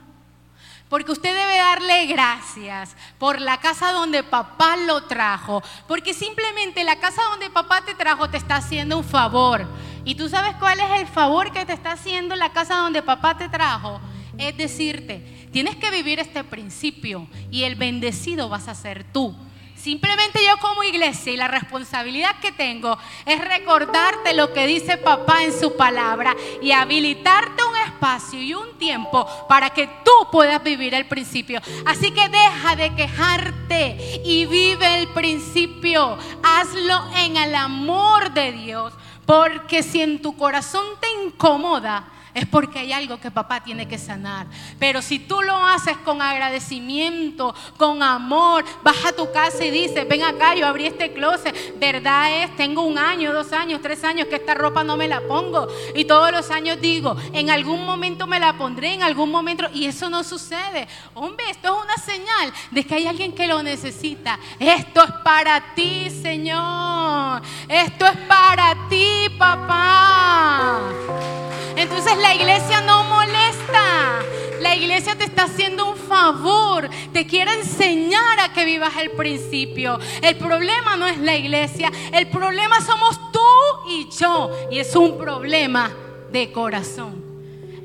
Porque 0.90 1.12
usted 1.12 1.30
debe 1.36 1.58
darle 1.58 2.08
gracias 2.08 2.96
por 3.20 3.40
la 3.40 3.60
casa 3.60 3.92
donde 3.92 4.24
papá 4.24 4.76
lo 4.76 5.04
trajo. 5.04 5.62
Porque 5.88 6.16
simplemente 6.16 6.84
la 6.84 7.00
casa 7.00 7.22
donde 7.30 7.52
papá 7.52 7.82
te 7.86 7.94
trajo 7.94 8.28
te 8.28 8.38
está 8.38 8.56
haciendo 8.56 8.98
un 8.98 9.04
favor. 9.04 9.68
¿Y 10.04 10.16
tú 10.16 10.28
sabes 10.28 10.56
cuál 10.56 10.80
es 10.80 11.00
el 11.00 11.08
favor 11.08 11.52
que 11.52 11.66
te 11.66 11.74
está 11.74 11.92
haciendo 11.92 12.36
la 12.36 12.52
casa 12.52 12.78
donde 12.78 13.04
papá 13.04 13.38
te 13.38 13.48
trajo? 13.48 14.02
Es 14.40 14.56
decirte, 14.58 15.22
tienes 15.52 15.76
que 15.76 15.92
vivir 15.92 16.20
este 16.20 16.44
principio 16.44 17.28
y 17.52 17.64
el 17.64 17.76
bendecido 17.76 18.48
vas 18.48 18.70
a 18.70 18.74
ser 18.74 19.04
tú. 19.04 19.36
Simplemente 19.76 20.40
yo 20.46 20.58
como 20.58 20.84
iglesia 20.84 21.32
y 21.32 21.38
la 21.38 21.48
responsabilidad 21.48 22.36
que 22.42 22.52
tengo 22.52 22.98
es 23.26 23.40
recordarte 23.40 24.34
lo 24.34 24.52
que 24.52 24.68
dice 24.68 24.98
papá 24.98 25.44
en 25.44 25.58
su 25.58 25.78
palabra 25.78 26.36
y 26.62 26.72
habilitarte 26.72 27.64
un 27.64 27.78
espacio 27.88 28.42
y 28.42 28.54
un 28.54 28.78
tiempo 28.78 29.26
para 29.48 29.70
que 29.70 29.88
tú 29.88 30.12
puedas 30.32 30.62
vivir 30.64 30.94
el 30.94 31.08
principio. 31.08 31.62
Así 31.86 32.12
que 32.12 32.28
deja 32.28 32.76
de 32.76 32.94
quejarte 32.94 34.22
y 34.26 34.46
vive 34.46 35.00
el 35.00 35.08
principio. 35.10 36.18
Hazlo 36.44 37.02
en 37.18 37.38
el 37.38 37.56
amor 37.56 38.34
de 38.34 38.52
Dios. 38.52 38.94
Porque 39.26 39.84
si 39.84 40.02
en 40.02 40.22
tu 40.22 40.36
corazón 40.36 40.86
te 41.00 41.08
incomoda, 41.24 42.06
es 42.34 42.46
porque 42.46 42.80
hay 42.80 42.92
algo 42.92 43.20
que 43.20 43.32
papá 43.32 43.62
tiene 43.64 43.88
que 43.88 43.98
sanar. 43.98 44.48
Pero 44.78 45.02
si 45.02 45.20
tú 45.20 45.42
lo 45.42 45.56
haces 45.56 45.98
con 45.98 46.22
agradecimiento, 46.22 47.54
con 47.78 48.04
amor, 48.04 48.64
vas 48.84 49.06
a 49.06 49.12
tu 49.12 49.32
casa 49.32 49.66
y 49.66 49.72
dices, 49.72 50.08
ven 50.08 50.24
acá, 50.24 50.56
yo 50.56 50.68
abrí 50.68 50.88
este 50.88 51.14
closet. 51.14 51.80
Verdad 51.80 52.44
es, 52.44 52.56
tengo 52.56 52.84
un 52.84 52.98
año, 52.98 53.34
dos 53.34 53.52
años, 53.54 53.82
tres 53.82 54.04
años 54.04 54.28
que 54.28 54.36
esta 54.36 54.54
ropa 54.54 54.84
no 54.84 54.98
me 54.98 55.08
la 55.08 55.22
pongo. 55.22 55.68
Y 55.96 56.06
todos 56.06 56.32
los 56.32 56.52
años 56.52 56.80
digo, 56.82 57.16
en 57.34 57.50
algún 57.50 57.86
momento 57.86 58.28
me 58.28 58.40
la 58.40 58.54
pondré, 58.58 58.94
en 58.94 59.04
algún 59.04 59.32
momento, 59.32 59.68
y 59.74 59.86
eso 59.86 60.10
no 60.10 60.24
sucede. 60.24 60.88
Hombre, 61.14 61.50
esto 61.50 61.76
es 61.76 61.84
una 61.84 61.98
señal 61.98 62.54
de 62.72 62.86
que 62.86 62.96
hay 62.96 63.08
alguien 63.08 63.34
que 63.34 63.48
lo 63.48 63.64
necesita. 63.64 64.40
Esto 64.60 65.04
es 65.04 65.12
para 65.24 65.74
ti, 65.74 66.10
Señor. 66.10 67.42
Esto 67.68 68.06
es 68.06 68.18
para 68.28 68.76
ti, 68.90 69.30
papá. 69.38 70.80
Entonces 71.80 72.18
la 72.18 72.36
iglesia 72.36 72.82
no 72.82 73.06
molesta. 73.06 74.20
La 74.60 74.76
iglesia 74.76 75.16
te 75.16 75.24
está 75.24 75.44
haciendo 75.44 75.90
un 75.90 75.96
favor. 75.96 76.90
Te 77.14 77.26
quiere 77.26 77.54
enseñar 77.54 78.38
a 78.42 78.52
que 78.52 78.66
vivas 78.66 78.94
el 78.98 79.12
principio. 79.12 79.98
El 80.22 80.36
problema 80.36 80.98
no 80.98 81.08
es 81.08 81.18
la 81.20 81.38
iglesia. 81.38 81.90
El 82.12 82.28
problema 82.28 82.82
somos 82.82 83.32
tú 83.32 83.40
y 83.90 84.10
yo. 84.10 84.52
Y 84.70 84.80
es 84.80 84.94
un 84.94 85.18
problema 85.18 85.90
de 86.34 86.52
corazón. 86.52 87.24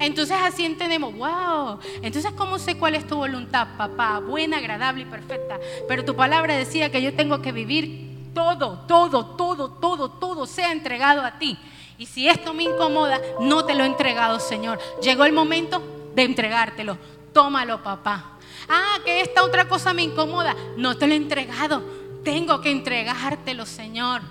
Entonces 0.01 0.37
así 0.43 0.65
entendemos, 0.65 1.17
wow, 1.17 1.79
entonces 2.03 2.33
¿cómo 2.33 2.59
sé 2.59 2.77
cuál 2.77 2.97
es 2.97 3.07
tu 3.07 3.17
voluntad, 3.17 3.69
papá? 3.79 4.19
Buena, 4.19 4.59
agradable 4.59 5.03
y 5.03 5.07
perfecta. 5.07 5.61
Pero 5.87 6.05
tu 6.05 6.17
palabra 6.17 6.57
decía 6.57 6.91
que 6.91 7.01
yo 7.01 7.15
tengo 7.15 7.41
que 7.41 7.53
vivir 7.53 8.33
todo, 8.35 8.81
todo, 8.89 9.25
todo, 9.37 9.71
todo, 9.71 10.11
todo 10.11 10.47
sea 10.47 10.73
entregado 10.73 11.23
a 11.23 11.39
ti. 11.39 11.57
Y 11.99 12.07
si 12.07 12.29
esto 12.29 12.53
me 12.53 12.65
incomoda, 12.65 13.21
no 13.41 13.65
te 13.65 13.75
lo 13.75 13.85
he 13.85 13.87
entregado, 13.87 14.41
Señor. 14.41 14.79
Llegó 15.03 15.25
el 15.25 15.33
momento 15.33 15.83
de 16.15 16.23
entregártelo. 16.23 16.99
Tómalo, 17.33 17.83
papá. 17.83 18.33
Ah, 18.69 18.99
que 19.05 19.21
esta 19.21 19.45
otra 19.45 19.69
cosa 19.69 19.93
me 19.93 20.03
incomoda. 20.03 20.57
No 20.77 20.97
te 20.97 21.07
lo 21.07 21.15
he 21.15 21.17
entregado. 21.17 21.83
Tengo 22.25 22.61
que 22.61 22.71
entregártelo, 22.71 23.67
Señor. 23.67 24.23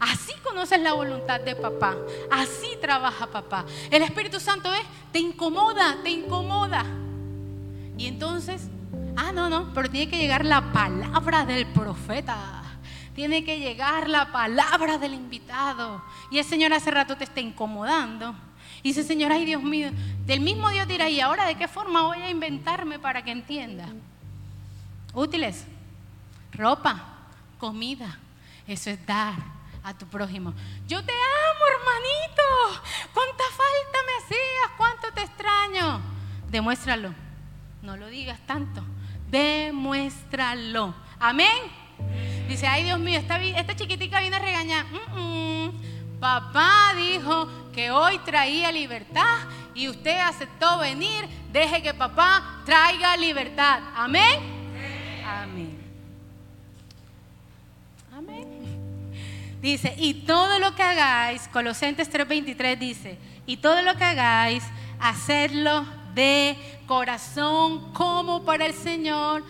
Así 0.00 0.32
conoces 0.42 0.80
la 0.80 0.94
voluntad 0.94 1.40
de 1.40 1.54
papá. 1.54 1.96
Así 2.30 2.76
trabaja 2.80 3.28
papá. 3.28 3.64
El 3.90 4.02
Espíritu 4.02 4.40
Santo 4.40 4.72
es, 4.72 4.82
te 5.12 5.20
incomoda, 5.20 5.98
te 6.02 6.10
incomoda. 6.10 6.84
Y 7.96 8.06
entonces, 8.06 8.68
ah, 9.16 9.30
no, 9.30 9.48
no, 9.48 9.72
pero 9.72 9.88
tiene 9.88 10.10
que 10.10 10.18
llegar 10.18 10.44
la 10.44 10.72
palabra 10.72 11.44
del 11.44 11.66
profeta. 11.66 12.62
Tiene 13.14 13.44
que 13.44 13.58
llegar 13.58 14.08
la 14.08 14.32
palabra 14.32 14.98
del 14.98 15.14
invitado. 15.14 16.02
Y 16.30 16.38
el 16.38 16.44
Señor 16.44 16.72
hace 16.72 16.90
rato 16.90 17.16
te 17.16 17.24
está 17.24 17.40
incomodando. 17.40 18.34
Y 18.82 18.88
dice, 18.88 19.04
Señor, 19.04 19.32
ay 19.32 19.44
Dios 19.44 19.62
mío, 19.62 19.90
del 20.26 20.40
mismo 20.40 20.70
Dios 20.70 20.88
dirá, 20.88 21.08
¿y 21.08 21.20
ahora 21.20 21.46
de 21.46 21.56
qué 21.56 21.68
forma 21.68 22.02
voy 22.02 22.18
a 22.18 22.30
inventarme 22.30 22.98
para 22.98 23.22
que 23.22 23.30
entienda? 23.30 23.88
Útiles, 25.14 25.66
ropa, 26.52 27.00
comida. 27.58 28.18
Eso 28.66 28.90
es 28.90 29.04
dar 29.06 29.34
a 29.84 29.94
tu 29.94 30.06
prójimo. 30.06 30.54
Yo 30.88 31.04
te 31.04 31.12
amo, 31.12 31.64
hermanito. 31.78 33.12
¿Cuánta 33.12 33.44
falta 33.44 33.98
me 34.06 34.24
hacías? 34.24 34.76
¿Cuánto 34.76 35.12
te 35.14 35.22
extraño? 35.22 36.00
Demuéstralo. 36.50 37.14
No 37.82 37.96
lo 37.96 38.08
digas 38.08 38.40
tanto. 38.46 38.82
Demuéstralo. 39.30 40.94
Amén. 41.18 41.82
Dice, 42.52 42.66
ay 42.66 42.84
Dios 42.84 42.98
mío, 42.98 43.18
esta, 43.18 43.42
esta 43.42 43.74
chiquitica 43.74 44.20
viene 44.20 44.36
a 44.36 44.38
regañar. 44.38 44.84
Papá 46.20 46.92
dijo 46.94 47.48
que 47.72 47.90
hoy 47.90 48.18
traía 48.18 48.70
libertad 48.70 49.38
y 49.74 49.88
usted 49.88 50.18
aceptó 50.18 50.76
venir. 50.76 51.26
Deje 51.50 51.82
que 51.82 51.94
papá 51.94 52.60
traiga 52.66 53.16
libertad. 53.16 53.80
Amén. 53.96 54.38
Amén. 55.26 55.78
Amén. 58.14 58.46
Dice, 59.62 59.94
y 59.96 60.12
todo 60.12 60.58
lo 60.58 60.74
que 60.74 60.82
hagáis, 60.82 61.48
Colosenses 61.48 62.10
3:23 62.10 62.78
dice, 62.78 63.18
y 63.46 63.56
todo 63.56 63.80
lo 63.80 63.96
que 63.96 64.04
hagáis, 64.04 64.62
hacerlo 65.00 65.86
de 66.12 66.58
corazón 66.86 67.94
como 67.94 68.44
para 68.44 68.66
el 68.66 68.74
Señor 68.74 69.42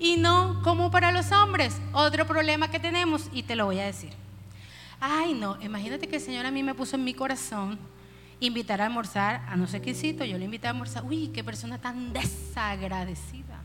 y 0.00 0.16
no 0.16 0.60
como 0.64 0.90
para 0.90 1.12
los 1.12 1.30
hombres. 1.30 1.76
Otro 1.92 2.26
problema 2.26 2.70
que 2.70 2.80
tenemos, 2.80 3.28
y 3.32 3.44
te 3.44 3.54
lo 3.54 3.66
voy 3.66 3.78
a 3.78 3.84
decir. 3.84 4.10
Ay, 4.98 5.34
no, 5.34 5.60
imagínate 5.62 6.08
que 6.08 6.16
el 6.16 6.22
Señor 6.22 6.46
a 6.46 6.50
mí 6.50 6.62
me 6.62 6.74
puso 6.74 6.96
en 6.96 7.04
mi 7.04 7.14
corazón 7.14 7.78
invitar 8.40 8.80
a 8.80 8.86
almorzar 8.86 9.42
a 9.48 9.56
no 9.56 9.66
sé 9.66 9.82
qué 9.82 9.94
sitio, 9.94 10.24
yo 10.24 10.38
le 10.38 10.46
invité 10.46 10.66
a 10.66 10.70
almorzar. 10.70 11.04
Uy, 11.04 11.28
qué 11.28 11.44
persona 11.44 11.78
tan 11.78 12.12
desagradecida. 12.12 13.60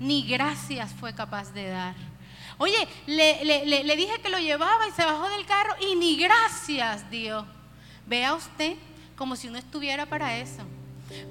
Ni 0.00 0.26
gracias 0.26 0.92
fue 0.94 1.14
capaz 1.14 1.52
de 1.52 1.68
dar. 1.68 1.94
Oye, 2.58 2.88
le, 3.06 3.64
le 3.84 3.96
dije 3.96 4.18
que 4.22 4.30
lo 4.30 4.38
llevaba 4.38 4.88
y 4.88 4.92
se 4.92 5.04
bajó 5.04 5.28
del 5.28 5.44
carro 5.44 5.74
y 5.80 5.94
ni 5.94 6.16
gracias 6.16 7.10
dio. 7.10 7.46
Vea 8.06 8.34
usted 8.34 8.76
como 9.14 9.36
si 9.36 9.48
no 9.48 9.58
estuviera 9.58 10.06
para 10.06 10.38
eso. 10.38 10.62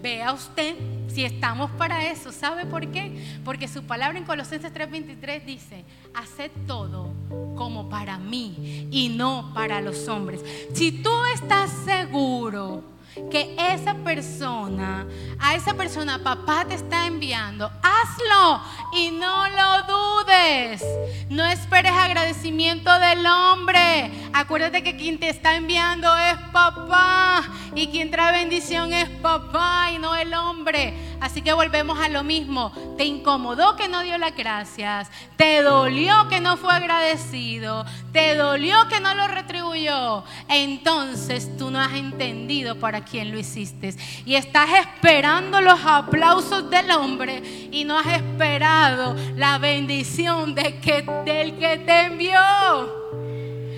Vea 0.01 0.33
usted 0.33 0.75
si 1.07 1.23
estamos 1.23 1.71
para 1.71 2.09
eso. 2.11 2.31
¿Sabe 2.31 2.65
por 2.65 2.87
qué? 2.91 3.39
Porque 3.43 3.67
su 3.67 3.83
palabra 3.83 4.17
en 4.17 4.25
Colosenses 4.25 4.73
3:23 4.73 5.45
dice, 5.45 5.85
haced 6.13 6.51
todo 6.67 7.13
como 7.55 7.89
para 7.89 8.17
mí 8.17 8.87
y 8.91 9.09
no 9.09 9.51
para 9.53 9.81
los 9.81 10.07
hombres. 10.07 10.43
Si 10.73 10.91
tú 10.91 11.11
estás 11.33 11.71
seguro 11.85 12.94
que 13.31 13.55
esa 13.57 13.95
persona, 13.95 15.07
a 15.39 15.55
esa 15.55 15.73
persona 15.73 16.23
papá 16.23 16.65
te 16.65 16.75
está 16.75 17.07
enviando, 17.07 17.71
hazlo 17.81 18.61
y 18.93 19.11
no 19.11 19.47
lo 19.49 19.83
dudes. 19.83 20.83
No 21.29 21.45
esperes 21.45 21.91
agradecimiento 21.91 22.97
del 22.99 23.25
hombre. 23.25 24.11
Acuérdate 24.33 24.83
que 24.83 24.95
quien 24.95 25.19
te 25.19 25.29
está 25.29 25.55
enviando 25.55 26.15
es 26.17 26.37
papá 26.51 27.43
y 27.73 27.87
quien 27.87 28.11
trae 28.11 28.31
bendición 28.31 28.93
es 28.93 29.09
papá 29.09 29.89
y 29.93 29.97
no 29.97 30.15
el 30.15 30.33
hombre. 30.33 30.93
Así 31.21 31.41
que 31.41 31.53
volvemos 31.53 31.99
a 31.99 32.09
lo 32.09 32.23
mismo. 32.23 32.71
Te 32.97 33.05
incomodó 33.05 33.75
que 33.75 33.87
no 33.87 34.01
dio 34.01 34.17
las 34.17 34.35
gracias. 34.35 35.09
Te 35.37 35.61
dolió 35.61 36.27
que 36.29 36.39
no 36.39 36.57
fue 36.57 36.73
agradecido. 36.73 37.85
Te 38.11 38.35
dolió 38.35 38.87
que 38.89 38.99
no 38.99 39.13
lo 39.15 39.27
retribuyó. 39.27 40.23
Entonces 40.49 41.55
tú 41.57 41.71
no 41.71 41.79
has 41.79 41.93
entendido 41.93 42.79
para 42.79 43.04
quién 43.09 43.31
lo 43.31 43.39
hiciste. 43.39 43.93
Y 44.25 44.35
estás 44.35 44.69
esperando 44.79 45.61
los 45.61 45.79
aplausos 45.85 46.69
del 46.69 46.91
hombre 46.91 47.41
y 47.71 47.83
no 47.83 47.97
has 47.97 48.07
esperado 48.07 49.15
la 49.35 49.57
bendición 49.57 50.55
de 50.55 50.79
que, 50.79 51.05
del 51.25 51.57
que 51.57 51.77
te 51.77 52.01
envió. 52.01 53.05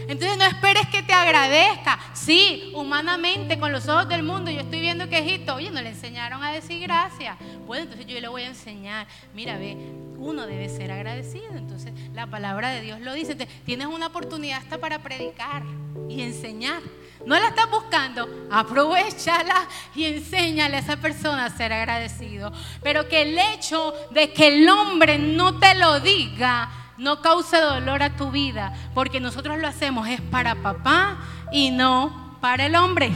Entonces 0.07 0.38
no 0.38 0.45
esperes 0.45 0.88
que 0.88 1.03
te 1.03 1.11
agradezca. 1.11 1.99
Sí, 2.13 2.71
humanamente, 2.73 3.59
con 3.59 3.73
los 3.73 3.89
ojos 3.89 4.07
del 4.07 4.23
mundo, 4.23 4.49
yo 4.49 4.61
estoy 4.61 4.80
viendo 4.80 5.09
que 5.09 5.17
Egipto, 5.17 5.55
oye, 5.55 5.69
no 5.69 5.82
le 5.82 5.89
enseñaron 5.89 6.41
a 6.43 6.51
decir 6.51 6.82
gracias. 6.82 7.38
Bueno, 7.65 7.84
entonces 7.84 8.07
yo 8.07 8.19
le 8.19 8.28
voy 8.30 8.43
a 8.43 8.47
enseñar. 8.47 9.05
Mira, 9.34 9.57
ve, 9.57 9.75
uno 10.17 10.47
debe 10.47 10.69
ser 10.69 10.93
agradecido. 10.93 11.49
Entonces 11.55 11.93
la 12.13 12.25
palabra 12.28 12.69
de 12.69 12.82
Dios 12.82 13.01
lo 13.01 13.13
dice. 13.13 13.36
Tienes 13.65 13.88
una 13.88 14.07
oportunidad 14.07 14.59
hasta 14.59 14.78
para 14.78 14.99
predicar 14.99 15.63
y 16.09 16.21
enseñar. 16.21 16.82
No 17.28 17.38
la 17.38 17.49
estás 17.49 17.69
buscando, 17.69 18.25
aprovechala 18.49 19.67
y 19.93 20.05
enséñale 20.05 20.78
a 20.78 20.80
esa 20.80 20.95
persona 20.95 21.43
a 21.43 21.49
ser 21.49 21.73
agradecido. 21.73 22.53
Pero 22.82 23.09
que 23.09 23.23
el 23.23 23.38
hecho 23.38 23.93
de 24.11 24.32
que 24.32 24.47
el 24.47 24.69
hombre 24.69 25.19
no 25.19 25.59
te 25.59 25.75
lo 25.75 25.99
diga, 25.99 26.69
no 26.97 27.21
cause 27.21 27.57
dolor 27.57 28.01
a 28.01 28.15
tu 28.15 28.32
vida, 28.32 28.73
porque 28.93 29.19
nosotros 29.19 29.59
lo 29.59 29.67
hacemos 29.67 30.07
es 30.07 30.21
para 30.21 30.55
papá 30.55 31.17
y 31.51 31.69
no 31.69 32.38
para 32.39 32.67
el 32.67 32.78
hombre. 32.78 33.11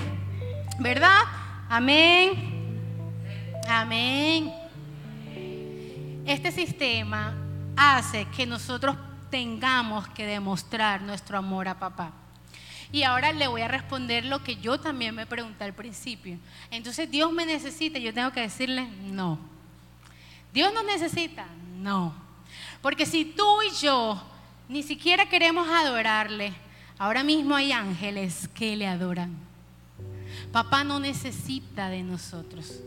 ¿Verdad? 0.77 1.21
Amén. 1.69 2.83
Amén. 3.69 4.53
este 6.25 6.51
sistema 6.51 7.33
hace 7.77 8.25
que 8.35 8.45
nosotros 8.45 8.97
tengamos 9.29 10.05
que 10.09 10.25
demostrar 10.25 11.01
nuestro 11.01 11.37
amor 11.37 11.69
a 11.69 11.79
papá. 11.79 12.11
Y 12.91 13.03
ahora 13.03 13.31
le 13.31 13.47
voy 13.47 13.61
a 13.61 13.67
responder 13.67 14.25
lo 14.25 14.43
que 14.43 14.57
yo 14.57 14.79
también 14.79 15.15
me 15.15 15.25
pregunté 15.25 15.63
al 15.63 15.73
principio. 15.73 16.37
Entonces, 16.69 17.09
¿Dios 17.09 17.31
me 17.31 17.45
necesita? 17.45 17.99
Yo 17.99 18.13
tengo 18.13 18.31
que 18.31 18.41
decirle, 18.41 18.87
no. 19.03 19.39
¿Dios 20.53 20.73
nos 20.73 20.83
necesita? 20.83 21.45
No. 21.77 22.13
Porque 22.81 23.05
si 23.05 23.25
tú 23.25 23.61
y 23.61 23.73
yo 23.81 24.21
ni 24.67 24.83
siquiera 24.83 25.29
queremos 25.29 25.67
adorarle, 25.69 26.53
ahora 26.97 27.23
mismo 27.23 27.55
hay 27.55 27.71
ángeles 27.71 28.49
que 28.53 28.75
le 28.75 28.87
adoran. 28.87 29.37
Papá 30.51 30.83
no 30.83 30.99
necesita 30.99 31.89
de 31.89 32.03
nosotros. 32.03 32.81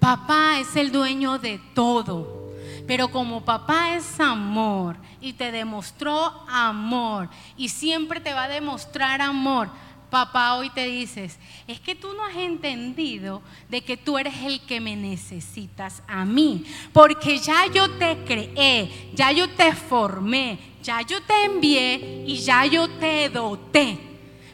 Papá 0.00 0.58
es 0.58 0.74
el 0.76 0.90
dueño 0.90 1.38
de 1.38 1.60
todo. 1.74 2.43
Pero 2.86 3.08
como 3.08 3.44
papá 3.44 3.96
es 3.96 4.20
amor 4.20 4.96
y 5.20 5.32
te 5.32 5.50
demostró 5.50 6.44
amor 6.48 7.30
y 7.56 7.68
siempre 7.70 8.20
te 8.20 8.34
va 8.34 8.44
a 8.44 8.48
demostrar 8.48 9.22
amor, 9.22 9.70
papá 10.10 10.54
hoy 10.54 10.70
te 10.70 10.86
dices, 10.86 11.38
es 11.66 11.80
que 11.80 11.94
tú 11.94 12.12
no 12.12 12.24
has 12.24 12.36
entendido 12.36 13.42
de 13.68 13.82
que 13.82 13.96
tú 13.96 14.18
eres 14.18 14.34
el 14.44 14.60
que 14.60 14.80
me 14.80 14.96
necesitas 14.96 16.02
a 16.06 16.24
mí, 16.24 16.64
porque 16.92 17.38
ya 17.38 17.66
yo 17.72 17.90
te 17.92 18.18
creé, 18.24 19.10
ya 19.14 19.32
yo 19.32 19.48
te 19.50 19.74
formé, 19.74 20.58
ya 20.82 21.00
yo 21.00 21.22
te 21.22 21.44
envié 21.44 22.24
y 22.26 22.36
ya 22.36 22.66
yo 22.66 22.88
te 22.88 23.28
doté. 23.30 23.98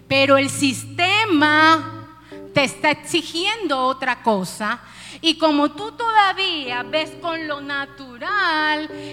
Pero 0.09 0.39
el 0.39 0.49
sistema 0.51 2.09
te 2.55 2.65
está 2.65 2.91
exigiendo 2.93 3.85
otra 3.85 4.23
cosa 4.23 4.81
y 5.21 5.37
como 5.37 5.73
tú 5.73 5.93
todavía 5.93 6.83
ves 6.85 7.11
con 7.21 7.47
lo 7.47 7.61
natural 7.61 8.10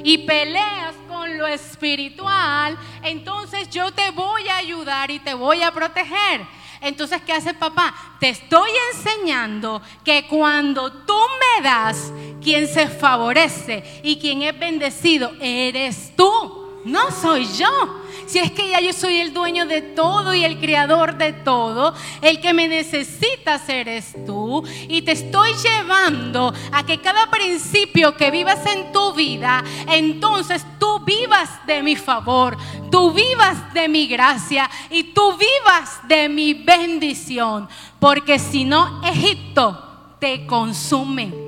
y 0.03 0.20
peleas 0.20 0.95
con 1.08 1.38
lo 1.38 1.47
espiritual, 1.47 2.78
entonces 3.03 3.70
yo 3.70 3.91
te 3.91 4.12
voy 4.12 4.47
a 4.49 4.58
ayudar 4.58 5.12
y 5.12 5.20
te 5.20 5.34
voy 5.34 5.64
a 5.64 5.72
proteger. 5.72 6.41
Entonces, 6.82 7.22
¿qué 7.24 7.34
hace 7.34 7.53
papá? 7.53 7.93
Te 8.20 8.30
estoy 8.30 8.70
enseñando 8.93 9.82
que 10.03 10.28
cuando 10.28 10.91
tú 10.91 11.18
me 11.58 11.64
das, 11.64 12.12
quien 12.41 12.68
se 12.68 12.88
favorece 12.88 14.01
y 14.03 14.18
quien 14.18 14.43
es 14.43 14.58
bendecido, 14.58 15.32
eres 15.39 16.14
tú, 16.16 16.57
no 16.88 17.11
soy 17.11 17.47
yo. 17.53 18.03
Si 18.25 18.39
es 18.39 18.51
que 18.51 18.69
ya 18.69 18.81
yo 18.81 18.91
soy 18.91 19.21
el 19.21 19.33
dueño 19.33 19.65
de 19.65 19.81
todo 19.81 20.33
y 20.33 20.43
el 20.43 20.59
creador 20.59 21.17
de 21.17 21.31
todo, 21.31 21.93
el 22.21 22.41
que 22.41 22.53
me 22.53 22.67
necesita 22.67 23.61
eres 23.67 24.13
tú. 24.25 24.63
Y 24.89 25.01
te 25.01 25.13
estoy 25.13 25.51
llevando 25.53 26.53
a 26.71 26.85
que 26.85 26.99
cada 26.99 27.29
principio 27.29 28.15
que 28.17 28.29
vivas 28.29 28.65
en 28.65 28.91
tu 28.91 29.13
vida, 29.13 29.63
entonces 29.88 30.65
tú 30.77 30.99
vivas 31.05 31.49
de 31.65 31.81
mi 31.81 31.95
favor, 31.95 32.57
tú 32.91 33.11
vivas 33.11 33.73
de 33.73 33.88
mi 33.88 34.07
gracia 34.07 34.69
y 34.89 35.03
tú 35.13 35.33
vivas 35.38 35.99
de 36.07 36.27
mi 36.27 36.53
bendición. 36.53 37.69
Porque 37.99 38.39
si 38.39 38.65
no, 38.65 39.01
Egipto 39.03 40.15
te 40.19 40.45
consume. 40.45 41.47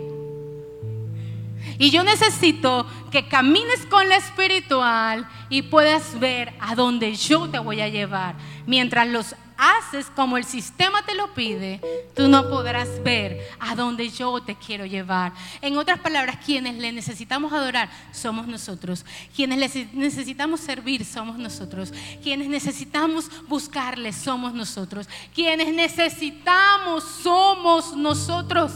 Y 1.79 1.91
yo 1.91 2.03
necesito 2.03 2.85
que 3.09 3.29
camines 3.29 3.85
con 3.85 4.07
la 4.09 4.17
espiritual 4.17 5.25
y 5.49 5.61
puedas 5.61 6.19
ver 6.19 6.53
a 6.59 6.75
dónde 6.75 7.15
yo 7.15 7.49
te 7.49 7.57
voy 7.57 7.79
a 7.79 7.87
llevar. 7.87 8.35
Mientras 8.67 9.07
los 9.07 9.33
haces 9.55 10.07
como 10.13 10.37
el 10.37 10.43
sistema 10.43 11.05
te 11.05 11.15
lo 11.15 11.33
pide, 11.33 11.79
tú 12.17 12.27
no 12.27 12.49
podrás 12.49 13.01
ver 13.01 13.39
a 13.61 13.75
dónde 13.75 14.09
yo 14.09 14.41
te 14.41 14.55
quiero 14.55 14.85
llevar. 14.85 15.31
En 15.61 15.77
otras 15.77 15.99
palabras, 15.99 16.39
quienes 16.45 16.75
le 16.75 16.91
necesitamos 16.91 17.53
adorar 17.53 17.89
somos 18.11 18.45
nosotros. 18.45 19.05
Quienes 19.33 19.57
le 19.57 19.87
necesitamos 19.93 20.59
servir 20.59 21.05
somos 21.05 21.37
nosotros. 21.37 21.93
Quienes 22.21 22.49
necesitamos 22.49 23.31
buscarle 23.47 24.11
somos 24.11 24.53
nosotros. 24.53 25.07
Quienes 25.33 25.73
necesitamos 25.73 27.05
somos 27.05 27.95
nosotros. 27.95 28.73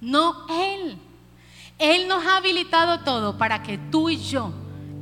No 0.00 0.46
Él. 0.48 1.05
Él 1.78 2.08
nos 2.08 2.24
ha 2.24 2.38
habilitado 2.38 3.00
todo 3.00 3.36
para 3.36 3.62
que 3.62 3.78
tú 3.78 4.08
y 4.08 4.16
yo 4.16 4.52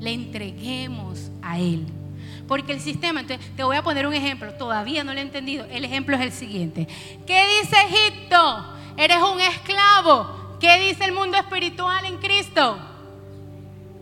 le 0.01 0.13
entreguemos 0.13 1.31
a 1.43 1.59
Él. 1.59 1.87
Porque 2.49 2.73
el 2.73 2.81
sistema, 2.81 3.21
entonces 3.21 3.55
te 3.57 3.63
voy 3.65 3.77
a 3.77 3.83
poner 3.83 4.07
un 4.07 4.15
ejemplo, 4.15 4.53
todavía 4.55 5.05
no 5.05 5.15
lo 5.15 5.19
he 5.19 5.23
entendido. 5.23 5.65
El 5.71 5.85
ejemplo 5.85 6.17
es 6.17 6.23
el 6.23 6.33
siguiente. 6.33 6.87
¿Qué 7.27 7.61
dice 7.63 7.77
Egipto? 7.89 8.67
Eres 8.97 9.19
un 9.23 9.41
esclavo. 9.41 10.57
¿Qué 10.61 10.79
dice 10.81 11.05
el 11.05 11.13
mundo 11.13 11.37
espiritual 11.37 12.05
en 12.05 12.19
Cristo? 12.19 12.79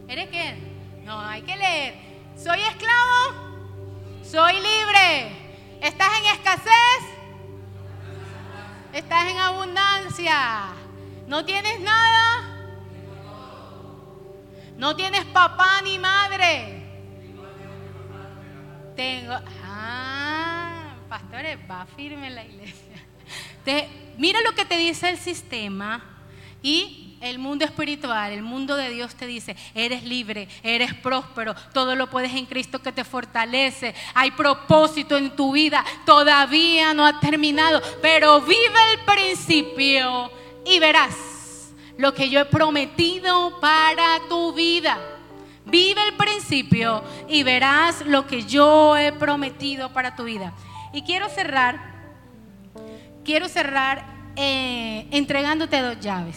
¿Eres 0.08 0.28
qué? 0.28 0.56
No, 1.04 1.20
hay 1.20 1.42
que 1.42 1.56
leer. 1.56 1.94
¿Soy 2.36 2.60
esclavo? 2.60 3.52
¿Soy 4.24 4.54
libre? 4.54 5.32
¿Estás 5.80 6.08
en 6.18 6.26
escasez? 6.26 7.02
¿Estás 8.92 9.30
en 9.30 9.38
abundancia? 9.38 10.68
¿No 11.26 11.44
tienes 11.44 11.80
nada? 11.80 12.51
No 14.82 14.96
tienes 14.96 15.24
papá 15.26 15.80
ni 15.84 15.96
madre. 15.96 16.82
Tengo. 18.96 19.32
Ah, 19.64 20.96
pastores, 21.08 21.56
va 21.70 21.86
firme 21.94 22.26
en 22.26 22.34
la 22.34 22.44
iglesia. 22.44 22.96
mira 24.18 24.40
lo 24.40 24.56
que 24.56 24.64
te 24.64 24.76
dice 24.76 25.08
el 25.08 25.18
sistema 25.18 26.02
y 26.64 27.16
el 27.20 27.38
mundo 27.38 27.64
espiritual, 27.64 28.32
el 28.32 28.42
mundo 28.42 28.74
de 28.74 28.90
Dios 28.90 29.14
te 29.14 29.28
dice, 29.28 29.54
eres 29.72 30.02
libre, 30.02 30.48
eres 30.64 30.94
próspero, 30.94 31.54
todo 31.72 31.94
lo 31.94 32.10
puedes 32.10 32.34
en 32.34 32.46
Cristo 32.46 32.82
que 32.82 32.90
te 32.90 33.04
fortalece, 33.04 33.94
hay 34.14 34.32
propósito 34.32 35.16
en 35.16 35.36
tu 35.36 35.52
vida, 35.52 35.84
todavía 36.04 36.92
no 36.92 37.06
ha 37.06 37.20
terminado, 37.20 37.80
pero 38.02 38.40
vive 38.40 38.80
el 38.94 38.98
principio 39.04 40.28
y 40.66 40.80
verás 40.80 41.31
lo 41.98 42.14
que 42.14 42.30
yo 42.30 42.40
he 42.40 42.44
prometido 42.44 43.60
para 43.60 44.20
tu 44.28 44.52
vida. 44.52 44.98
Vive 45.64 46.00
el 46.08 46.14
principio 46.14 47.02
y 47.28 47.42
verás 47.42 48.04
lo 48.06 48.26
que 48.26 48.42
yo 48.44 48.96
he 48.96 49.12
prometido 49.12 49.92
para 49.92 50.16
tu 50.16 50.24
vida. 50.24 50.52
Y 50.92 51.02
quiero 51.02 51.28
cerrar, 51.28 51.80
quiero 53.24 53.48
cerrar 53.48 54.04
eh, 54.36 55.06
entregándote 55.10 55.80
dos 55.80 56.00
llaves. 56.00 56.36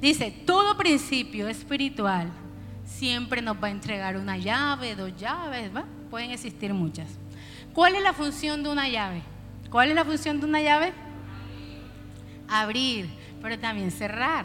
Dice, 0.00 0.30
todo 0.30 0.76
principio 0.76 1.48
espiritual 1.48 2.30
siempre 2.84 3.40
nos 3.40 3.56
va 3.62 3.68
a 3.68 3.70
entregar 3.70 4.16
una 4.16 4.36
llave, 4.36 4.94
dos 4.94 5.16
llaves, 5.16 5.70
pueden 6.10 6.30
existir 6.30 6.74
muchas. 6.74 7.08
¿Cuál 7.72 7.96
es 7.96 8.02
la 8.02 8.12
función 8.12 8.62
de 8.62 8.68
una 8.68 8.88
llave? 8.88 9.22
¿Cuál 9.70 9.88
es 9.88 9.94
la 9.94 10.04
función 10.04 10.40
de 10.40 10.46
una 10.46 10.60
llave? 10.60 10.92
Abrir, 12.48 13.08
pero 13.40 13.58
también 13.58 13.90
cerrar. 13.90 14.44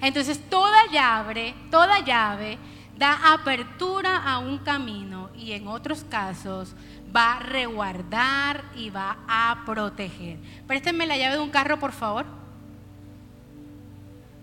Entonces 0.00 0.40
toda 0.48 0.86
llave, 0.90 1.54
toda 1.70 2.00
llave 2.00 2.58
da 2.96 3.34
apertura 3.34 4.16
a 4.16 4.38
un 4.38 4.58
camino 4.58 5.30
y 5.34 5.52
en 5.52 5.68
otros 5.68 6.04
casos 6.04 6.74
va 7.14 7.34
a 7.34 7.40
reguardar 7.40 8.64
y 8.74 8.90
va 8.90 9.18
a 9.28 9.62
proteger. 9.64 10.38
Préstenme 10.66 11.06
la 11.06 11.16
llave 11.16 11.36
de 11.36 11.42
un 11.42 11.50
carro, 11.50 11.78
por 11.78 11.92
favor. 11.92 12.26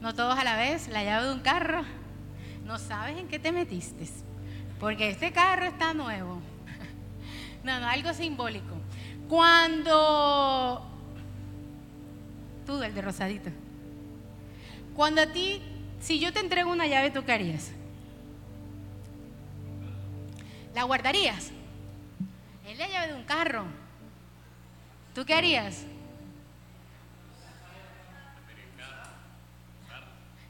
No 0.01 0.13
todos 0.13 0.37
a 0.37 0.43
la 0.43 0.55
vez, 0.55 0.87
la 0.89 1.03
llave 1.03 1.27
de 1.27 1.33
un 1.33 1.39
carro. 1.39 1.83
No 2.65 2.77
sabes 2.77 3.17
en 3.17 3.27
qué 3.27 3.39
te 3.39 3.51
metiste, 3.51 4.07
porque 4.79 5.09
este 5.09 5.31
carro 5.31 5.65
está 5.65 5.93
nuevo. 5.93 6.41
No, 7.63 7.79
no, 7.79 7.87
algo 7.87 8.13
simbólico. 8.13 8.75
Cuando 9.29 10.85
tú, 12.65 12.83
el 12.83 12.93
de 12.93 13.01
rosadito. 13.01 13.49
Cuando 14.95 15.21
a 15.21 15.27
ti, 15.27 15.61
si 16.01 16.19
yo 16.19 16.31
te 16.31 16.39
entrego 16.39 16.71
una 16.71 16.87
llave, 16.87 17.09
¿tú 17.09 17.23
qué 17.25 17.33
harías? 17.33 17.71
¿La 20.75 20.83
guardarías? 20.83 21.51
Es 22.67 22.77
la 22.77 22.87
llave 22.87 23.07
de 23.07 23.13
un 23.13 23.23
carro. 23.23 23.65
¿Tú 25.13 25.25
qué 25.25 25.33
harías? 25.33 25.83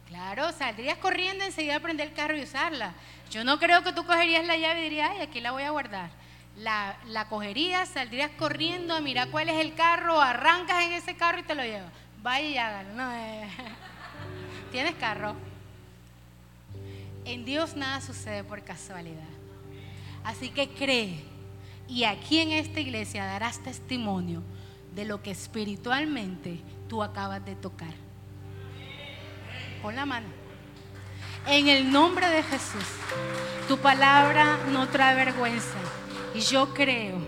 Claro, 0.08 0.52
saldrías 0.52 0.98
corriendo 1.00 1.44
enseguida 1.44 1.78
a 1.78 1.80
prender 1.80 2.10
el 2.10 2.14
carro 2.14 2.38
y 2.38 2.44
usarla. 2.44 2.94
Yo 3.32 3.44
no 3.44 3.58
creo 3.60 3.82
que 3.82 3.94
tú 3.94 4.06
cogerías 4.06 4.46
la 4.46 4.58
llave 4.58 4.82
y 4.82 4.84
dirías, 4.84 5.10
ay, 5.12 5.22
aquí 5.22 5.41
la 5.41 5.52
voy 5.52 5.64
a 5.64 5.72
guardar. 5.72 6.12
La, 6.56 6.98
la 7.08 7.28
cogerías, 7.30 7.89
saldrías 7.89 8.30
corriendo 8.38 8.94
a 8.94 9.02
mirar 9.02 9.30
cuál 9.30 9.50
es 9.50 9.60
el 9.60 9.74
carro, 9.74 10.22
arrancas 10.22 10.86
en 10.86 10.94
ese 10.94 11.16
carro 11.16 11.39
y 11.39 11.44
te 11.44 11.56
lo 11.56 11.64
llevas. 11.64 11.91
Vaya 12.22 12.48
y 12.48 12.58
hágalo. 12.58 12.94
No, 12.94 13.12
eh. 13.12 13.48
¿Tienes 14.74 14.95
carro? 14.95 15.36
En 17.26 17.45
Dios 17.45 17.76
nada 17.76 18.01
sucede 18.01 18.43
por 18.43 18.63
casualidad. 18.63 19.21
Así 20.24 20.49
que 20.49 20.67
cree. 20.67 21.24
Y 21.88 22.05
aquí 22.05 22.39
en 22.39 22.53
esta 22.53 22.80
iglesia 22.80 23.24
darás 23.24 23.59
testimonio 23.59 24.41
de 24.95 25.05
lo 25.05 25.21
que 25.21 25.30
espiritualmente 25.30 26.59
tú 26.89 27.03
acabas 27.03 27.45
de 27.45 27.55
tocar. 27.55 27.93
Con 29.84 29.95
la 29.95 30.07
mano. 30.07 30.26
En 31.45 31.67
el 31.67 31.91
nombre 31.91 32.28
de 32.30 32.41
Jesús. 32.41 32.88
Tu 33.67 33.78
palabra 33.78 34.57
no 34.71 34.88
trae 34.88 35.13
vergüenza. 35.13 35.78
Y 36.34 36.39
yo 36.39 36.74
creo 36.74 37.19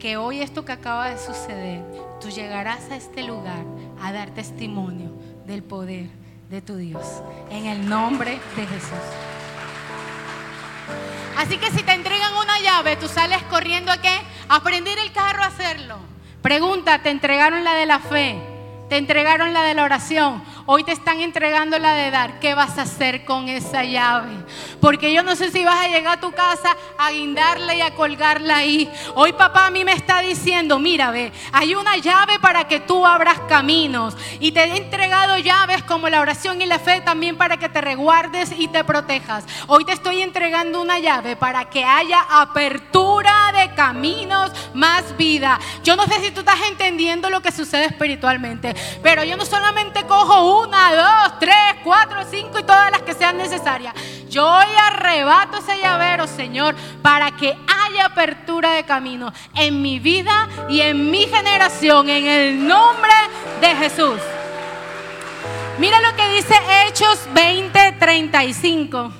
que 0.00 0.16
hoy 0.16 0.40
esto 0.40 0.64
que 0.64 0.72
acaba 0.72 1.10
de 1.10 1.18
suceder, 1.18 1.84
tú 2.20 2.30
llegarás 2.30 2.90
a 2.90 2.96
este 2.96 3.22
lugar 3.22 3.64
a 4.02 4.10
dar 4.10 4.34
testimonio 4.34 5.12
del 5.46 5.62
poder 5.62 6.19
de 6.50 6.60
tu 6.60 6.76
Dios. 6.76 7.22
En 7.48 7.66
el 7.66 7.88
nombre 7.88 8.40
de 8.56 8.66
Jesús. 8.66 8.90
Así 11.38 11.56
que 11.58 11.70
si 11.70 11.84
te 11.84 11.92
entregan 11.92 12.34
una 12.34 12.58
llave, 12.58 12.96
tú 12.96 13.06
sales 13.06 13.40
corriendo 13.44 13.92
a 13.92 13.98
qué? 13.98 14.14
A 14.48 14.60
prender 14.62 14.98
el 14.98 15.12
carro 15.12 15.44
a 15.44 15.46
hacerlo. 15.46 15.96
Pregunta, 16.42 17.02
¿te 17.02 17.10
entregaron 17.10 17.62
la 17.62 17.74
de 17.74 17.86
la 17.86 18.00
fe? 18.00 18.49
¿Te 18.90 18.96
entregaron 18.96 19.52
la 19.52 19.62
de 19.62 19.74
la 19.74 19.84
oración? 19.84 20.42
Hoy 20.66 20.82
te 20.82 20.90
están 20.90 21.20
entregando 21.20 21.78
la 21.78 21.94
de 21.94 22.10
dar. 22.10 22.40
¿Qué 22.40 22.54
vas 22.54 22.76
a 22.76 22.82
hacer 22.82 23.24
con 23.24 23.48
esa 23.48 23.84
llave? 23.84 24.32
Porque 24.80 25.12
yo 25.12 25.22
no 25.22 25.36
sé 25.36 25.52
si 25.52 25.64
vas 25.64 25.78
a 25.78 25.88
llegar 25.88 26.18
a 26.18 26.20
tu 26.20 26.32
casa 26.32 26.76
a 26.98 27.12
guindarla 27.12 27.72
y 27.74 27.82
a 27.82 27.94
colgarla 27.94 28.56
ahí. 28.56 28.90
Hoy 29.14 29.32
papá 29.32 29.66
a 29.66 29.70
mí 29.70 29.84
me 29.84 29.92
está 29.92 30.20
diciendo, 30.20 30.80
mira, 30.80 31.12
ve, 31.12 31.32
hay 31.52 31.76
una 31.76 31.98
llave 31.98 32.40
para 32.40 32.66
que 32.66 32.80
tú 32.80 33.06
abras 33.06 33.38
caminos. 33.48 34.16
Y 34.40 34.50
te 34.50 34.64
he 34.64 34.76
entregado 34.76 35.38
llaves 35.38 35.84
como 35.84 36.08
la 36.08 36.20
oración 36.20 36.60
y 36.60 36.66
la 36.66 36.80
fe 36.80 37.00
también 37.00 37.36
para 37.36 37.58
que 37.58 37.68
te 37.68 37.80
reguardes 37.80 38.52
y 38.58 38.66
te 38.66 38.82
protejas. 38.82 39.44
Hoy 39.68 39.84
te 39.84 39.92
estoy 39.92 40.20
entregando 40.20 40.82
una 40.82 40.98
llave 40.98 41.36
para 41.36 41.66
que 41.66 41.84
haya 41.84 42.26
apertura 42.28 43.52
de 43.52 43.72
caminos, 43.74 44.50
más 44.74 45.16
vida. 45.16 45.60
Yo 45.84 45.94
no 45.94 46.06
sé 46.06 46.20
si 46.20 46.32
tú 46.32 46.40
estás 46.40 46.60
entendiendo 46.68 47.30
lo 47.30 47.40
que 47.40 47.52
sucede 47.52 47.84
espiritualmente, 47.84 48.74
pero 49.02 49.24
yo 49.24 49.36
no 49.36 49.44
solamente 49.44 50.04
cojo 50.06 50.62
una, 50.62 50.94
dos, 50.94 51.38
tres, 51.38 51.54
cuatro, 51.82 52.24
cinco 52.30 52.58
y 52.58 52.62
todas 52.62 52.90
las 52.90 53.02
que 53.02 53.14
sean 53.14 53.36
necesarias. 53.36 53.94
Yo 54.28 54.46
hoy 54.48 54.66
arrebato 54.86 55.58
ese 55.58 55.78
llavero, 55.78 56.26
Señor, 56.26 56.74
para 57.02 57.32
que 57.32 57.48
haya 57.48 58.06
apertura 58.06 58.72
de 58.72 58.84
camino 58.84 59.32
en 59.56 59.82
mi 59.82 59.98
vida 59.98 60.48
y 60.68 60.80
en 60.80 61.10
mi 61.10 61.26
generación, 61.26 62.08
en 62.08 62.26
el 62.26 62.66
nombre 62.66 63.12
de 63.60 63.74
Jesús. 63.76 64.20
Mira 65.78 66.00
lo 66.00 66.14
que 66.14 66.28
dice 66.28 66.54
Hechos 66.86 67.18
20:35. 67.34 69.12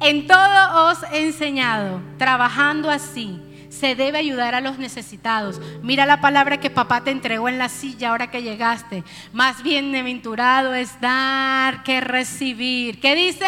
En 0.00 0.26
todo 0.26 0.90
os 0.90 1.02
he 1.12 1.26
enseñado, 1.26 2.00
trabajando 2.18 2.90
así 2.90 3.40
se 3.72 3.94
debe 3.94 4.18
ayudar 4.18 4.54
a 4.54 4.60
los 4.60 4.78
necesitados. 4.78 5.60
Mira 5.82 6.06
la 6.06 6.20
palabra 6.20 6.60
que 6.60 6.70
papá 6.70 7.02
te 7.02 7.10
entregó 7.10 7.48
en 7.48 7.58
la 7.58 7.68
silla 7.68 8.10
ahora 8.10 8.30
que 8.30 8.42
llegaste. 8.42 9.02
Más 9.32 9.62
bienaventurado 9.62 10.74
es 10.74 11.00
dar 11.00 11.82
que 11.82 12.00
recibir. 12.00 13.00
¿Qué 13.00 13.14
dice? 13.14 13.46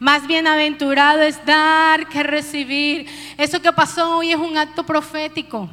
Más 0.00 0.26
bienaventurado 0.26 1.20
es 1.22 1.44
dar 1.44 2.08
que 2.08 2.22
recibir. 2.22 3.06
Eso 3.36 3.60
que 3.60 3.72
pasó 3.72 4.18
hoy 4.18 4.32
es 4.32 4.38
un 4.38 4.56
acto 4.56 4.84
profético. 4.84 5.68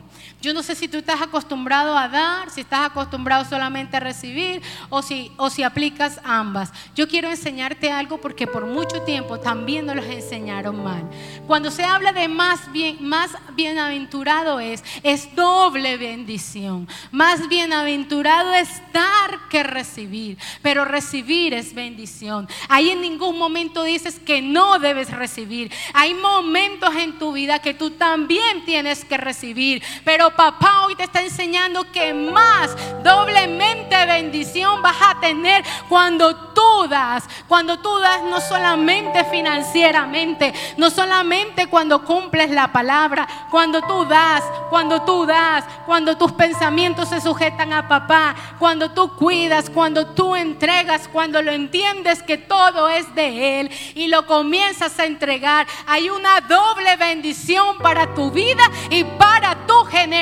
Yo 0.46 0.54
no 0.54 0.62
sé 0.62 0.76
si 0.76 0.88
tú 0.88 1.00
estás 1.00 1.24
acostumbrado 1.24 1.98
a 1.98 2.08
dar, 2.08 2.52
si 2.52 2.62
estás 2.62 2.82
acostumbrado 2.82 3.46
solamente 3.46 3.98
a 3.98 4.00
recibir 4.00 4.62
o 4.90 5.02
si, 5.02 5.32
o 5.38 5.50
si 5.50 5.64
aplicas 5.64 6.22
ambas. 6.24 6.72
Yo 6.96 7.08
quiero 7.08 7.32
enseñarte 7.32 7.92
algo 7.92 8.22
porque 8.22 8.46
por 8.46 8.68
mucho 8.68 9.02
tiempo 9.02 9.40
también 9.40 9.88
nos 9.88 9.96
los 9.96 10.06
enseñaron 10.06 10.84
mal. 10.84 11.10
Cuando 11.48 11.72
se 11.72 11.84
habla 11.84 12.12
de 12.12 12.28
más, 12.28 12.72
bien, 12.72 12.98
más 13.02 13.32
bienaventurado 13.56 14.60
es, 14.60 14.84
es 15.02 15.34
doble 15.36 15.98
bendición. 15.98 16.88
Más 17.12 17.50
bienaventurado 17.50 18.54
es 18.54 18.70
dar 18.94 19.50
que 19.50 19.64
recibir, 19.64 20.38
pero 20.62 20.86
recibir 20.86 21.56
es 21.56 21.74
bendición. 21.74 22.48
Ahí 22.70 22.92
en 22.92 23.02
ningún 23.02 23.40
momento 23.40 23.84
dices 23.84 24.20
que 24.20 24.44
no 24.44 24.78
debes 24.78 25.10
recibir. 25.10 25.72
Hay 25.96 26.14
momentos 26.14 26.94
en 26.98 27.18
tu 27.18 27.34
vida 27.34 27.58
que 27.58 27.74
tú 27.74 27.90
también 27.90 28.64
tienes 28.64 29.04
que 29.06 29.18
recibir, 29.18 29.82
pero 30.04 30.35
papá 30.36 30.86
hoy 30.86 30.96
te 30.96 31.04
está 31.04 31.22
enseñando 31.22 31.92
que 31.92 32.14
más 32.14 32.76
doblemente 33.04 34.06
bendición 34.06 34.82
vas 34.82 34.98
a 35.02 35.20
tener 35.20 35.64
cuando 35.90 36.36
tú 36.36 36.88
das. 36.90 37.24
Cuando 37.48 37.80
tú 37.80 37.98
das 38.00 38.24
no 38.24 38.40
solamente 38.42 39.24
financieramente, 39.26 40.54
no 40.78 40.90
solamente 40.90 41.68
cuando 41.68 42.04
cumples 42.04 42.50
la 42.52 42.72
palabra, 42.72 43.28
cuando 43.52 43.82
tú 43.82 44.06
das, 44.06 44.44
cuando 44.70 45.02
tú 45.04 45.26
das, 45.26 45.64
cuando 45.86 46.18
tus 46.18 46.32
pensamientos 46.32 47.10
se 47.10 47.22
sujetan 47.22 47.74
a 47.74 47.88
papá, 47.88 48.36
cuando 48.60 48.92
tú 48.92 49.16
cuidas, 49.16 49.70
cuando 49.70 50.08
tú 50.08 50.36
entregas, 50.36 51.08
cuando 51.08 51.42
lo 51.42 51.52
entiendes 51.52 52.24
que 52.24 52.38
todo 52.38 52.90
es 52.90 53.14
de 53.16 53.60
Él 53.60 53.72
y 53.96 54.08
lo 54.08 54.26
comienzas 54.26 55.00
a 55.00 55.06
entregar. 55.06 55.68
Hay 55.88 56.10
una 56.10 56.42
doble 56.42 56.96
bendición 56.98 57.78
para 57.80 58.14
tu 58.14 58.32
vida 58.32 58.64
y 58.90 59.04
para 59.04 59.56
tu 59.68 59.84
generación 59.86 60.15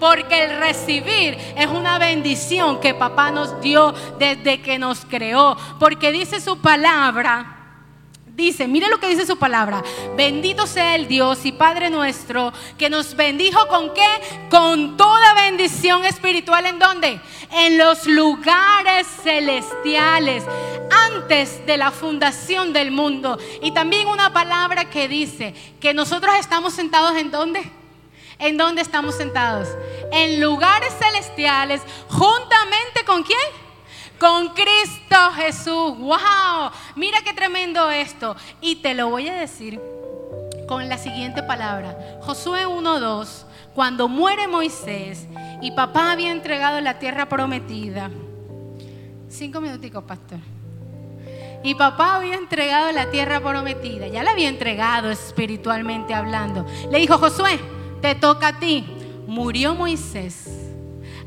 porque 0.00 0.44
el 0.44 0.58
recibir 0.58 1.36
es 1.56 1.66
una 1.66 1.98
bendición 1.98 2.80
que 2.80 2.94
papá 2.94 3.30
nos 3.30 3.60
dio 3.60 3.92
desde 4.18 4.60
que 4.60 4.78
nos 4.78 5.04
creó, 5.04 5.56
porque 5.78 6.12
dice 6.12 6.40
su 6.40 6.58
palabra. 6.58 7.50
Dice, 8.26 8.66
mire 8.66 8.88
lo 8.88 8.98
que 8.98 9.08
dice 9.08 9.26
su 9.26 9.38
palabra. 9.38 9.80
Bendito 10.16 10.66
sea 10.66 10.96
el 10.96 11.06
Dios 11.06 11.46
y 11.46 11.52
Padre 11.52 11.88
nuestro 11.88 12.52
que 12.76 12.90
nos 12.90 13.14
bendijo 13.14 13.68
con 13.68 13.94
qué? 13.94 14.48
Con 14.50 14.96
toda 14.96 15.34
bendición 15.34 16.04
espiritual 16.04 16.66
en 16.66 16.80
dónde? 16.80 17.20
En 17.52 17.78
los 17.78 18.06
lugares 18.06 19.06
celestiales 19.22 20.42
antes 20.90 21.64
de 21.64 21.76
la 21.76 21.92
fundación 21.92 22.72
del 22.72 22.90
mundo. 22.90 23.38
Y 23.62 23.70
también 23.70 24.08
una 24.08 24.32
palabra 24.32 24.90
que 24.90 25.06
dice 25.06 25.54
que 25.78 25.94
nosotros 25.94 26.34
estamos 26.34 26.74
sentados 26.74 27.16
en 27.16 27.30
dónde? 27.30 27.83
¿En 28.38 28.56
dónde 28.56 28.82
estamos 28.82 29.14
sentados? 29.14 29.68
En 30.12 30.40
lugares 30.40 30.92
celestiales, 30.98 31.82
juntamente 32.08 33.04
con 33.06 33.22
quién? 33.22 33.38
Con 34.18 34.48
Cristo 34.48 35.16
Jesús. 35.36 35.98
¡Wow! 35.98 36.70
Mira 36.96 37.18
qué 37.24 37.32
tremendo 37.32 37.90
esto. 37.90 38.36
Y 38.60 38.76
te 38.76 38.94
lo 38.94 39.08
voy 39.08 39.28
a 39.28 39.34
decir 39.34 39.80
con 40.66 40.88
la 40.88 40.98
siguiente 40.98 41.42
palabra. 41.42 42.18
Josué 42.22 42.66
1.2. 42.66 43.44
Cuando 43.74 44.08
muere 44.08 44.46
Moisés 44.46 45.26
y 45.60 45.72
papá 45.72 46.12
había 46.12 46.30
entregado 46.30 46.80
la 46.80 46.98
tierra 46.98 47.28
prometida. 47.28 48.10
Cinco 49.28 49.60
minuticos, 49.60 50.04
pastor. 50.04 50.38
Y 51.64 51.74
papá 51.74 52.16
había 52.16 52.36
entregado 52.36 52.92
la 52.92 53.10
tierra 53.10 53.40
prometida. 53.40 54.06
Ya 54.06 54.22
la 54.22 54.32
había 54.32 54.48
entregado 54.48 55.10
espiritualmente 55.10 56.14
hablando. 56.14 56.66
Le 56.90 56.98
dijo, 56.98 57.18
Josué, 57.18 57.58
te 58.04 58.14
toca 58.14 58.48
a 58.48 58.58
ti. 58.58 58.84
Murió 59.26 59.74
Moisés. 59.74 60.44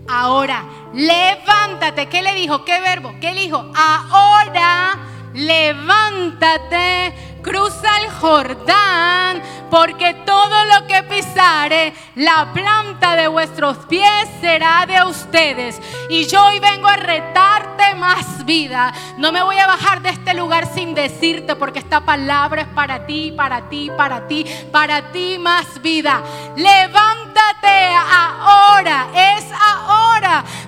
Ahora, 0.07 0.63
levántate. 0.93 2.07
¿Qué 2.07 2.21
le 2.21 2.35
dijo? 2.35 2.63
¿Qué 2.65 2.79
verbo? 2.79 3.15
¿Qué 3.19 3.33
le 3.33 3.41
dijo? 3.41 3.65
Ahora, 3.75 4.95
levántate 5.33 7.15
cruza 7.47 7.97
el 8.01 8.09
Jordán, 8.11 9.41
porque 9.71 10.13
todo 10.25 10.65
lo 10.65 10.85
que 10.85 11.01
pisare, 11.03 11.93
la 12.15 12.51
planta 12.53 13.15
de 13.15 13.29
vuestros 13.29 13.77
pies 13.85 14.27
será 14.41 14.85
de 14.85 15.01
ustedes. 15.03 15.81
Y 16.09 16.25
yo 16.25 16.43
hoy 16.43 16.59
vengo 16.59 16.89
a 16.89 16.97
retarte 16.97 17.95
más 17.95 18.43
vida. 18.43 18.93
No 19.17 19.31
me 19.31 19.41
voy 19.41 19.57
a 19.57 19.67
bajar 19.67 20.01
de 20.01 20.09
este 20.09 20.33
lugar 20.33 20.67
sin 20.73 20.93
decirte, 20.93 21.55
porque 21.55 21.79
esta 21.79 22.01
palabra 22.01 22.63
es 22.63 22.67
para 22.67 23.05
ti, 23.05 23.31
para 23.31 23.69
ti, 23.69 23.91
para 23.95 24.27
ti, 24.27 24.45
para 24.69 25.11
ti 25.13 25.37
más 25.37 25.81
vida. 25.81 26.21
Levántate 26.57 27.95
ahora, 27.95 29.07
es 29.13 29.45
ahora. 29.51 30.06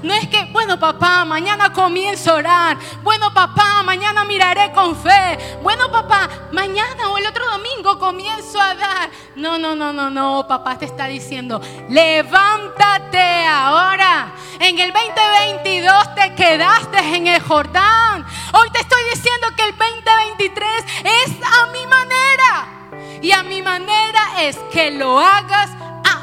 No 0.04 0.14
es 0.14 0.28
que, 0.28 0.46
bueno 0.52 0.80
papá, 0.80 1.26
mañana 1.26 1.74
comienzo 1.74 2.32
a 2.32 2.36
orar. 2.36 2.78
Bueno 3.04 3.34
papá, 3.34 3.84
mañana 3.84 4.24
miraré 4.24 4.72
con 4.72 4.96
fe. 4.96 5.58
Bueno 5.62 5.92
papá, 5.92 6.30
mañana 6.52 7.10
o 7.10 7.18
el 7.18 7.26
otro 7.26 7.46
domingo 7.50 8.00
comienzo 8.00 8.62
a 8.62 8.76
dar. 8.76 9.10
No, 9.36 9.58
no, 9.58 9.76
no, 9.76 9.92
no, 9.92 10.10
no, 10.10 10.46
papá 10.48 10.78
te 10.78 10.86
está 10.86 11.08
diciendo, 11.08 11.62
levántate 11.90 13.46
ahora. 13.46 14.34
En 14.60 14.80
el 14.80 14.94
2022 14.94 16.16
te 16.16 16.36
quedaste 16.36 17.00
en 17.16 17.28
el 17.28 17.42
Jordán. 17.42 18.26
Hoy 18.54 18.70
te 18.72 18.80
estoy 18.80 19.02
diciendo 19.14 19.48
que 19.58 19.64
el 19.64 19.78
2023 19.78 20.86
es 21.04 21.32
a 21.44 21.68
mi 21.68 21.86
manera. 21.88 23.20
Y 23.22 23.32
a 23.32 23.44
mi 23.44 23.62
manera 23.62 24.42
es 24.42 24.58
que 24.72 24.92
lo 24.92 25.20
hagas 25.20 25.72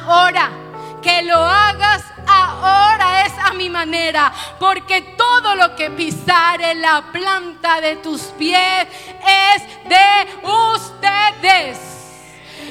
ahora. 0.06 0.65
Que 1.06 1.22
lo 1.22 1.36
hagas 1.36 2.02
ahora 2.26 3.26
es 3.26 3.32
a 3.38 3.52
mi 3.52 3.70
manera, 3.70 4.32
porque 4.58 5.02
todo 5.16 5.54
lo 5.54 5.76
que 5.76 5.88
pisare 5.88 6.74
la 6.74 7.00
planta 7.12 7.80
de 7.80 7.94
tus 7.94 8.22
pies 8.36 8.88
es 9.24 9.62
de 9.88 10.48
ustedes. 10.74 11.78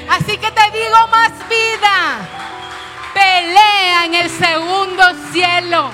Así 0.10 0.38
que 0.38 0.52
te 0.52 0.72
digo 0.72 1.08
más 1.10 1.32
vida. 1.48 2.28
Pelea 3.14 4.04
en 4.04 4.16
el 4.16 4.30
segundo 4.30 5.04
cielo, 5.32 5.92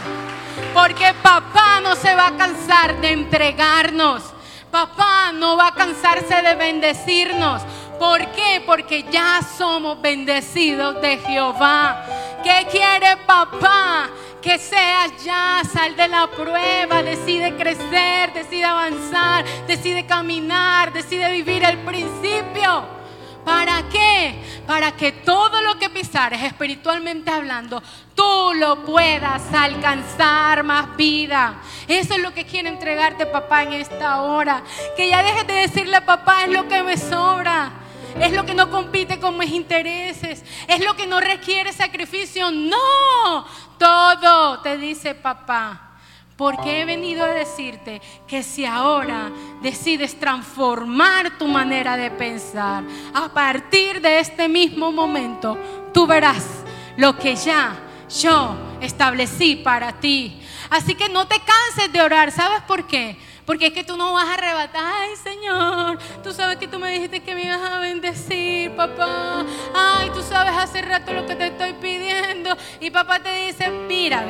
porque 0.74 1.14
papá 1.22 1.80
no 1.84 1.96
se 1.96 2.16
va 2.16 2.30
a 2.30 2.38
cansar 2.38 3.00
de 3.02 3.12
entregarnos. 3.12 4.24
Papá 4.72 5.32
no 5.32 5.58
va 5.58 5.68
a 5.68 5.76
cansarse 5.76 6.42
de 6.42 6.56
bendecirnos. 6.56 7.62
¿Por 8.00 8.26
qué? 8.32 8.64
Porque 8.66 9.04
ya 9.12 9.42
somos 9.60 10.02
bendecidos 10.02 11.00
de 11.04 11.20
Jehová. 11.20 12.04
¿Qué 12.44 12.68
quiere 12.72 13.18
papá? 13.26 14.10
Que 14.42 14.58
seas 14.58 15.24
ya, 15.24 15.62
sal 15.72 15.96
de 15.96 16.08
la 16.08 16.28
prueba, 16.28 17.04
decide 17.04 17.56
crecer, 17.56 18.34
decide 18.34 18.64
avanzar, 18.64 19.46
decide 19.68 20.08
caminar, 20.08 20.92
decide 20.92 21.32
vivir 21.32 21.64
el 21.64 21.78
principio. 21.80 23.02
¿Para 23.46 23.84
qué? 23.89 24.62
Para 24.66 24.92
que 24.94 25.12
todo 25.12 25.62
lo 25.62 25.78
que 25.78 25.89
pisares 25.89 26.42
espiritualmente 26.42 27.30
hablando, 27.30 27.82
tú 28.16 28.54
lo 28.56 28.84
puedas 28.86 29.42
alcanzar 29.54 30.64
más 30.64 30.96
vida. 30.96 31.56
Eso 31.88 32.16
es 32.16 32.22
lo 32.22 32.34
que 32.34 32.46
quiere 32.46 32.70
entregarte 32.70 33.26
papá 33.28 33.64
en 33.64 33.74
esta 33.74 34.22
hora. 34.22 34.64
Que 34.96 35.10
ya 35.10 35.24
dejes 35.24 35.46
de 35.46 35.54
decirle 35.54 36.02
papá 36.02 36.46
es 36.46 36.52
lo 36.52 36.68
que 36.68 36.82
me 36.84 36.98
sobra 36.98 37.81
es 38.20 38.34
lo 38.34 38.45
que 38.45 38.53
no 38.53 38.70
compite 38.70 39.20
con 39.20 39.38
mis 39.38 39.51
intereses, 39.51 40.43
es 40.68 40.86
lo 40.86 40.95
que 40.95 41.07
no 41.07 41.20
requiere 41.20 41.72
sacrificio. 41.74 42.51
No, 42.51 43.45
todo 43.78 44.59
te 44.62 44.78
dice 44.78 45.16
papá. 45.16 45.88
Porque 46.36 46.82
he 46.82 46.86
venido 46.86 47.24
a 47.24 47.28
decirte 47.28 48.01
que 48.28 48.41
si 48.41 48.66
ahora 48.66 49.32
decides 49.62 50.20
transformar 50.20 51.38
tu 51.38 51.47
manera 51.47 51.95
de 51.97 52.09
pensar, 52.09 52.84
a 53.14 53.30
partir 53.30 54.01
de 54.01 54.18
este 54.18 54.47
mismo 54.47 54.91
momento, 54.91 55.55
tú 55.93 56.07
verás 56.07 56.43
lo 56.97 57.16
que 57.16 57.36
ya 57.36 57.78
yo 58.09 58.55
establecí 58.82 59.57
para 59.57 59.93
ti. 59.93 60.41
Así 60.72 60.95
que 60.95 61.09
no 61.09 61.28
te 61.28 61.39
canses 61.39 61.93
de 61.93 62.01
orar. 62.01 62.32
¿Sabes 62.32 62.62
por 62.64 62.88
qué? 62.88 63.18
Porque 63.46 63.68
es 63.68 63.74
que 63.74 63.84
tú 63.84 63.98
no 63.98 64.14
vas 64.14 64.28
a 64.28 64.34
arrebatar, 64.34 64.84
ay 64.84 65.16
Señor, 65.16 65.98
tú 66.24 66.32
sabes 66.32 66.58
que 66.58 66.68
tú 66.68 66.80
me 66.80 66.92
dijiste 66.92 67.22
que 67.22 67.36
me 67.36 67.44
ibas 67.44 67.62
a 67.62 67.80
bendecir, 67.80 68.76
papá. 68.76 69.46
Ay, 69.74 70.10
tú 70.14 70.22
sabes 70.22 70.54
hace 70.56 70.82
rato 70.82 71.14
lo 71.14 71.26
que 71.26 71.36
te 71.36 71.48
estoy 71.48 71.74
pidiendo. 71.74 72.56
Y 72.80 72.92
papá 72.92 73.20
te 73.20 73.34
dice, 73.46 73.70
mira, 73.70 74.26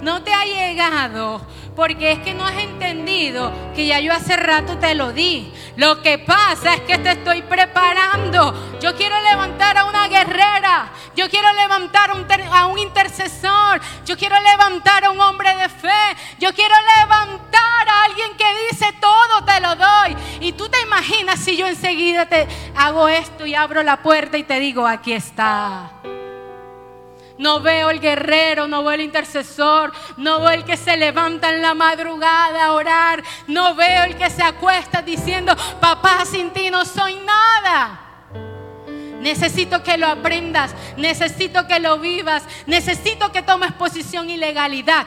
no 0.00 0.22
te 0.22 0.32
ha 0.32 0.44
llegado 0.44 1.40
porque 1.76 2.12
es 2.12 2.18
que 2.20 2.34
no 2.34 2.44
has 2.44 2.56
entendido 2.56 3.52
que 3.74 3.86
ya 3.86 3.98
yo 4.00 4.12
hace 4.12 4.36
rato 4.36 4.78
te 4.78 4.94
lo 4.94 5.12
di. 5.12 5.52
Lo 5.76 6.02
que 6.02 6.18
pasa 6.18 6.74
es 6.74 6.80
que 6.82 6.98
te 6.98 7.12
estoy 7.12 7.42
preparando. 7.42 8.78
Yo 8.80 8.94
quiero 8.94 9.20
levantar 9.20 9.76
a 9.78 9.84
una 9.84 10.06
guerrera. 10.06 10.92
Yo 11.16 11.28
quiero 11.28 11.52
levantar 11.52 12.10
a 12.52 12.66
un 12.66 12.78
intercesor. 12.78 13.80
Yo 14.04 14.16
quiero 14.16 14.36
levantar 14.40 15.04
a 15.04 15.10
un 15.10 15.20
hombre 15.20 15.54
de 15.56 15.68
fe. 15.68 16.16
Yo 16.38 16.52
quiero 16.54 16.74
levantar 17.00 17.88
a 17.88 18.04
alguien 18.04 18.36
que 18.36 18.43
dice 18.70 18.92
todo 19.00 19.44
te 19.44 19.60
lo 19.60 19.76
doy. 19.76 20.16
Y 20.40 20.52
tú 20.52 20.68
te 20.68 20.80
imaginas 20.82 21.40
si 21.40 21.56
yo 21.56 21.66
enseguida 21.66 22.26
te 22.26 22.46
hago 22.76 23.08
esto 23.08 23.46
y 23.46 23.54
abro 23.54 23.82
la 23.82 24.02
puerta 24.02 24.38
y 24.38 24.42
te 24.44 24.60
digo, 24.60 24.86
aquí 24.86 25.12
está. 25.12 25.90
No 27.36 27.60
veo 27.60 27.90
el 27.90 28.00
guerrero, 28.00 28.68
no 28.68 28.84
veo 28.84 28.92
el 28.92 29.00
intercesor, 29.00 29.92
no 30.16 30.40
veo 30.40 30.50
el 30.50 30.64
que 30.64 30.76
se 30.76 30.96
levanta 30.96 31.50
en 31.50 31.62
la 31.62 31.74
madrugada 31.74 32.66
a 32.66 32.72
orar, 32.72 33.24
no 33.48 33.74
veo 33.74 34.04
el 34.04 34.16
que 34.16 34.30
se 34.30 34.42
acuesta 34.42 35.02
diciendo, 35.02 35.54
papá, 35.80 36.24
sin 36.24 36.52
ti 36.52 36.70
no 36.70 36.84
soy 36.84 37.16
nada. 37.16 38.00
Necesito 39.20 39.82
que 39.82 39.96
lo 39.96 40.06
aprendas, 40.06 40.74
necesito 40.96 41.66
que 41.66 41.80
lo 41.80 41.98
vivas, 41.98 42.44
necesito 42.66 43.32
que 43.32 43.42
tomes 43.42 43.72
posición 43.72 44.30
y 44.30 44.36
legalidad 44.36 45.06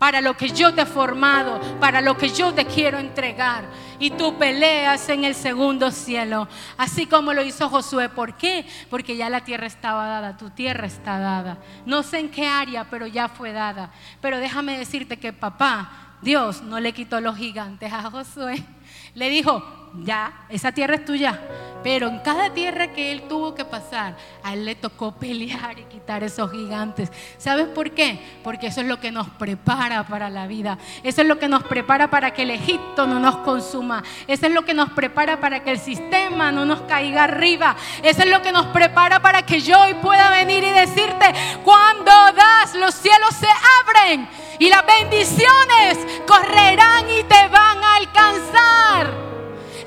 para 0.00 0.22
lo 0.22 0.34
que 0.34 0.48
yo 0.48 0.72
te 0.72 0.80
he 0.80 0.86
formado, 0.86 1.60
para 1.78 2.00
lo 2.00 2.16
que 2.16 2.30
yo 2.30 2.54
te 2.54 2.64
quiero 2.64 2.98
entregar. 2.98 3.64
Y 3.98 4.12
tú 4.12 4.38
peleas 4.38 5.06
en 5.10 5.24
el 5.24 5.34
segundo 5.34 5.90
cielo, 5.90 6.48
así 6.78 7.04
como 7.04 7.34
lo 7.34 7.42
hizo 7.42 7.68
Josué. 7.68 8.08
¿Por 8.08 8.34
qué? 8.38 8.66
Porque 8.88 9.14
ya 9.14 9.28
la 9.28 9.44
tierra 9.44 9.66
estaba 9.66 10.06
dada, 10.06 10.38
tu 10.38 10.48
tierra 10.48 10.86
está 10.86 11.18
dada. 11.18 11.58
No 11.84 12.02
sé 12.02 12.18
en 12.18 12.30
qué 12.30 12.46
área, 12.46 12.88
pero 12.88 13.06
ya 13.06 13.28
fue 13.28 13.52
dada. 13.52 13.90
Pero 14.22 14.38
déjame 14.38 14.78
decirte 14.78 15.18
que 15.18 15.34
papá, 15.34 16.16
Dios 16.22 16.62
no 16.62 16.80
le 16.80 16.94
quitó 16.94 17.20
los 17.20 17.36
gigantes 17.36 17.92
a 17.92 18.10
Josué. 18.10 18.64
Le 19.14 19.28
dijo, 19.28 19.62
ya, 20.04 20.44
esa 20.48 20.72
tierra 20.72 20.96
es 20.96 21.04
tuya. 21.04 21.40
Pero 21.82 22.08
en 22.08 22.18
cada 22.18 22.50
tierra 22.50 22.88
que 22.88 23.10
él 23.10 23.22
tuvo 23.22 23.54
que 23.54 23.64
pasar, 23.64 24.14
a 24.42 24.52
él 24.52 24.64
le 24.64 24.74
tocó 24.74 25.12
pelear 25.18 25.78
y 25.78 25.84
quitar 25.84 26.22
esos 26.22 26.50
gigantes. 26.50 27.10
¿Sabes 27.38 27.66
por 27.66 27.90
qué? 27.92 28.20
Porque 28.44 28.68
eso 28.68 28.80
es 28.80 28.86
lo 28.86 29.00
que 29.00 29.10
nos 29.10 29.28
prepara 29.30 30.06
para 30.06 30.28
la 30.28 30.46
vida. 30.46 30.78
Eso 31.02 31.22
es 31.22 31.28
lo 31.28 31.38
que 31.38 31.48
nos 31.48 31.62
prepara 31.64 32.10
para 32.10 32.32
que 32.32 32.42
el 32.42 32.50
Egipto 32.50 33.06
no 33.06 33.18
nos 33.18 33.38
consuma. 33.38 34.02
Eso 34.26 34.46
es 34.46 34.52
lo 34.52 34.64
que 34.64 34.74
nos 34.74 34.90
prepara 34.90 35.40
para 35.40 35.62
que 35.62 35.72
el 35.72 35.78
sistema 35.78 36.52
no 36.52 36.64
nos 36.64 36.82
caiga 36.82 37.24
arriba. 37.24 37.76
Eso 38.02 38.22
es 38.22 38.30
lo 38.30 38.42
que 38.42 38.52
nos 38.52 38.66
prepara 38.66 39.20
para 39.20 39.42
que 39.42 39.60
yo 39.60 39.80
hoy 39.80 39.94
pueda 39.94 40.30
venir 40.30 40.62
y 40.64 40.70
decirte, 40.70 41.32
cuando 41.64 42.10
das, 42.36 42.74
los 42.74 42.94
cielos 42.94 43.34
se 43.34 43.48
abren 43.82 44.28
y 44.58 44.68
las 44.68 44.84
bendiciones 44.84 45.98
correrán 46.26 47.08
y 47.10 47.24
te 47.24 47.48
van 47.48 47.82
a 47.82 47.96
alcanzar. 47.96 49.30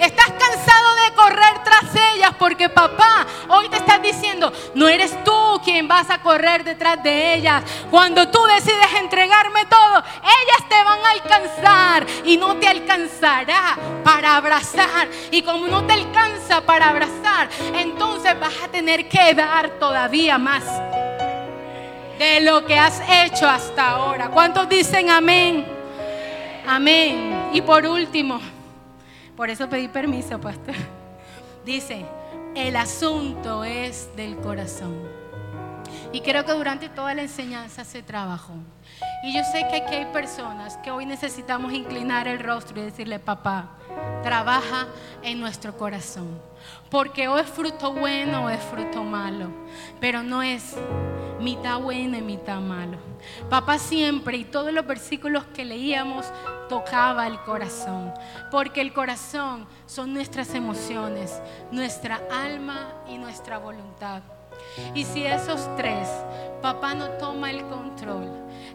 Estás 0.04 0.32
cansado 0.32 0.95
de 0.95 1.16
correr 1.16 1.64
tras 1.64 1.95
ellas 2.14 2.32
porque 2.38 2.68
papá 2.68 3.26
hoy 3.47 3.70
te 3.70 3.78
estás 3.78 4.01
diciendo, 4.01 4.51
no 4.76 4.89
eres 4.89 5.24
tú 5.24 5.62
quien 5.64 5.88
vas 5.88 6.10
a 6.10 6.22
correr 6.22 6.66
detrás 6.66 7.01
de 7.01 7.36
ellas. 7.36 7.64
Cuando 7.89 8.28
tú 8.28 8.43
decides 8.43 8.93
entregarme 8.99 9.66
todo, 9.68 10.04
ellas 10.24 10.68
te 10.68 10.84
van 10.84 10.99
a 11.06 11.12
alcanzar 11.12 12.06
y 12.26 12.36
no 12.36 12.58
te 12.58 12.68
alcanzará 12.68 13.78
para 14.04 14.36
abrazar. 14.36 15.08
Y 15.32 15.41
como 15.41 15.68
no 15.68 15.86
te 15.86 15.93
alcanza 15.93 16.60
para 16.66 16.89
abrazar, 16.89 17.47
entonces 17.74 18.38
vas 18.38 18.56
a 18.62 18.68
tener 18.68 19.08
que 19.08 19.34
dar 19.34 19.70
todavía 19.80 20.38
más 20.38 20.66
de 22.20 22.41
lo 22.41 22.66
que 22.66 22.78
has 22.78 23.01
hecho 23.10 23.47
hasta 23.47 23.91
ahora. 23.91 24.28
¿Cuántos 24.28 24.68
dicen 24.68 25.10
amén? 25.10 25.66
Amén. 26.68 27.51
Y 27.54 27.62
por 27.62 27.86
último, 27.86 28.41
por 29.36 29.50
eso 29.50 29.70
pedí 29.70 29.88
permiso, 29.88 30.40
pastor. 30.40 30.76
Dice, 31.66 32.06
el 32.56 32.76
asunto 32.76 33.64
es 33.64 34.10
del 34.16 34.38
corazón. 34.38 34.96
Y 36.12 36.22
creo 36.22 36.46
que 36.46 36.52
durante 36.52 36.90
toda 36.90 37.14
la 37.16 37.24
enseñanza 37.24 37.84
se 37.84 38.04
trabajó. 38.04 38.54
Y 39.24 39.34
yo 39.36 39.44
sé 39.44 39.66
que 39.70 39.78
aquí 39.78 39.96
hay 39.96 40.06
personas 40.06 40.78
que 40.78 40.92
hoy 40.92 41.06
necesitamos 41.06 41.74
inclinar 41.74 42.28
el 42.28 42.40
rostro 42.40 42.80
y 42.80 42.84
decirle, 42.84 43.20
papá, 43.20 43.72
trabaja 44.22 44.88
en 45.24 45.40
nuestro 45.40 45.76
corazón. 45.78 46.40
Porque 46.90 47.28
o 47.28 47.38
es 47.38 47.48
fruto 47.48 47.94
bueno 47.94 48.46
o 48.46 48.50
es 48.50 48.62
fruto 48.62 49.04
malo. 49.04 49.48
Pero 50.00 50.22
no 50.22 50.44
es 50.44 50.76
mitad 51.40 51.80
bueno 51.80 52.18
y 52.18 52.22
mitad 52.22 52.60
malo. 52.60 52.98
Papá 53.50 53.80
siempre 53.80 54.38
y 54.38 54.46
todos 54.46 54.72
los 54.74 54.86
versículos 54.86 55.46
que 55.46 55.66
leíamos 55.66 56.26
tocaba 56.74 57.28
el 57.28 57.40
corazón. 57.42 58.14
Porque 58.50 58.82
el 58.82 58.94
corazón 58.94 59.68
son 59.86 60.14
nuestras 60.14 60.56
emociones, 60.56 61.40
nuestra 61.72 62.22
alma 62.32 62.94
y 63.08 63.18
nuestra 63.18 63.60
voluntad. 63.60 64.24
Y 64.96 65.04
si 65.04 65.24
esos 65.26 65.70
tres, 65.78 66.08
papá 66.62 66.96
no 66.96 67.10
toma 67.12 67.52
el 67.52 67.64
control, 67.66 68.28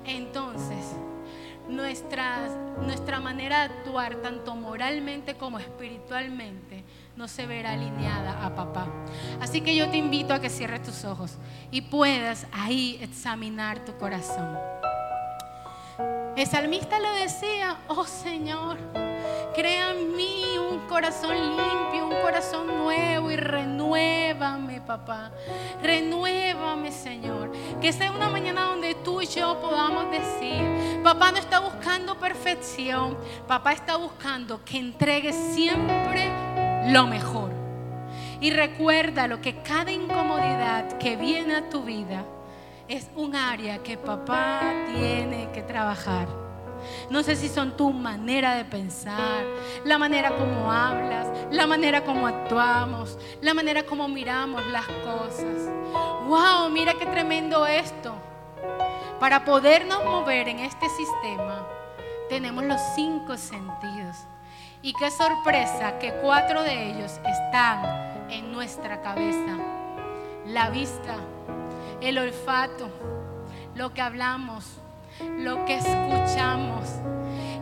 entonces 0.04 0.94
nuestra, 1.68 2.48
nuestra 2.82 3.20
manera 3.20 3.68
de 3.68 3.74
actuar, 3.74 4.16
tanto 4.16 4.54
moralmente 4.54 5.34
como 5.34 5.58
espiritualmente, 5.58 6.84
no 7.16 7.26
se 7.26 7.46
verá 7.46 7.72
alineada 7.72 8.44
a 8.44 8.54
papá. 8.54 8.86
Así 9.40 9.60
que 9.60 9.74
yo 9.74 9.90
te 9.90 9.96
invito 9.96 10.32
a 10.32 10.40
que 10.40 10.50
cierres 10.50 10.82
tus 10.82 11.04
ojos 11.04 11.36
y 11.70 11.82
puedas 11.82 12.46
ahí 12.52 12.98
examinar 13.00 13.84
tu 13.84 13.96
corazón. 13.96 14.77
El 15.98 16.46
salmista 16.46 17.00
le 17.00 17.22
decía, 17.22 17.78
oh 17.88 18.04
Señor, 18.04 18.78
crea 19.56 19.90
en 19.90 20.14
mí 20.14 20.44
un 20.56 20.86
corazón 20.86 21.34
limpio, 21.34 22.06
un 22.06 22.22
corazón 22.22 22.68
nuevo 22.68 23.28
y 23.32 23.36
renuévame, 23.36 24.80
papá. 24.80 25.32
Renuévame, 25.82 26.92
Señor. 26.92 27.50
Que 27.80 27.92
sea 27.92 28.12
una 28.12 28.28
mañana 28.28 28.66
donde 28.66 28.94
tú 28.94 29.20
y 29.20 29.26
yo 29.26 29.60
podamos 29.60 30.12
decir, 30.12 31.00
papá 31.02 31.32
no 31.32 31.38
está 31.38 31.58
buscando 31.58 32.16
perfección, 32.20 33.18
papá 33.48 33.72
está 33.72 33.96
buscando 33.96 34.64
que 34.64 34.78
entregue 34.78 35.32
siempre 35.32 36.30
lo 36.92 37.08
mejor. 37.08 37.50
Y 38.40 38.52
recuerda 38.52 39.26
lo 39.26 39.40
que 39.40 39.60
cada 39.62 39.90
incomodidad 39.90 40.98
que 40.98 41.16
viene 41.16 41.56
a 41.56 41.68
tu 41.68 41.82
vida 41.82 42.24
es 42.88 43.10
un 43.14 43.36
área 43.36 43.82
que 43.82 43.98
papá 43.98 44.60
tiene 44.94 45.50
que 45.52 45.62
trabajar. 45.62 46.26
No 47.10 47.22
sé 47.22 47.36
si 47.36 47.48
son 47.48 47.76
tu 47.76 47.92
manera 47.92 48.54
de 48.54 48.64
pensar, 48.64 49.44
la 49.84 49.98
manera 49.98 50.36
como 50.36 50.72
hablas, 50.72 51.26
la 51.50 51.66
manera 51.66 52.04
como 52.04 52.26
actuamos, 52.26 53.18
la 53.42 53.52
manera 53.52 53.82
como 53.82 54.08
miramos 54.08 54.64
las 54.68 54.86
cosas. 54.86 55.68
¡Wow! 56.26 56.70
Mira 56.70 56.94
qué 56.94 57.06
tremendo 57.06 57.66
esto. 57.66 58.14
Para 59.20 59.44
podernos 59.44 60.04
mover 60.04 60.48
en 60.48 60.60
este 60.60 60.88
sistema, 60.88 61.66
tenemos 62.28 62.64
los 62.64 62.80
cinco 62.94 63.36
sentidos. 63.36 64.16
Y 64.80 64.94
qué 64.94 65.10
sorpresa 65.10 65.98
que 65.98 66.12
cuatro 66.22 66.62
de 66.62 66.92
ellos 66.92 67.20
están 67.26 68.30
en 68.30 68.52
nuestra 68.52 69.02
cabeza. 69.02 69.58
La 70.46 70.70
vista, 70.70 71.16
el 72.00 72.18
olfato, 72.18 72.88
lo 73.74 73.92
que 73.92 74.00
hablamos, 74.00 74.64
lo 75.38 75.64
que 75.64 75.76
escuchamos. 75.76 76.88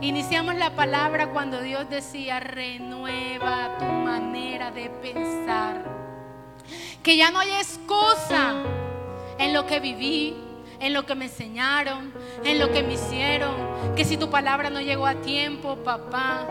Iniciamos 0.01 0.55
la 0.55 0.75
palabra 0.75 1.31
cuando 1.31 1.61
Dios 1.61 1.89
decía, 1.89 2.39
renueva 2.39 3.77
tu 3.79 3.85
manera 3.85 4.71
de 4.71 4.89
pensar. 4.89 5.83
Que 7.01 7.17
ya 7.17 7.31
no 7.31 7.39
hay 7.39 7.51
excusa 7.51 8.55
en 9.39 9.53
lo 9.53 9.65
que 9.65 9.79
viví, 9.79 10.35
en 10.79 10.93
lo 10.93 11.05
que 11.05 11.15
me 11.15 11.25
enseñaron, 11.25 12.13
en 12.43 12.59
lo 12.59 12.71
que 12.71 12.83
me 12.83 12.93
hicieron. 12.93 13.55
Que 13.95 14.05
si 14.05 14.17
tu 14.17 14.29
palabra 14.29 14.69
no 14.69 14.81
llegó 14.81 15.07
a 15.07 15.15
tiempo, 15.15 15.77
papá. 15.77 16.45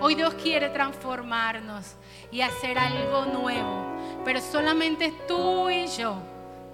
Hoy 0.00 0.14
Dios 0.14 0.34
quiere 0.34 0.68
transformarnos 0.70 1.94
y 2.32 2.40
hacer 2.40 2.78
algo 2.78 3.26
nuevo. 3.26 3.86
Pero 4.24 4.40
solamente 4.40 5.12
tú 5.28 5.70
y 5.70 5.86
yo 5.86 6.16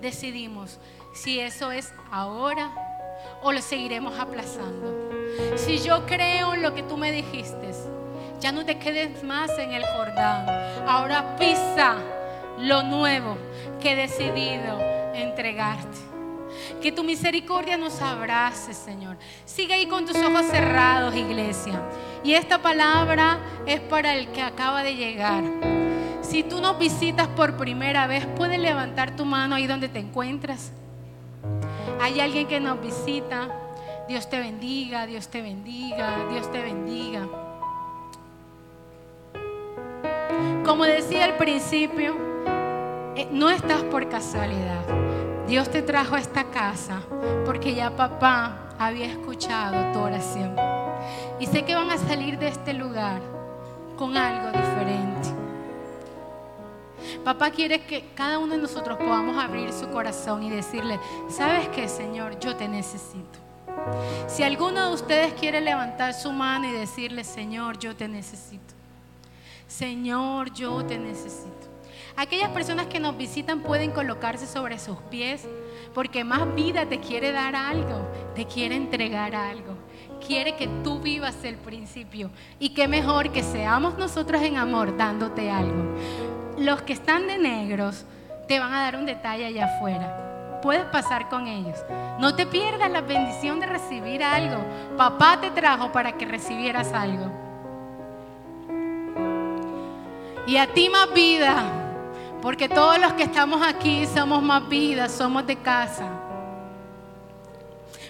decidimos 0.03 0.78
si 1.14 1.40
eso 1.40 1.72
es 1.72 1.92
ahora 2.11 2.70
o 3.42 3.53
lo 3.53 3.62
seguiremos 3.62 4.18
aplazando. 4.18 5.11
Si 5.57 5.78
yo 5.78 6.05
creo 6.05 6.55
en 6.55 6.62
lo 6.62 6.74
que 6.74 6.82
tú 6.82 6.96
me 6.96 7.12
dijiste, 7.12 7.70
ya 8.40 8.53
no 8.53 8.64
te 8.66 8.78
quedes 8.78 9.22
más 9.22 9.50
en 9.59 9.72
el 9.72 9.84
Jordán. 9.84 10.46
Ahora 10.86 11.36
pisa 11.36 11.96
lo 12.59 12.82
nuevo 12.82 13.38
que 13.80 13.92
he 13.92 13.96
decidido 13.96 14.80
entregarte. 15.14 15.98
Que 16.82 16.92
tu 16.92 17.05
misericordia 17.05 17.76
nos 17.76 18.03
abrace, 18.03 18.74
Señor. 18.74 19.16
Sigue 19.44 19.74
ahí 19.74 19.86
con 19.86 20.05
tus 20.05 20.16
ojos 20.16 20.46
cerrados, 20.46 21.14
iglesia. 21.14 21.80
Y 22.24 22.34
esta 22.34 22.61
palabra 22.61 23.38
es 23.64 23.80
para 23.80 24.14
el 24.14 24.28
que 24.32 24.42
acaba 24.42 24.82
de 24.82 24.96
llegar. 24.96 25.71
Si 26.33 26.43
tú 26.43 26.62
nos 26.62 26.78
visitas 26.78 27.28
por 27.28 27.59
primera 27.59 28.07
vez, 28.07 28.24
puedes 28.24 28.59
levantar 28.59 29.14
tu 29.14 29.26
mano 29.26 29.55
ahí 29.55 29.66
donde 29.66 29.91
te 29.91 29.99
encuentras. 29.99 30.72
Hay 32.01 32.20
alguien 32.20 32.49
que 32.49 32.59
nos 32.59 32.80
visita. 32.80 33.51
Dios 34.09 34.30
te 34.30 34.39
bendiga, 34.39 35.05
Dios 35.05 35.28
te 35.28 35.43
bendiga, 35.43 36.24
Dios 36.30 36.51
te 36.51 36.62
bendiga. 36.62 37.28
Como 40.64 40.85
decía 40.85 41.26
al 41.26 41.37
principio, 41.37 42.16
eh, 43.14 43.28
no 43.30 43.51
estás 43.51 43.83
por 43.83 44.09
casualidad. 44.09 44.87
Dios 45.47 45.68
te 45.68 45.83
trajo 45.83 46.14
a 46.14 46.20
esta 46.20 46.45
casa 46.45 47.03
porque 47.45 47.74
ya 47.74 47.95
papá 47.95 48.70
había 48.78 49.05
escuchado 49.05 49.93
tu 49.93 49.99
oración. 49.99 50.57
Y 51.39 51.45
sé 51.45 51.66
que 51.66 51.74
van 51.74 51.91
a 51.91 51.99
salir 51.99 52.39
de 52.39 52.49
este 52.49 52.72
lugar 52.72 53.20
con 53.99 54.16
algo 54.16 54.47
diferente. 54.47 55.41
Papá 57.24 57.50
quiere 57.50 57.84
que 57.84 58.10
cada 58.14 58.38
uno 58.38 58.54
de 58.54 58.62
nosotros 58.62 58.98
podamos 58.98 59.36
abrir 59.42 59.72
su 59.72 59.88
corazón 59.88 60.42
y 60.42 60.50
decirle, 60.50 60.98
¿sabes 61.28 61.68
qué, 61.68 61.88
Señor? 61.88 62.38
Yo 62.38 62.56
te 62.56 62.68
necesito. 62.68 63.38
Si 64.28 64.42
alguno 64.42 64.88
de 64.88 64.94
ustedes 64.94 65.32
quiere 65.34 65.60
levantar 65.60 66.14
su 66.14 66.32
mano 66.32 66.66
y 66.66 66.72
decirle, 66.72 67.24
Señor, 67.24 67.78
yo 67.78 67.94
te 67.96 68.08
necesito. 68.08 68.74
Señor, 69.66 70.52
yo 70.52 70.84
te 70.84 70.98
necesito. 70.98 71.72
Aquellas 72.16 72.50
personas 72.50 72.86
que 72.86 73.00
nos 73.00 73.16
visitan 73.16 73.60
pueden 73.60 73.90
colocarse 73.90 74.46
sobre 74.46 74.78
sus 74.78 74.98
pies 75.10 75.46
porque 75.94 76.24
más 76.24 76.54
vida 76.54 76.86
te 76.86 77.00
quiere 77.00 77.32
dar 77.32 77.56
algo, 77.56 78.06
te 78.34 78.44
quiere 78.46 78.76
entregar 78.76 79.34
algo. 79.34 79.76
Quiere 80.26 80.54
que 80.54 80.68
tú 80.84 81.00
vivas 81.00 81.42
el 81.42 81.56
principio. 81.56 82.30
Y 82.58 82.70
qué 82.70 82.86
mejor 82.86 83.32
que 83.32 83.42
seamos 83.42 83.98
nosotros 83.98 84.40
en 84.42 84.56
amor 84.56 84.96
dándote 84.96 85.50
algo. 85.50 85.96
Los 86.59 86.82
que 86.82 86.92
están 86.92 87.26
de 87.26 87.38
negros 87.38 88.05
te 88.46 88.59
van 88.59 88.72
a 88.72 88.82
dar 88.82 88.96
un 88.96 89.07
detalle 89.07 89.46
allá 89.46 89.76
afuera. 89.76 90.61
Puedes 90.62 90.84
pasar 90.86 91.28
con 91.28 91.46
ellos. 91.46 91.78
No 92.18 92.34
te 92.34 92.46
pierdas 92.46 92.90
la 92.90 93.00
bendición 93.00 93.59
de 93.59 93.66
recibir 93.66 94.22
algo. 94.22 94.62
Papá 94.96 95.38
te 95.40 95.50
trajo 95.50 95.90
para 95.90 96.12
que 96.12 96.24
recibieras 96.24 96.92
algo. 96.92 97.26
Y 100.46 100.57
a 100.57 100.66
ti 100.72 100.88
más 100.88 101.12
vida, 101.14 101.55
porque 102.40 102.68
todos 102.68 102.98
los 102.98 103.12
que 103.14 103.22
estamos 103.22 103.62
aquí 103.66 104.07
somos 104.07 104.42
más 104.42 104.68
vida, 104.68 105.09
somos 105.09 105.46
de 105.46 105.57
casa. 105.57 106.09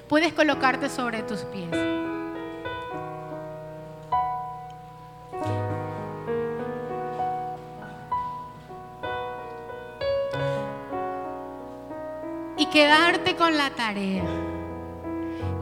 Puedes 0.09 0.32
colocarte 0.32 0.88
sobre 0.88 1.22
tus 1.22 1.40
pies. 1.45 1.70
Quedarte 12.73 13.37
con 13.37 13.59
la 13.59 13.68
tarea 13.68 14.25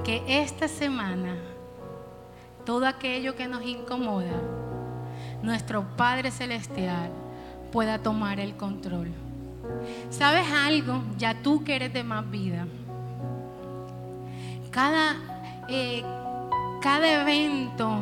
que 0.05 0.23
esta 0.29 0.69
semana 0.69 1.35
todo 2.65 2.87
aquello 2.87 3.35
que 3.35 3.49
nos 3.49 3.65
incomoda, 3.65 4.41
nuestro 5.43 5.85
Padre 5.97 6.31
Celestial 6.31 7.11
pueda 7.73 7.99
tomar 7.99 8.39
el 8.39 8.57
control. 8.57 9.09
¿Sabes 10.11 10.47
algo? 10.53 11.03
Ya 11.19 11.35
tú 11.43 11.65
que 11.65 11.75
eres 11.75 11.93
de 11.93 12.05
más 12.05 12.31
vida. 12.31 12.69
Cada, 14.71 15.17
eh, 15.69 16.05
cada 16.81 17.23
evento 17.23 17.99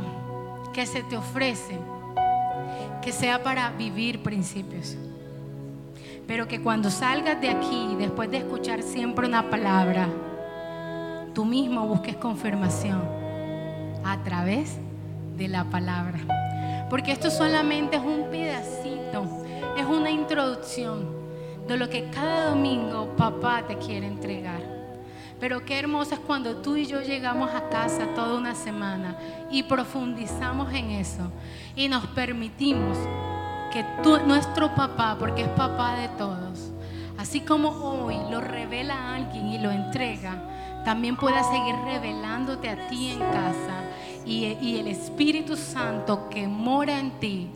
que 0.74 0.84
se 0.84 1.02
te 1.04 1.16
ofrece, 1.16 1.78
que 3.00 3.10
sea 3.10 3.42
para 3.42 3.70
vivir 3.70 4.22
principios. 4.22 4.98
Pero 6.28 6.46
que 6.46 6.60
cuando 6.60 6.90
salgas 6.90 7.40
de 7.40 7.48
aquí, 7.48 7.96
después 7.98 8.30
de 8.30 8.36
escuchar 8.36 8.82
siempre 8.82 9.26
una 9.26 9.48
palabra, 9.48 10.06
tú 11.34 11.46
mismo 11.46 11.86
busques 11.86 12.16
confirmación 12.16 13.02
a 14.04 14.22
través 14.22 14.76
de 15.38 15.48
la 15.48 15.64
palabra. 15.64 16.18
Porque 16.90 17.12
esto 17.12 17.30
solamente 17.30 17.96
es 17.96 18.02
un 18.02 18.28
pedacito, 18.30 19.24
es 19.78 19.86
una 19.86 20.10
introducción 20.10 21.08
de 21.66 21.78
lo 21.78 21.88
que 21.88 22.10
cada 22.10 22.50
domingo 22.50 23.16
papá 23.16 23.62
te 23.66 23.78
quiere 23.78 24.06
entregar. 24.06 24.60
Pero 25.40 25.64
qué 25.64 25.78
hermoso 25.78 26.12
es 26.12 26.20
cuando 26.20 26.56
tú 26.56 26.76
y 26.76 26.84
yo 26.84 27.00
llegamos 27.00 27.54
a 27.54 27.70
casa 27.70 28.06
toda 28.14 28.36
una 28.36 28.54
semana 28.54 29.16
y 29.50 29.62
profundizamos 29.62 30.74
en 30.74 30.90
eso 30.90 31.32
y 31.74 31.88
nos 31.88 32.06
permitimos 32.08 32.98
que 33.72 33.84
nuestro 34.26 34.74
papá, 34.74 35.16
porque 35.18 35.42
es 35.42 35.48
papá 35.48 35.96
de 35.96 36.08
todos, 36.08 36.72
así 37.18 37.40
como 37.40 37.68
hoy 37.68 38.16
lo 38.30 38.40
revela 38.40 38.94
a 38.94 39.14
alguien 39.16 39.48
y 39.48 39.58
lo 39.58 39.70
entrega, 39.70 40.42
también 40.84 41.16
pueda 41.16 41.42
seguir 41.42 41.74
revelándote 41.84 42.70
a 42.70 42.88
ti 42.88 43.10
en 43.10 43.18
casa 43.18 43.84
y, 44.24 44.78
el 44.78 44.88
Espíritu 44.88 45.56
Santo 45.56 46.28
que 46.28 46.46
mora 46.46 46.98
en 46.98 47.10
ti 47.18 47.50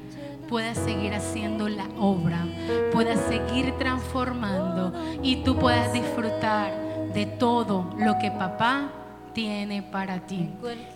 pueda 0.49 0.75
seguir 0.75 1.15
haciendo 1.15 1.69
la 1.69 1.87
obra, 1.99 2.47
pueda 2.93 3.17
seguir 3.17 3.73
transformando 3.79 4.93
y 5.23 5.37
tú 5.45 5.57
puedas 5.57 5.93
disfrutar 5.93 6.73
de 7.15 7.27
todo 7.27 7.91
lo 7.99 8.19
que 8.19 8.31
papá 8.31 8.91
tiene 9.33 9.83
para 9.83 10.21
ti. 10.21 10.51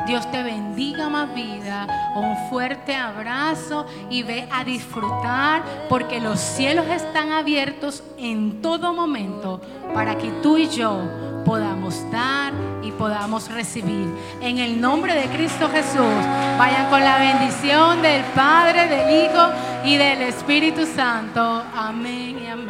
Dios 0.06 0.30
te 0.30 0.42
bendiga 0.42 1.08
más 1.08 1.34
vida, 1.34 1.86
un 2.16 2.36
fuerte 2.48 2.94
abrazo 2.94 3.86
y 4.10 4.22
ve 4.22 4.48
a 4.52 4.64
disfrutar 4.64 5.62
porque 5.88 6.20
los 6.20 6.38
cielos 6.38 6.86
están 6.86 7.32
abiertos 7.32 8.02
en 8.18 8.60
todo 8.62 8.92
momento 8.92 9.60
para 9.94 10.16
que 10.16 10.30
tú 10.42 10.56
y 10.56 10.68
yo 10.68 11.00
podamos 11.44 12.02
dar 12.10 12.52
y 12.82 12.90
podamos 12.92 13.50
recibir. 13.50 14.08
En 14.40 14.58
el 14.58 14.80
nombre 14.80 15.14
de 15.14 15.26
Cristo 15.28 15.68
Jesús, 15.68 16.24
vayan 16.58 16.90
con 16.90 17.00
la 17.00 17.18
bendición 17.18 18.02
del 18.02 18.24
Padre, 18.34 18.88
del 18.88 19.24
Hijo 19.24 19.48
y 19.84 19.96
del 19.96 20.22
Espíritu 20.22 20.84
Santo. 20.86 21.62
Amén 21.74 22.40
y 22.42 22.46
amén. 22.46 22.66